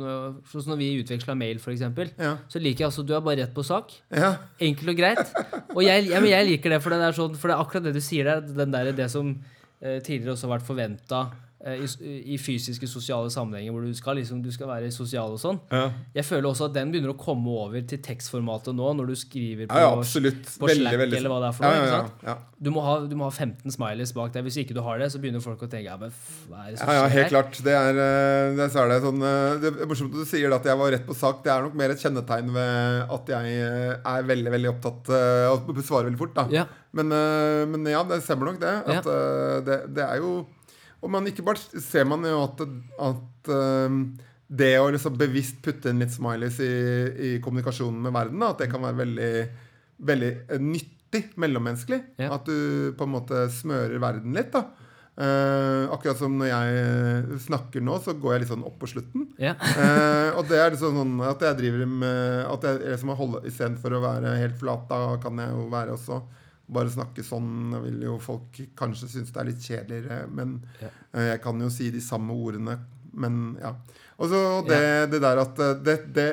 Sånn 0.50 0.64
som 0.64 0.72
når 0.74 0.80
vi 0.80 0.88
utveksla 1.04 1.36
mail, 1.38 1.60
f.eks. 1.62 1.84
Ja. 2.18 2.34
Så 2.50 2.60
liker 2.60 2.84
jeg 2.84 2.90
altså 2.90 3.06
Du 3.06 3.14
er 3.14 3.22
bare 3.24 3.44
rett 3.44 3.54
på 3.56 3.64
sak. 3.66 3.94
ja. 4.10 4.34
Enkelt 4.60 4.94
og 4.96 4.98
greit. 4.98 5.34
Og 5.76 5.84
jeg, 5.86 6.10
men 6.10 6.30
jeg 6.32 6.50
liker 6.50 6.74
det, 6.74 6.82
for 6.84 6.94
det 6.94 7.12
sånn, 7.18 7.38
for 7.38 7.52
det 7.52 7.56
er 7.56 7.64
akkurat 7.64 7.88
det 7.88 7.96
du 7.96 8.02
sier 8.04 8.30
der. 8.30 8.42
Den 8.64 8.74
der, 8.74 8.92
det 8.98 9.10
som 9.14 9.32
eh, 9.80 10.00
tidligere 10.02 10.34
også 10.36 10.50
har 10.50 10.56
vært 10.58 10.68
forventa 10.68 11.24
i, 11.64 11.88
i 12.36 12.38
fysiske, 12.42 12.88
sosiale 12.92 13.30
sammenhenger 13.32 13.72
hvor 13.72 13.86
du 13.88 13.94
skal, 13.96 14.18
liksom, 14.20 14.42
du 14.44 14.50
skal 14.52 14.68
være 14.68 14.90
sosial 14.92 15.32
og 15.36 15.40
sånn. 15.40 15.60
Ja. 15.72 15.86
Jeg 16.18 16.26
føler 16.28 16.50
også 16.50 16.68
at 16.68 16.76
den 16.76 16.92
begynner 16.92 17.14
å 17.14 17.18
komme 17.20 17.54
over 17.56 17.86
til 17.88 18.02
tekstformatet 18.04 18.76
nå, 18.76 18.90
når 19.00 19.14
du 19.14 19.16
skriver 19.16 19.70
på, 19.72 19.78
Ja, 19.80 19.94
ja, 19.94 20.02
på 20.02 20.70
Slack 20.74 20.98
eller 21.00 21.32
hva 21.32 21.40
det 21.44 21.52
er 21.52 21.56
for 21.56 21.64
noe. 21.68 22.36
Du, 22.64 22.70
må 22.72 22.84
ha, 22.84 22.98
du 23.08 23.16
må 23.20 23.28
ha 23.28 23.32
15 23.32 23.72
smileys 23.76 24.12
bak 24.16 24.32
deg. 24.36 24.46
Hvis 24.48 24.60
ikke 24.64 24.76
du 24.76 24.82
har 24.84 25.00
det, 25.00 25.10
så 25.14 25.20
begynner 25.24 25.44
folk 25.44 25.64
å 25.64 25.70
tenke 25.72 25.88
ja, 25.88 25.98
men 26.00 26.12
hva 26.50 26.66
er 26.66 26.74
det 26.74 26.80
som 26.82 26.92
Ja, 26.92 26.98
ja, 27.00 27.08
helt 27.16 27.32
klart. 27.32 27.60
Det 27.64 27.76
er, 27.76 28.00
eh, 28.04 28.54
det, 28.60 28.68
er 28.68 28.92
det, 28.92 29.00
sånn, 29.04 29.24
eh, 29.28 29.56
det 29.64 29.72
er 29.74 29.90
morsomt 29.90 30.16
at 30.16 30.24
du 30.24 30.30
sier 30.30 30.56
at 30.56 30.68
jeg 30.68 30.80
var 30.80 30.94
rett 30.96 31.08
på 31.08 31.16
sak. 31.18 31.42
Det 31.44 31.52
er 31.54 31.66
nok 31.68 31.76
mer 31.80 31.94
et 31.96 32.04
kjennetegn 32.04 32.52
ved 32.56 33.14
at 33.18 33.34
jeg 33.36 33.56
eh, 33.64 33.94
er 34.14 34.28
veldig 34.32 34.54
veldig 34.58 34.72
opptatt 34.76 35.14
og 35.14 35.54
av 35.54 35.70
å 35.72 35.76
besvare 35.78 36.08
veldig 36.10 36.20
fort. 36.20 36.36
da 36.36 36.48
Ja. 36.52 36.66
men, 36.92 37.12
eh, 37.12 37.64
men 37.70 37.88
ja, 37.92 38.04
det 38.08 38.22
stemmer 38.26 38.52
nok 38.52 38.60
det. 38.64 38.74
At, 38.98 39.08
eh, 39.08 39.58
det, 39.68 39.80
det 39.96 40.04
er 40.08 40.22
jo 40.24 40.44
Og 41.04 41.12
man 41.12 41.28
ikke 41.30 41.46
bare 41.46 41.84
ser 41.84 42.08
man 42.10 42.24
jo 42.28 42.38
at, 42.46 42.64
at 43.10 43.52
eh, 43.52 43.98
det 44.54 44.74
å 44.80 44.90
liksom 44.94 45.20
bevisst 45.20 45.60
putte 45.66 45.92
inn 45.92 46.02
litt 46.04 46.14
smileys 46.16 46.60
i, 46.64 46.74
i 47.14 47.32
kommunikasjonen 47.44 48.02
med 48.06 48.16
verden, 48.16 48.40
da, 48.40 48.54
at 48.54 48.64
det 48.64 48.70
kan 48.72 48.86
være 48.86 49.02
veldig, 49.02 49.34
veldig 50.12 50.32
eh, 50.48 50.64
nyttig 50.64 51.26
mellommenneskelig. 51.42 52.02
Ja. 52.24 52.34
At 52.38 52.48
du 52.48 52.94
på 52.98 53.08
en 53.08 53.16
måte 53.18 53.46
smører 53.54 54.00
verden 54.02 54.36
litt. 54.38 54.56
da 54.56 54.68
Eh, 55.14 55.92
akkurat 55.94 56.18
som 56.18 56.40
når 56.40 56.48
jeg 56.50 56.78
eh, 56.82 57.34
snakker 57.46 57.84
nå, 57.86 58.00
så 58.02 58.16
går 58.18 58.34
jeg 58.34 58.44
litt 58.44 58.50
sånn 58.50 58.64
opp 58.66 58.80
på 58.82 58.90
slutten. 58.90 59.28
Yeah. 59.38 59.60
Eh, 59.62 60.30
og 60.40 60.48
det 60.50 60.58
er 60.58 60.74
liksom 60.74 60.98
sånn 61.02 61.20
at 61.28 61.44
jeg 61.46 61.60
driver 61.60 61.84
med 61.86 62.48
At 62.50 62.66
jeg 62.66 62.80
liksom 62.82 63.14
holder 63.20 63.46
Istedenfor 63.46 63.94
å 63.94 64.02
være 64.02 64.34
helt 64.42 64.58
flat, 64.58 64.88
da 64.90 65.20
kan 65.22 65.38
jeg 65.38 65.54
jo 65.54 65.68
være 65.74 65.94
også 66.00 66.24
bare 66.74 66.92
snakke 66.94 67.24
sånn. 67.26 67.74
Vil 67.86 68.02
jo 68.08 68.18
folk 68.22 68.60
kanskje 68.80 69.10
synes 69.12 69.32
det 69.34 69.42
er 69.44 69.50
litt 69.52 69.62
kjedeligere, 69.68 70.24
men 70.34 70.58
Ja. 70.82 70.90
eh, 71.14 71.28
jeg 71.34 71.42
kan 71.46 71.60
jo 71.62 71.70
si 71.74 71.92
de 71.94 72.02
samme 72.02 72.34
ordene. 72.34 72.80
Men 73.14 73.58
ja. 73.62 73.76
Og 74.20 74.30
så 74.30 74.40
det, 74.68 74.82
det 75.14 75.22
der 75.22 75.38
at 75.44 75.60
eh, 75.60 75.74
det, 75.86 75.98
det, 76.14 76.28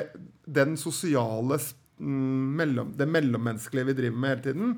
den 0.47 0.75
sosiale 0.77 1.57
mm, 1.99 2.55
mellom, 2.57 2.93
Det 2.97 3.07
mellommenneskelige 3.07 3.85
vi 3.91 3.93
driver 4.01 4.17
med 4.17 4.29
hele 4.35 4.45
tiden, 4.47 4.75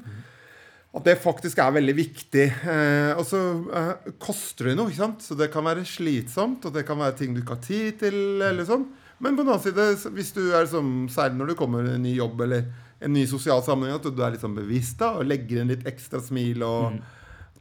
at 0.93 1.03
det 1.07 1.16
faktisk 1.24 1.57
er 1.57 1.72
veldig 1.74 1.95
viktig. 1.97 2.43
Eh, 2.70 3.14
og 3.18 3.24
så 3.26 3.39
eh, 3.74 4.11
koster 4.22 4.70
det 4.70 4.76
noe, 4.78 4.91
ikke 4.91 5.01
sant? 5.01 5.24
Så 5.26 5.34
det 5.39 5.47
kan 5.53 5.66
være 5.66 5.86
slitsomt, 5.89 6.68
og 6.70 6.74
det 6.76 6.84
kan 6.86 6.99
være 7.01 7.16
ting 7.18 7.34
du 7.34 7.41
ikke 7.41 7.55
har 7.57 7.64
tid 7.66 7.97
til. 8.03 8.20
eller 8.45 8.68
sånn. 8.68 8.84
Men 9.24 9.38
på 9.38 9.41
den 9.45 9.53
annen 9.55 9.64
side, 9.64 10.11
hvis 10.14 10.34
du 10.36 10.43
er 10.53 10.68
som, 10.70 11.07
særlig 11.09 11.39
når 11.39 11.47
du 11.53 11.55
kommer 11.57 11.88
i 11.88 11.97
ny 12.01 12.14
jobb 12.18 12.41
eller 12.45 12.66
en 13.04 13.14
ny 13.16 13.26
sosial 13.30 13.62
sammenheng, 13.66 13.99
at 13.99 14.08
du 14.08 14.24
er 14.24 14.38
sånn 14.41 14.56
bevisst 14.58 14.99
da, 15.01 15.14
og 15.20 15.28
legger 15.30 15.62
inn 15.62 15.72
litt 15.74 15.86
ekstra 15.89 16.22
smil 16.24 16.64
og 16.68 16.99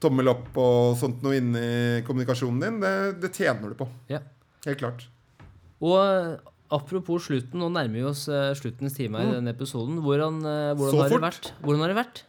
tommel 0.02 0.30
opp 0.32 0.56
og 0.58 0.96
sånt 0.98 1.20
noe 1.22 1.36
inni 1.38 1.60
i 1.62 2.00
kommunikasjonen 2.06 2.62
din, 2.64 2.80
det, 2.82 2.94
det 3.22 3.30
tjener 3.36 3.70
du 3.70 3.76
på. 3.78 3.86
Ja. 4.10 4.18
Helt 4.66 4.80
klart. 4.80 5.04
Og 5.82 5.94
eh, 5.98 6.32
apropos 6.74 7.26
slutten, 7.28 7.60
nå 7.62 7.68
nærmer 7.74 7.98
vi 8.00 8.04
oss 8.08 8.24
eh, 8.30 8.50
sluttens 8.58 8.94
time 8.98 9.22
i 9.22 9.30
denne 9.34 9.54
episoden. 9.54 10.00
Hvordan, 10.02 10.40
eh, 10.42 10.72
hvordan, 10.78 10.98
Mm. 10.98 11.02
Har 11.02 11.14
det 11.14 11.22
vært? 11.26 11.52
hvordan 11.62 11.84
har 11.84 11.92
det 11.92 11.98
vært? 12.00 12.22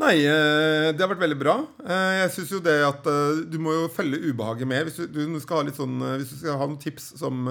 Nei, 0.00 0.14
eh, 0.24 0.86
det 0.96 1.02
har 1.04 1.10
vært 1.10 1.20
veldig 1.26 1.36
bra. 1.36 1.54
Eh, 1.84 2.12
Jeg 2.22 2.30
synes 2.32 2.52
jo 2.54 2.60
det 2.64 2.76
at 2.86 3.04
eh, 3.10 3.40
du 3.52 3.58
må 3.60 3.74
jo 3.74 3.88
følge 3.92 4.20
ubehaget 4.30 4.66
med. 4.70 4.86
Hvis 4.88 4.96
du, 5.12 5.18
du 5.34 5.40
skal 5.42 5.60
ha 5.60 5.66
litt 5.68 5.76
sånn 5.76 5.98
Hvis 6.16 6.30
du 6.32 6.36
skal 6.40 6.56
ha 6.56 6.68
noen 6.70 6.78
tips 6.80 7.10
som, 7.20 7.42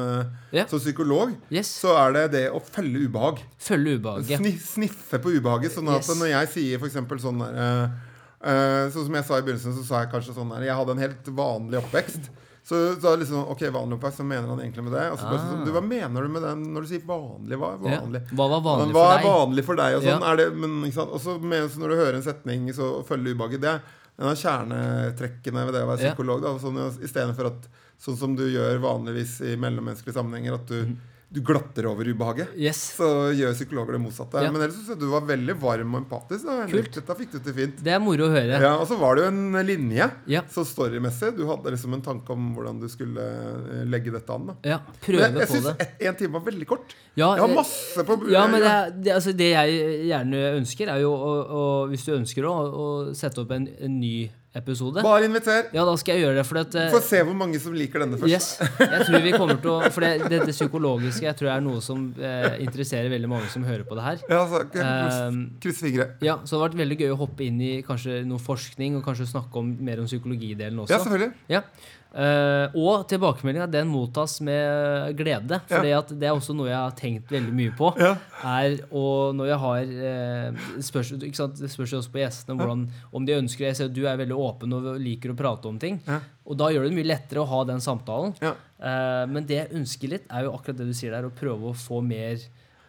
Ja. 0.56 0.66
som 0.72 0.82
psykolog, 0.82 1.36
Yes. 1.54 1.70
så 1.84 1.94
er 2.08 2.14
det 2.18 2.26
det 2.34 2.44
å 2.50 2.60
følge 2.66 3.06
ubehag. 3.06 3.44
Følge 3.62 4.00
ubehaget. 4.00 4.42
Sni, 4.42 4.56
sniffe 4.58 5.22
på 5.22 5.36
ubehaget. 5.38 5.76
Sånn 5.78 5.90
at 5.94 6.02
Yes. 6.02 6.16
når 6.18 6.32
jeg 6.34 6.50
sier 6.56 6.80
for 6.82 6.90
eksempel 6.90 7.22
sånn 7.22 7.40
der 7.46 7.92
Sånn 8.40 9.04
som 9.06 9.16
jeg 9.20 9.26
sa 9.28 9.38
i 9.38 9.42
begynnelsen, 9.44 9.74
så 9.76 9.84
sa 9.84 10.00
jeg 10.06 10.12
kanskje 10.14 10.34
sånn 10.38 10.50
der 10.56 10.64
Jeg 10.70 10.76
hadde 10.80 10.94
en 10.96 11.02
helt 11.04 11.26
vanlig 11.36 11.82
oppvekst. 11.84 12.30
Så, 12.70 12.78
så 13.02 13.16
liksom 13.18 13.48
Ok, 13.50 13.64
vanlig 13.74 13.98
oppvekst, 13.98 14.20
hva 14.22 14.26
mener 14.30 14.48
han 14.52 14.60
egentlig 14.62 14.84
med 14.86 14.94
det? 14.94 15.06
Og 15.12 15.18
så 15.18 15.26
bare 15.26 15.40
sånn, 15.42 15.62
Ah. 15.62 15.66
du, 15.66 15.72
Hva 15.74 15.82
mener 15.82 16.22
du 16.22 16.30
med 16.30 16.44
den 16.46 16.64
når 16.76 16.82
du 16.86 16.88
sier 16.92 17.02
vanlig? 17.08 17.58
Hva 17.58 17.70
er 17.74 17.90
Ja. 17.90 18.02
vanlig? 18.04 18.22
Hva 18.30 18.46
var 18.52 18.62
vanlig 18.68 18.94
hva 18.94 19.06
er 19.16 19.24
vanlig 19.26 19.64
for 19.66 19.76
deg? 19.80 19.96
Og 19.98 20.04
sånn, 20.04 20.22
Ja. 20.22 20.32
er 20.34 20.36
det, 20.38 20.48
men, 20.56 20.84
ikke 20.86 20.94
sant? 21.00 21.10
Også 21.18 21.40
med- 21.42 21.70
så 21.72 21.80
når 21.82 21.90
du 21.90 21.96
hører 21.98 22.16
en 22.20 22.22
setning 22.28 22.70
så 22.76 23.04
følger 23.08 23.34
ubehaget, 23.34 23.62
det 23.62 23.82
en 24.20 24.28
av 24.28 24.36
kjernetrekkene 24.36 25.66
ved 25.66 25.74
det 25.74 25.82
å 25.84 25.88
være 25.90 26.00
Ja. 26.02 26.14
psykolog. 26.14 26.42
Da, 26.42 26.58
sånn, 26.60 26.78
Istedenfor 27.02 27.46
at 27.48 27.68
sånn 28.00 28.18
som 28.18 28.36
du 28.36 28.44
gjør 28.50 28.80
vanligvis 28.80 29.42
i 29.42 29.56
mellommenneskelige 29.56 30.14
sammenhenger, 30.14 30.54
at 30.56 30.66
du, 30.68 30.96
du 31.30 31.42
glatter 31.46 31.86
over 31.86 32.08
ubehaget. 32.10 32.56
Yes. 32.58 32.80
Så 32.98 33.06
gjør 33.38 33.52
psykologer 33.54 33.94
det 33.94 34.00
motsatte. 34.02 34.42
Ja. 34.42 34.50
Men 34.50 34.64
ellers 34.66 34.80
syns 34.80 34.88
jeg 34.96 34.98
du 35.04 35.06
var 35.12 35.22
veldig 35.30 35.54
varm 35.62 35.92
og 35.94 36.00
empatisk. 36.02 36.48
Da. 36.48 36.56
Kult. 36.72 36.90
Dette 36.96 37.16
fikk 37.20 37.36
du 37.36 37.38
til 37.46 37.54
fint. 37.54 37.84
Det 37.86 37.94
er 37.94 38.02
moro 38.02 38.26
å 38.26 38.32
høre. 38.34 38.58
Ja, 38.64 38.72
Og 38.82 38.88
så 38.90 38.98
var 38.98 39.20
det 39.20 39.28
jo 39.28 39.30
en 39.30 39.60
linje. 39.68 40.08
Ja. 40.32 40.42
Så 40.50 40.66
storymessig. 40.66 41.36
Du 41.38 41.44
hadde 41.52 41.76
liksom 41.76 41.94
en 41.94 42.02
tanke 42.06 42.34
om 42.34 42.48
hvordan 42.58 42.82
du 42.82 42.88
skulle 42.90 43.22
eh, 43.22 43.84
legge 43.86 44.10
dette 44.16 44.34
an. 44.34 44.50
da 44.50 44.58
Ja, 44.74 44.80
prøve 45.06 45.28
jeg, 45.28 45.38
jeg 45.38 45.52
på 45.52 45.60
synes 45.60 45.70
det. 45.84 45.90
én 46.10 46.18
time 46.24 46.34
var 46.40 46.48
veldig 46.50 46.70
kort. 46.74 46.98
Ja, 47.14 47.30
Jeg 47.36 47.46
har 47.46 47.50
eh, 47.54 47.56
masse 47.62 48.08
på 48.10 48.20
Ja, 48.34 48.48
men 48.50 48.66
det, 48.66 48.74
det, 49.06 49.14
altså 49.20 49.36
det 49.38 49.52
jeg 49.54 49.80
gjerne 50.10 50.44
ønsker, 50.58 50.90
er 50.96 51.06
jo 51.06 51.14
å, 51.14 51.32
å 51.62 51.64
hvis 51.94 52.10
du 52.10 52.16
ønsker 52.18 52.50
å, 52.50 52.58
å 52.58 52.90
sette 53.14 53.46
opp 53.46 53.54
en, 53.54 53.70
en 53.78 54.00
ny 54.02 54.16
episode 54.58 55.04
Bare 55.06 55.28
inviter. 55.28 55.68
Ja, 55.76 55.84
da 55.86 55.94
skal 56.00 56.18
jeg 56.18 56.26
gjøre 56.26 56.40
det. 56.40 56.46
For 56.50 56.60
at, 56.62 56.74
uh, 56.74 56.88
Få 56.94 57.02
se 57.06 57.20
hvor 57.26 57.36
mange 57.38 57.60
som 57.62 57.76
liker 57.78 58.02
denne 58.02 58.18
først. 58.18 58.32
Yes. 58.32 58.48
Jeg 58.82 59.06
tror 59.06 59.22
vi 59.26 59.34
kommer 59.36 59.60
til 59.62 59.74
å 59.76 59.92
For 59.94 60.06
det, 60.06 60.30
dette 60.32 60.56
psykologiske 60.56 61.28
jeg 61.28 61.38
tror 61.38 61.52
er 61.54 61.62
noe 61.66 61.84
som 61.86 62.08
uh, 62.18 62.50
interesserer 62.64 63.12
veldig 63.14 63.30
mange 63.30 63.52
som 63.54 63.66
hører 63.68 63.86
på 63.86 63.98
det 64.00 64.08
her. 64.08 64.24
Ja, 64.30 64.42
så, 64.50 64.64
ok, 64.66 64.80
Um, 64.80 65.40
Kryss 65.62 65.82
fingre. 65.84 66.06
Ja, 66.26 66.40
Så 66.44 66.56
det 66.56 66.60
har 66.60 66.68
vært 66.70 66.80
veldig 66.80 66.98
gøy 67.04 67.14
å 67.14 67.20
hoppe 67.20 67.46
inn 67.46 67.60
i 67.62 67.72
kanskje 67.86 68.24
noe 68.28 68.42
forskning 68.42 68.98
og 69.00 69.06
kanskje 69.06 69.28
snakke 69.30 69.62
om, 69.62 69.72
mer 69.86 70.02
om 70.02 70.08
psykologidelen 70.10 70.82
også. 70.84 70.96
Ja, 70.96 71.02
selvfølgelig. 71.04 71.32
Ja. 71.52 71.64
Eh, 72.10 72.74
og 72.74 73.04
tilbakemeldinga 73.06 73.68
den 73.70 73.90
mottas 73.92 74.40
med 74.42 75.12
glede. 75.20 75.60
For 75.70 75.86
Ja. 75.86 76.02
det 76.02 76.26
er 76.26 76.34
også 76.34 76.56
noe 76.58 76.66
jeg 76.72 76.78
har 76.78 76.96
tenkt 76.98 77.30
veldig 77.30 77.54
mye 77.54 77.74
på. 77.78 77.92
Ja. 78.02 78.16
Er, 78.42 78.80
og 78.90 79.36
når 79.38 79.52
jeg 79.52 79.60
har 79.62 79.92
eh, 80.10 80.82
spørs. 80.82 81.12
Det 81.20 81.70
spørs 81.70 81.94
også 82.00 82.10
på 82.12 82.22
gjestene 82.24 82.58
hvordan, 82.58 82.88
om 83.14 83.26
de 83.28 83.36
ønsker 83.38 83.68
Jeg 83.68 83.76
ser 83.78 83.92
at 83.92 83.94
du 83.94 84.08
er 84.10 84.18
veldig 84.18 84.36
åpen 84.36 84.74
og 84.74 84.88
liker 85.00 85.36
å 85.36 85.38
prate 85.38 85.70
om 85.70 85.78
ting. 85.78 86.00
Ja. 86.08 86.20
Og 86.50 86.58
da 86.58 86.72
gjør 86.74 86.88
det 86.90 86.96
mye 86.98 87.12
lettere 87.12 87.44
å 87.44 87.50
ha 87.52 87.62
den 87.70 87.80
samtalen. 87.84 88.34
Eh, 88.42 89.26
men 89.30 89.46
det 89.46 89.60
jeg 89.60 89.78
ønsker 89.78 90.10
litt, 90.16 90.26
er 90.34 90.48
jo 90.48 90.56
akkurat 90.58 90.78
det 90.82 90.90
du 90.90 90.94
sier 90.98 91.14
der, 91.14 91.30
å 91.30 91.36
prøve 91.36 91.70
å 91.70 91.78
få 91.78 92.02
mer 92.02 92.40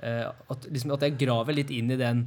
at, 0.01 0.63
liksom, 0.73 0.95
at 0.95 1.03
jeg 1.05 1.19
graver 1.21 1.53
litt 1.53 1.69
inn 1.77 1.91
i 1.93 1.97
den 2.01 2.23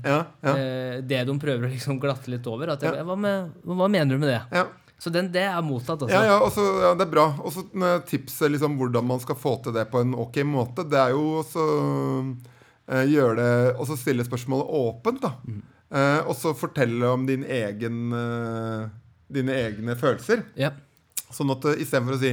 det 1.10 1.24
de 1.26 1.34
prøver 1.42 1.66
å 1.66 1.72
liksom 1.74 1.98
glatte 1.98 2.30
litt 2.30 2.46
over. 2.46 2.70
At 2.76 2.84
jeg, 2.86 3.02
hva, 3.02 3.16
med, 3.18 3.50
hva 3.66 3.88
mener 3.90 4.14
du 4.14 4.22
med 4.22 4.30
det? 4.30 4.42
ja. 4.54 4.68
Så 5.04 5.12
den, 5.12 5.28
det 5.34 5.44
er 5.44 5.60
mottatt, 5.66 6.00
altså. 6.06 6.16
Ja, 6.16 6.24
ja, 6.24 6.36
også, 6.40 6.64
ja, 6.80 6.94
det 6.96 7.04
er 7.04 7.12
bra. 7.12 7.26
Og 7.44 7.52
så 7.52 7.66
tipset 8.08 8.54
liksom, 8.54 8.78
hvordan 8.80 9.04
man 9.10 9.20
skal 9.20 9.36
få 9.36 9.58
til 9.66 9.76
det 9.76 9.90
på 9.92 10.00
en 10.00 10.14
ok 10.16 10.38
måte, 10.48 10.86
det 10.88 10.96
er 11.02 11.12
jo 11.12 11.42
også 11.42 11.66
eh, 12.88 13.04
gjøre 13.12 13.34
det 13.42 13.50
Og 13.74 13.90
så 13.90 13.98
stille 14.00 14.24
spørsmålet 14.24 14.72
åpent, 14.80 15.20
da. 15.26 15.34
Mm. 15.44 15.60
Eh, 16.00 16.22
og 16.24 16.38
så 16.40 16.56
fortelle 16.56 17.12
om 17.12 17.28
din 17.28 17.44
egen, 17.44 18.00
eh, 18.16 18.88
dine 19.36 19.60
egne 19.66 19.98
følelser. 20.00 20.46
Yep. 20.56 20.80
Sånn 21.34 21.52
at 21.52 21.68
uh, 21.68 21.76
istedenfor 21.76 22.16
å 22.16 22.22
si 22.22 22.32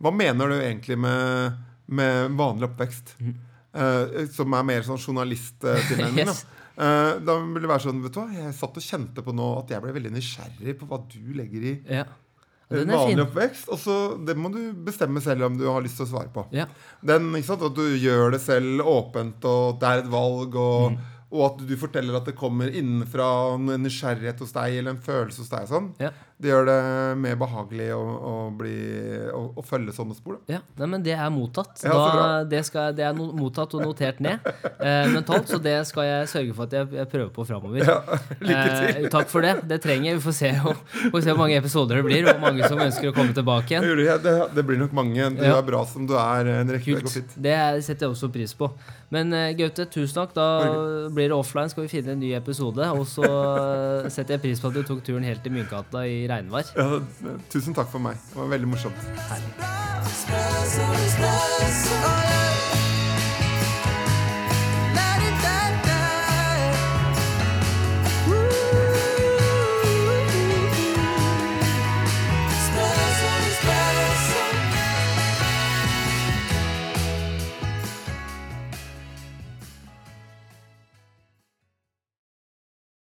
Hva 0.00 0.10
mener 0.14 0.48
du 0.50 0.56
egentlig 0.56 0.96
med, 0.98 1.58
med 1.86 2.34
vanlig 2.38 2.70
oppvekst? 2.72 3.14
Mm. 3.22 3.36
Eh, 3.78 4.26
som 4.34 4.54
er 4.56 4.66
mer 4.66 4.86
sånn 4.86 5.00
journalisttilnærming. 5.00 6.24
Yes. 6.26 6.42
da. 6.42 6.54
Eh, 6.78 7.12
da 7.26 7.34
vil 7.42 7.58
det 7.64 7.68
være 7.72 7.82
sånn 7.88 8.00
Vet 8.04 8.14
du 8.14 8.20
hva, 8.20 8.28
jeg 8.30 8.54
satt 8.54 8.76
og 8.78 8.84
kjente 8.84 9.22
på 9.26 9.32
nå 9.34 9.46
at 9.64 9.72
jeg 9.74 9.82
ble 9.82 9.94
veldig 9.96 10.12
nysgjerrig 10.14 10.76
på 10.78 10.86
hva 10.86 11.00
du 11.10 11.32
legger 11.34 11.64
i 11.66 11.72
ja. 11.90 12.04
en 12.70 12.84
Den 12.84 12.92
vanlig 12.94 13.24
oppvekst. 13.24 13.68
Og 13.74 13.80
så 13.82 13.96
Det 14.28 14.36
må 14.38 14.52
du 14.54 14.60
bestemme 14.86 15.18
selv 15.24 15.48
om 15.48 15.56
du 15.58 15.66
har 15.66 15.82
lyst 15.82 15.98
til 15.98 16.06
å 16.06 16.10
svare 16.12 16.30
på. 16.34 16.46
Ja. 16.54 16.68
Den, 17.02 17.32
ikke 17.34 17.48
sant, 17.50 17.64
At 17.66 17.74
du 17.74 17.82
gjør 17.98 18.30
det 18.36 18.42
selv 18.44 18.84
åpent, 18.86 19.42
og 19.48 19.74
at 19.74 19.80
det 19.82 19.88
er 19.90 20.04
et 20.04 20.12
valg. 20.12 20.54
Og, 20.54 20.92
Mm. 20.92 20.98
og 21.32 21.42
at 21.50 21.66
du 21.68 21.74
forteller 21.76 22.16
at 22.16 22.24
det 22.30 22.36
kommer 22.38 22.70
innenfra 22.70 23.26
en 23.56 23.66
nysgjerrighet 23.82 24.38
hos 24.40 24.52
deg 24.54 24.78
eller 24.78 24.94
en 24.94 25.02
følelse 25.02 25.42
hos 25.42 25.50
deg. 25.52 25.66
Sånn. 25.68 25.90
Ja. 26.00 26.12
Det 26.38 26.52
gjør 26.52 26.68
det 26.68 26.74
mer 27.18 27.34
behagelig 27.40 27.88
å, 27.96 27.98
å, 27.98 28.32
bli, 28.54 28.74
å, 29.34 29.40
å 29.58 29.62
følge 29.66 29.90
sånne 29.96 30.14
spor. 30.14 30.36
Da. 30.46 30.54
Ja, 30.54 30.60
nei, 30.78 30.86
men 30.92 31.02
det 31.02 31.16
er 31.18 31.32
mottatt. 31.34 31.80
Da, 31.82 32.44
det, 32.46 32.60
skal, 32.68 32.92
det 32.94 33.02
er 33.08 33.16
no, 33.16 33.26
mottatt 33.34 33.74
og 33.74 33.82
notert 33.82 34.20
ned 34.22 34.46
eh, 34.46 35.08
mentalt, 35.10 35.50
så 35.50 35.58
det 35.62 35.74
skal 35.88 36.06
jeg 36.06 36.28
sørge 36.30 36.54
for 36.54 36.68
at 36.70 36.76
jeg, 36.78 36.88
jeg 37.00 37.10
prøver 37.10 37.32
på 37.34 37.46
framover. 37.48 37.82
Ja. 37.82 37.98
Eh, 38.48 39.08
takk 39.12 39.28
for 39.30 39.42
det. 39.44 39.50
Det 39.68 39.76
trenger 39.82 40.12
jeg. 40.12 40.18
Vi 40.20 40.24
får 40.24 40.34
se, 40.38 40.48
hvor- 40.62 40.78
får 41.12 41.24
se 41.24 41.32
hvor 41.34 41.40
mange 41.42 41.56
episoder 41.58 41.98
det 41.98 42.04
blir, 42.06 42.28
og 42.30 42.38
mange 42.42 42.62
som 42.70 42.80
ønsker 42.80 43.10
å 43.10 43.14
komme 43.16 43.34
tilbake 43.36 43.74
igjen. 43.74 43.84
Det, 43.98 44.14
det, 44.24 44.34
det 44.56 44.64
blir 44.66 44.78
nok 44.80 44.94
mange. 44.96 45.26
Du 45.36 45.42
er 45.44 45.60
bra 45.66 45.82
som 45.90 46.06
du 46.08 46.14
er. 46.18 46.48
En 46.62 46.70
rekke, 46.72 46.96
Kult. 47.02 47.34
Det 47.36 47.56
setter 47.84 48.06
jeg 48.06 48.14
også 48.14 48.30
pris 48.34 48.54
på. 48.58 48.70
Men 49.14 49.32
eh, 49.36 49.50
Gaute, 49.58 49.88
tusen 49.90 50.20
takk. 50.20 50.32
Da 50.38 50.46
blir 51.12 51.32
det 51.32 51.36
offline. 51.36 51.70
Skal 51.72 51.86
vi 51.86 51.92
finne 51.92 52.14
en 52.14 52.22
ny 52.22 52.32
episode. 52.38 52.88
Og 52.94 53.04
så 53.10 53.26
eh, 53.26 54.08
setter 54.14 54.36
jeg 54.38 54.44
pris 54.46 54.62
på 54.62 54.70
at 54.72 54.78
du 54.78 54.82
tok 54.88 55.02
turen 55.06 55.26
helt 55.26 55.42
til 55.44 55.54
Mynkgata 55.58 56.06
i 56.08 56.22
regnvær. 56.30 56.66
Ja, 56.76 57.00
tusen 57.52 57.74
takk 57.76 57.90
for 57.92 58.02
meg. 58.04 58.14
Det 58.30 58.36
var 58.42 58.52
veldig 58.54 58.68
morsomt. 58.74 59.00
Herlig. 59.28 59.52